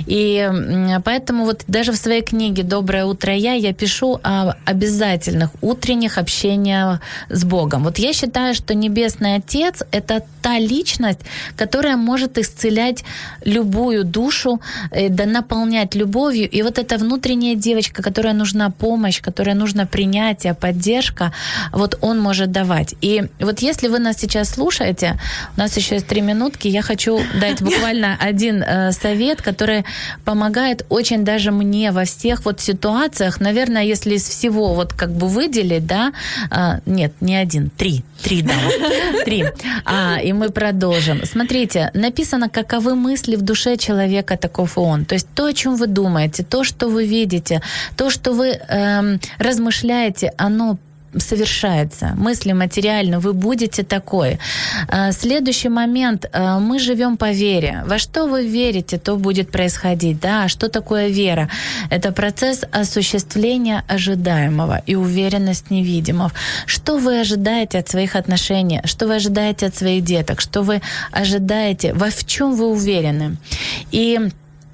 И 0.06 0.50
поэтому 1.04 1.44
вот 1.44 1.64
даже 1.66 1.92
в 1.92 1.96
своей 1.96 2.22
книге 2.22 2.62
«Доброе 2.62 3.04
утро, 3.04 3.34
я» 3.34 3.54
я 3.54 3.72
пишу 3.72 4.20
о 4.22 4.54
обязательных 4.64 5.50
утренних 5.60 6.18
общениях 6.18 7.00
с 7.28 7.44
Богом. 7.44 7.84
Вот 7.84 7.98
я 7.98 8.12
считаю, 8.12 8.54
что 8.54 8.74
Небесный 8.74 9.36
Отец— 9.36 9.82
это 9.90 10.22
та 10.46 10.60
личность, 10.60 11.18
которая 11.56 11.96
может 11.96 12.38
исцелять 12.38 13.04
любую 13.44 14.04
душу, 14.04 14.60
э, 14.92 15.08
да 15.08 15.26
наполнять 15.26 15.96
любовью. 15.96 16.48
И 16.48 16.62
вот 16.62 16.78
эта 16.78 16.98
внутренняя 16.98 17.56
девочка, 17.56 18.00
которая 18.00 18.32
нужна 18.34 18.70
помощь, 18.70 19.20
которая 19.20 19.56
нужна 19.56 19.86
принятие, 19.86 20.54
поддержка, 20.54 21.32
вот 21.72 21.98
он 22.00 22.20
может 22.20 22.52
давать. 22.52 22.94
И 23.00 23.24
вот 23.40 23.58
если 23.58 23.88
вы 23.88 23.98
нас 23.98 24.18
сейчас 24.20 24.50
слушаете, 24.50 25.18
у 25.56 25.60
нас 25.60 25.76
еще 25.76 25.96
есть 25.96 26.06
три 26.06 26.20
минутки, 26.20 26.68
я 26.68 26.82
хочу 26.82 27.20
дать 27.40 27.60
буквально 27.60 28.16
один 28.20 28.62
э, 28.62 28.92
совет, 28.92 29.42
который 29.42 29.84
помогает 30.24 30.86
очень 30.90 31.24
даже 31.24 31.50
мне 31.50 31.90
во 31.90 32.04
всех 32.04 32.44
вот 32.44 32.60
ситуациях. 32.60 33.40
Наверное, 33.40 33.82
если 33.82 34.14
из 34.14 34.28
всего 34.28 34.74
вот 34.74 34.92
как 34.92 35.10
бы 35.10 35.26
выделить, 35.26 35.86
да, 35.86 36.12
э, 36.52 36.78
нет, 36.86 37.12
не 37.20 37.34
один, 37.34 37.70
три, 37.76 38.04
три, 38.22 38.42
да, 38.42 38.54
три. 39.24 39.44
А, 39.84 40.20
и 40.22 40.35
мы 40.36 40.50
продолжим. 40.50 41.24
Смотрите, 41.24 41.90
написано 41.94 42.48
каковы 42.48 42.94
мысли 42.94 43.36
в 43.36 43.42
душе 43.42 43.76
человека, 43.76 44.36
таков 44.36 44.78
он. 44.78 45.04
То 45.04 45.14
есть 45.14 45.28
то, 45.34 45.46
о 45.46 45.52
чем 45.52 45.76
вы 45.76 45.86
думаете, 45.86 46.42
то, 46.42 46.64
что 46.64 46.88
вы 46.88 47.06
видите, 47.06 47.60
то, 47.96 48.10
что 48.10 48.32
вы 48.32 48.48
эм, 48.48 49.20
размышляете, 49.38 50.32
оно 50.36 50.78
совершается. 51.18 52.14
Мысли 52.16 52.52
материально, 52.52 53.20
вы 53.20 53.32
будете 53.32 53.82
такой. 53.82 54.38
А, 54.88 55.12
следующий 55.12 55.68
момент. 55.68 56.26
А, 56.32 56.58
мы 56.58 56.78
живем 56.78 57.16
по 57.16 57.30
вере. 57.30 57.82
Во 57.86 57.98
что 57.98 58.26
вы 58.26 58.46
верите, 58.46 58.98
то 58.98 59.16
будет 59.16 59.50
происходить. 59.50 60.20
Да? 60.20 60.44
А 60.44 60.48
что 60.48 60.68
такое 60.68 61.08
вера? 61.08 61.48
Это 61.90 62.12
процесс 62.12 62.64
осуществления 62.72 63.84
ожидаемого 63.88 64.82
и 64.86 64.94
уверенность 64.94 65.70
невидимого. 65.70 66.32
Что 66.66 66.98
вы 66.98 67.20
ожидаете 67.20 67.78
от 67.78 67.88
своих 67.88 68.16
отношений? 68.16 68.80
Что 68.84 69.06
вы 69.06 69.16
ожидаете 69.16 69.66
от 69.66 69.76
своих 69.76 70.04
деток? 70.04 70.40
Что 70.40 70.62
вы 70.62 70.80
ожидаете? 71.12 71.92
Во 71.92 72.10
в 72.10 72.24
чем 72.24 72.54
вы 72.54 72.66
уверены? 72.66 73.36
И 73.90 74.30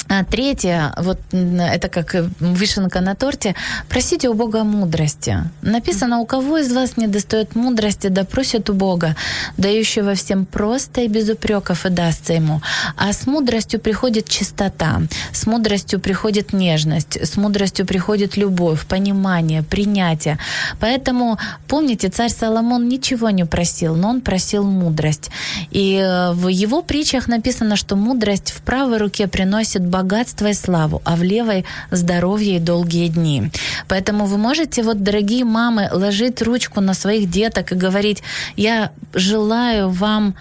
а 0.08 0.24
третье, 0.24 0.92
вот 0.98 1.18
это 1.32 1.88
как 1.88 2.14
вишенка 2.40 3.00
на 3.00 3.14
торте, 3.14 3.54
просите 3.88 4.28
у 4.28 4.34
Бога 4.34 4.64
мудрости. 4.64 5.38
Написано, 5.62 6.18
у 6.18 6.26
кого 6.26 6.58
из 6.58 6.72
вас 6.72 6.96
не 6.96 7.06
достает 7.06 7.54
мудрости, 7.54 8.08
да 8.08 8.24
просит 8.24 8.68
у 8.68 8.74
Бога, 8.74 9.16
дающего 9.56 10.14
всем 10.14 10.44
просто 10.44 11.02
и 11.02 11.08
без 11.08 11.30
упреков 11.30 11.86
и 11.86 11.88
дастся 11.88 12.34
ему. 12.34 12.60
А 12.96 13.12
с 13.12 13.26
мудростью 13.26 13.80
приходит 13.80 14.28
чистота, 14.28 15.00
с 15.32 15.46
мудростью 15.46 15.98
приходит 16.00 16.52
нежность, 16.52 17.16
с 17.16 17.36
мудростью 17.36 17.86
приходит 17.86 18.36
любовь, 18.36 18.84
понимание, 18.86 19.62
принятие. 19.62 20.38
Поэтому, 20.80 21.38
помните, 21.68 22.08
царь 22.08 22.30
Соломон 22.30 22.88
ничего 22.88 23.30
не 23.30 23.46
просил, 23.46 23.96
но 23.96 24.10
он 24.10 24.20
просил 24.20 24.64
мудрость. 24.64 25.30
И 25.70 25.96
э, 25.96 26.32
в 26.32 26.48
его 26.48 26.82
притчах 26.82 27.28
написано, 27.28 27.76
что 27.76 27.96
мудрость 27.96 28.50
в 28.50 28.60
правой 28.62 28.98
руке 28.98 29.26
приносит 29.26 29.82
богатство, 29.82 30.01
богатство 30.02 30.48
и 30.48 30.54
славу, 30.54 31.00
а 31.04 31.14
в 31.16 31.22
левой 31.22 31.64
здоровье 31.90 32.56
и 32.56 32.60
долгие 32.60 33.08
дни. 33.08 33.50
Поэтому 33.88 34.26
вы 34.26 34.38
можете, 34.38 34.82
вот, 34.82 35.02
дорогие 35.02 35.44
мамы, 35.44 35.88
ложить 35.92 36.42
ручку 36.42 36.80
на 36.80 36.94
своих 36.94 37.30
деток 37.30 37.72
и 37.72 37.76
говорить, 37.76 38.22
я 38.56 38.90
желаю 39.14 39.90
вам, 39.90 40.34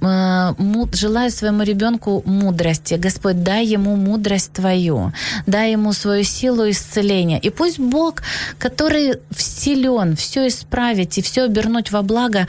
э, 0.00 0.54
желаю 0.92 1.30
своему 1.30 1.64
ребенку 1.64 2.22
мудрости. 2.26 2.94
Господь, 2.94 3.42
дай 3.42 3.66
ему 3.66 3.96
мудрость 3.96 4.52
твою, 4.52 5.12
дай 5.46 5.72
ему 5.72 5.92
свою 5.92 6.24
силу 6.24 6.70
исцеления. 6.70 7.38
И 7.44 7.50
пусть 7.50 7.78
Бог, 7.78 8.22
который 8.58 9.14
силен 9.36 10.14
все 10.16 10.46
исправить 10.46 11.18
и 11.18 11.22
все 11.22 11.44
обернуть 11.44 11.92
во 11.92 12.02
благо, 12.02 12.46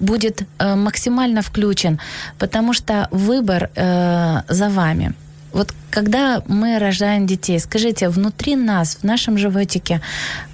будет 0.00 0.42
э, 0.42 0.74
максимально 0.76 1.40
включен, 1.40 1.98
потому 2.38 2.74
что 2.74 3.08
выбор 3.10 3.70
э, 3.74 4.42
за 4.48 4.68
вами. 4.68 5.12
Вот 5.52 5.74
когда 5.96 6.42
мы 6.46 6.78
рожаем 6.78 7.26
детей, 7.26 7.58
скажите, 7.58 8.10
внутри 8.10 8.54
нас, 8.54 8.98
в 9.00 9.04
нашем 9.04 9.38
животике, 9.38 10.02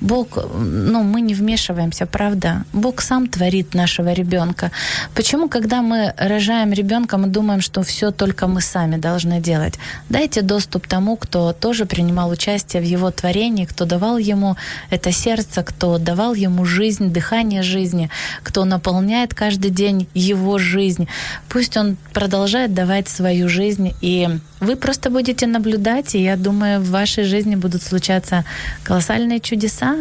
Бог, 0.01 0.38
ну, 0.55 1.03
мы 1.03 1.20
не 1.20 1.34
вмешиваемся, 1.34 2.07
правда? 2.07 2.62
Бог 2.72 3.03
сам 3.03 3.26
творит 3.26 3.74
нашего 3.74 4.12
ребенка. 4.12 4.70
Почему, 5.16 5.49
когда 5.49 5.82
мы 5.82 6.14
рожаем 6.16 6.72
ребенка, 6.72 7.18
мы 7.18 7.26
думаем, 7.26 7.61
что 7.61 7.82
все 7.82 8.12
только 8.12 8.47
мы 8.47 8.61
сами 8.61 8.99
должны 8.99 9.40
делать? 9.40 9.80
Дайте 10.09 10.43
доступ 10.43 10.86
тому, 10.86 11.16
кто 11.16 11.53
тоже 11.53 11.86
принимал 11.86 12.30
участие 12.30 12.80
в 12.80 12.86
его 12.86 13.11
творении, 13.11 13.64
кто 13.64 13.84
давал 13.84 14.18
ему 14.18 14.57
это 14.90 15.11
сердце, 15.11 15.64
кто 15.64 15.99
давал 15.99 16.34
ему 16.34 16.64
жизнь, 16.64 17.12
дыхание 17.12 17.62
жизни, 17.62 18.11
кто 18.45 18.64
наполняет 18.64 19.34
каждый 19.34 19.72
день 19.72 20.07
его 20.14 20.59
жизнь. 20.59 21.09
Пусть 21.49 21.76
он 21.76 21.97
продолжает 22.12 22.74
давать 22.74 23.09
свою 23.09 23.49
жизнь, 23.49 23.93
и 24.01 24.28
вы 24.61 24.76
просто 24.76 25.11
будете 25.11 25.31
будете 25.32 25.46
наблюдать, 25.46 26.14
и 26.14 26.22
я 26.22 26.36
думаю, 26.36 26.80
в 26.80 26.90
вашей 26.90 27.24
жизни 27.24 27.56
будут 27.56 27.82
случаться 27.82 28.44
колоссальные 28.84 29.40
чудеса, 29.40 29.96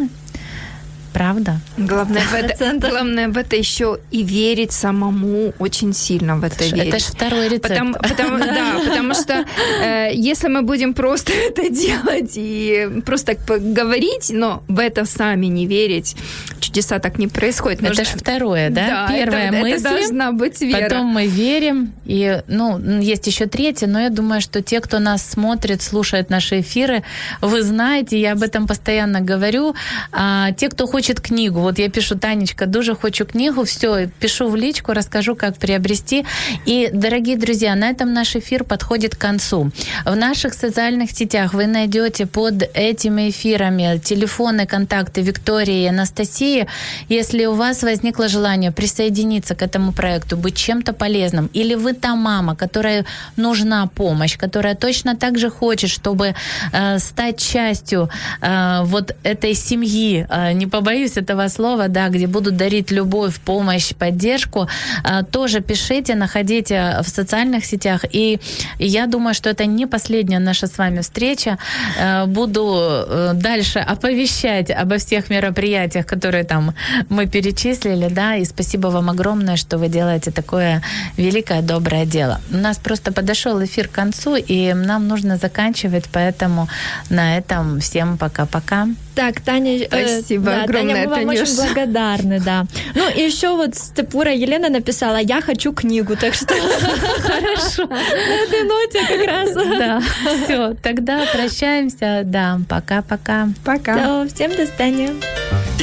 Правда? 1.13 1.59
Главное 1.77 2.21
в, 2.21 2.33
это, 2.33 2.89
главное 2.89 3.27
в 3.27 3.37
это 3.37 3.55
еще 3.55 3.99
и 4.11 4.23
верить 4.23 4.71
самому 4.71 5.53
очень 5.59 5.93
сильно 5.93 6.37
в 6.37 6.43
это, 6.43 6.63
это 6.63 6.75
верить. 6.75 6.93
Это 6.93 6.99
же 6.99 7.05
второй 7.05 7.45
рецепт. 7.49 7.67
Потому, 7.67 7.93
потому, 7.93 8.37
да, 8.39 8.79
потому 8.85 9.13
что 9.13 9.45
э, 9.83 10.11
если 10.13 10.47
мы 10.47 10.61
будем 10.61 10.93
просто 10.93 11.33
это 11.49 11.69
делать 11.69 12.33
и 12.35 13.01
просто 13.05 13.35
говорить, 13.47 14.31
но 14.33 14.63
в 14.67 14.79
это 14.79 15.05
сами 15.05 15.47
не 15.47 15.67
верить, 15.67 16.15
чудеса 16.59 16.99
так 16.99 17.19
не 17.19 17.27
происходят. 17.27 17.81
Нужно... 17.81 18.01
Это 18.01 18.11
же 18.11 18.17
второе, 18.17 18.69
да? 18.69 19.07
да 19.07 19.13
Первая 19.13 19.49
это, 19.49 19.57
мысль. 19.57 19.73
Это 19.73 19.83
должна 19.83 20.31
быть 20.31 20.61
вера. 20.61 20.83
Потом 20.83 21.07
мы 21.07 21.27
верим. 21.27 21.93
И, 22.05 22.41
ну, 22.47 22.79
есть 23.01 23.27
еще 23.27 23.47
третье, 23.47 23.87
но 23.87 23.99
я 23.99 24.09
думаю, 24.09 24.39
что 24.39 24.61
те, 24.61 24.79
кто 24.79 24.99
нас 24.99 25.25
смотрит, 25.25 25.81
слушает 25.81 26.29
наши 26.29 26.61
эфиры, 26.61 27.03
вы 27.41 27.63
знаете, 27.63 28.19
я 28.19 28.31
об 28.33 28.43
этом 28.43 28.65
постоянно 28.65 29.19
говорю. 29.19 29.75
А 30.11 30.51
те, 30.53 30.69
кто 30.69 30.87
хочет 30.87 31.00
хочет 31.01 31.19
книгу. 31.19 31.61
Вот 31.61 31.79
я 31.79 31.89
пишу, 31.89 32.15
Танечка, 32.15 32.67
дуже 32.67 32.95
хочу 32.95 33.25
книгу, 33.25 33.63
все, 33.63 34.07
пишу 34.19 34.49
в 34.49 34.55
личку, 34.55 34.93
расскажу, 34.93 35.35
как 35.35 35.57
приобрести. 35.57 36.25
И, 36.67 36.91
дорогие 36.93 37.37
друзья, 37.37 37.75
на 37.75 37.89
этом 37.89 38.13
наш 38.13 38.35
эфир 38.35 38.63
подходит 38.63 39.15
к 39.15 39.17
концу. 39.17 39.71
В 40.05 40.15
наших 40.15 40.53
социальных 40.53 41.09
сетях 41.09 41.55
вы 41.55 41.65
найдете 41.65 42.27
под 42.27 42.69
этими 42.75 43.29
эфирами 43.29 43.97
телефоны, 43.97 44.67
контакты 44.67 45.21
Виктории 45.21 45.85
и 45.85 45.87
Анастасии. 45.87 46.67
Если 47.09 47.45
у 47.47 47.53
вас 47.55 47.81
возникло 47.81 48.27
желание 48.27 48.71
присоединиться 48.71 49.55
к 49.55 49.63
этому 49.63 49.93
проекту, 49.93 50.37
быть 50.37 50.55
чем-то 50.55 50.93
полезным, 50.93 51.49
или 51.55 51.73
вы 51.73 51.93
та 51.93 52.15
мама, 52.15 52.55
которая 52.55 53.05
нужна 53.37 53.87
помощь, 53.87 54.37
которая 54.37 54.75
точно 54.75 55.15
так 55.15 55.39
же 55.39 55.49
хочет, 55.49 55.89
чтобы 55.89 56.35
э, 56.73 56.99
стать 56.99 57.39
частью 57.39 58.09
э, 58.41 58.83
вот 58.83 59.15
этой 59.23 59.55
семьи, 59.55 60.27
э, 60.29 60.51
не 60.53 60.67
побоюсь 60.91 61.17
этого 61.17 61.49
слова, 61.49 61.87
да, 61.87 62.09
где 62.09 62.27
будут 62.27 62.57
дарить 62.57 62.91
любовь, 62.91 63.39
помощь, 63.45 63.93
поддержку, 63.93 64.67
э, 65.05 65.23
тоже 65.31 65.61
пишите, 65.61 66.15
находите 66.15 66.97
в 67.01 67.09
социальных 67.09 67.65
сетях. 67.65 68.05
И 68.15 68.39
я 68.79 69.07
думаю, 69.07 69.33
что 69.33 69.49
это 69.49 69.65
не 69.65 69.87
последняя 69.87 70.39
наша 70.39 70.67
с 70.67 70.77
вами 70.77 70.99
встреча. 70.99 71.57
Э, 71.97 72.25
буду 72.25 72.77
э, 73.07 73.31
дальше 73.35 73.79
оповещать 73.79 74.71
обо 74.71 74.97
всех 74.97 75.29
мероприятиях, 75.29 76.05
которые 76.05 76.43
там 76.43 76.73
мы 77.09 77.27
перечислили, 77.27 78.09
да, 78.09 78.35
и 78.35 78.45
спасибо 78.45 78.89
вам 78.89 79.09
огромное, 79.09 79.55
что 79.55 79.77
вы 79.77 79.87
делаете 79.87 80.31
такое 80.31 80.81
великое, 81.17 81.61
доброе 81.61 82.05
дело. 82.05 82.39
У 82.53 82.57
нас 82.57 82.77
просто 82.77 83.11
подошел 83.11 83.63
эфир 83.63 83.87
к 83.87 83.91
концу, 83.91 84.35
и 84.35 84.73
нам 84.73 85.07
нужно 85.07 85.37
заканчивать, 85.37 86.05
поэтому 86.11 86.67
на 87.09 87.37
этом 87.37 87.79
всем 87.79 88.17
пока-пока. 88.17 88.87
Так, 89.15 89.41
Таня, 89.41 89.77
э, 89.77 90.07
Спасибо 90.07 90.45
да, 90.45 90.63
огромное, 90.63 90.93
Таня, 90.93 91.09
мы 91.09 91.15
вам 91.15 91.25
Танюш. 91.27 91.41
очень 91.41 91.55
благодарны, 91.55 92.39
да. 92.39 92.65
Ну, 92.95 93.09
и 93.09 93.21
еще 93.21 93.55
вот 93.55 93.75
Степура 93.75 94.31
Елена 94.33 94.69
написала, 94.69 95.17
я 95.17 95.41
хочу 95.41 95.73
книгу, 95.73 96.15
так 96.15 96.33
что 96.33 96.47
Хорошо. 97.21 97.87
на 97.87 98.43
этой 98.43 98.63
ноте 98.63 99.01
как 99.07 99.27
раз. 99.27 99.53
Да, 99.53 100.01
все, 100.45 100.73
тогда 100.81 101.25
прощаемся. 101.33 102.21
Да, 102.23 102.59
пока-пока. 102.69 103.49
Пока. 103.65 104.25
Всем 104.27 104.51
до 104.51 104.65
свидания. 104.65 105.09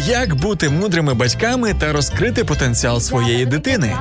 Як 0.06 0.34
бути 0.34 0.68
мудрими 0.68 1.14
батьками 1.14 1.74
та 1.74 1.92
розкрити 1.92 2.44
потенціал 2.44 3.00
своєї 3.00 3.46
дитини? 3.46 3.96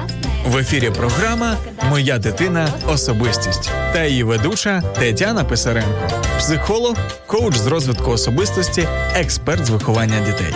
В 0.47 0.57
ефірі 0.57 0.89
програма 0.89 1.55
Моя 1.89 2.17
дитина 2.17 2.67
особистість 2.87 3.71
та 3.93 4.03
її 4.03 4.23
ведуча 4.23 4.81
Тетяна 4.81 5.43
Писаренко, 5.43 6.09
психолог, 6.37 6.95
коуч 7.27 7.55
з 7.55 7.67
розвитку 7.67 8.11
особистості, 8.11 8.87
експерт 9.15 9.65
з 9.65 9.69
виховання 9.69 10.19
дітей. 10.19 10.55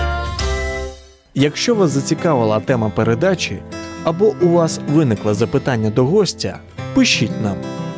Якщо 1.33 1.75
вас 1.75 1.91
зацікавила 1.91 2.59
тема 2.59 2.89
передачі 2.89 3.59
або 4.03 4.35
у 4.41 4.47
вас 4.49 4.79
виникло 4.89 5.33
запитання 5.33 5.89
до 5.89 6.05
гостя, 6.05 6.59
пишіть 6.93 7.41
нам 7.43 7.55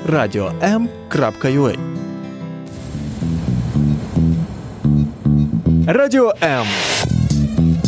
radio.m.ua 0.10 1.78
Радіо 5.88 6.34
М. 6.44 6.66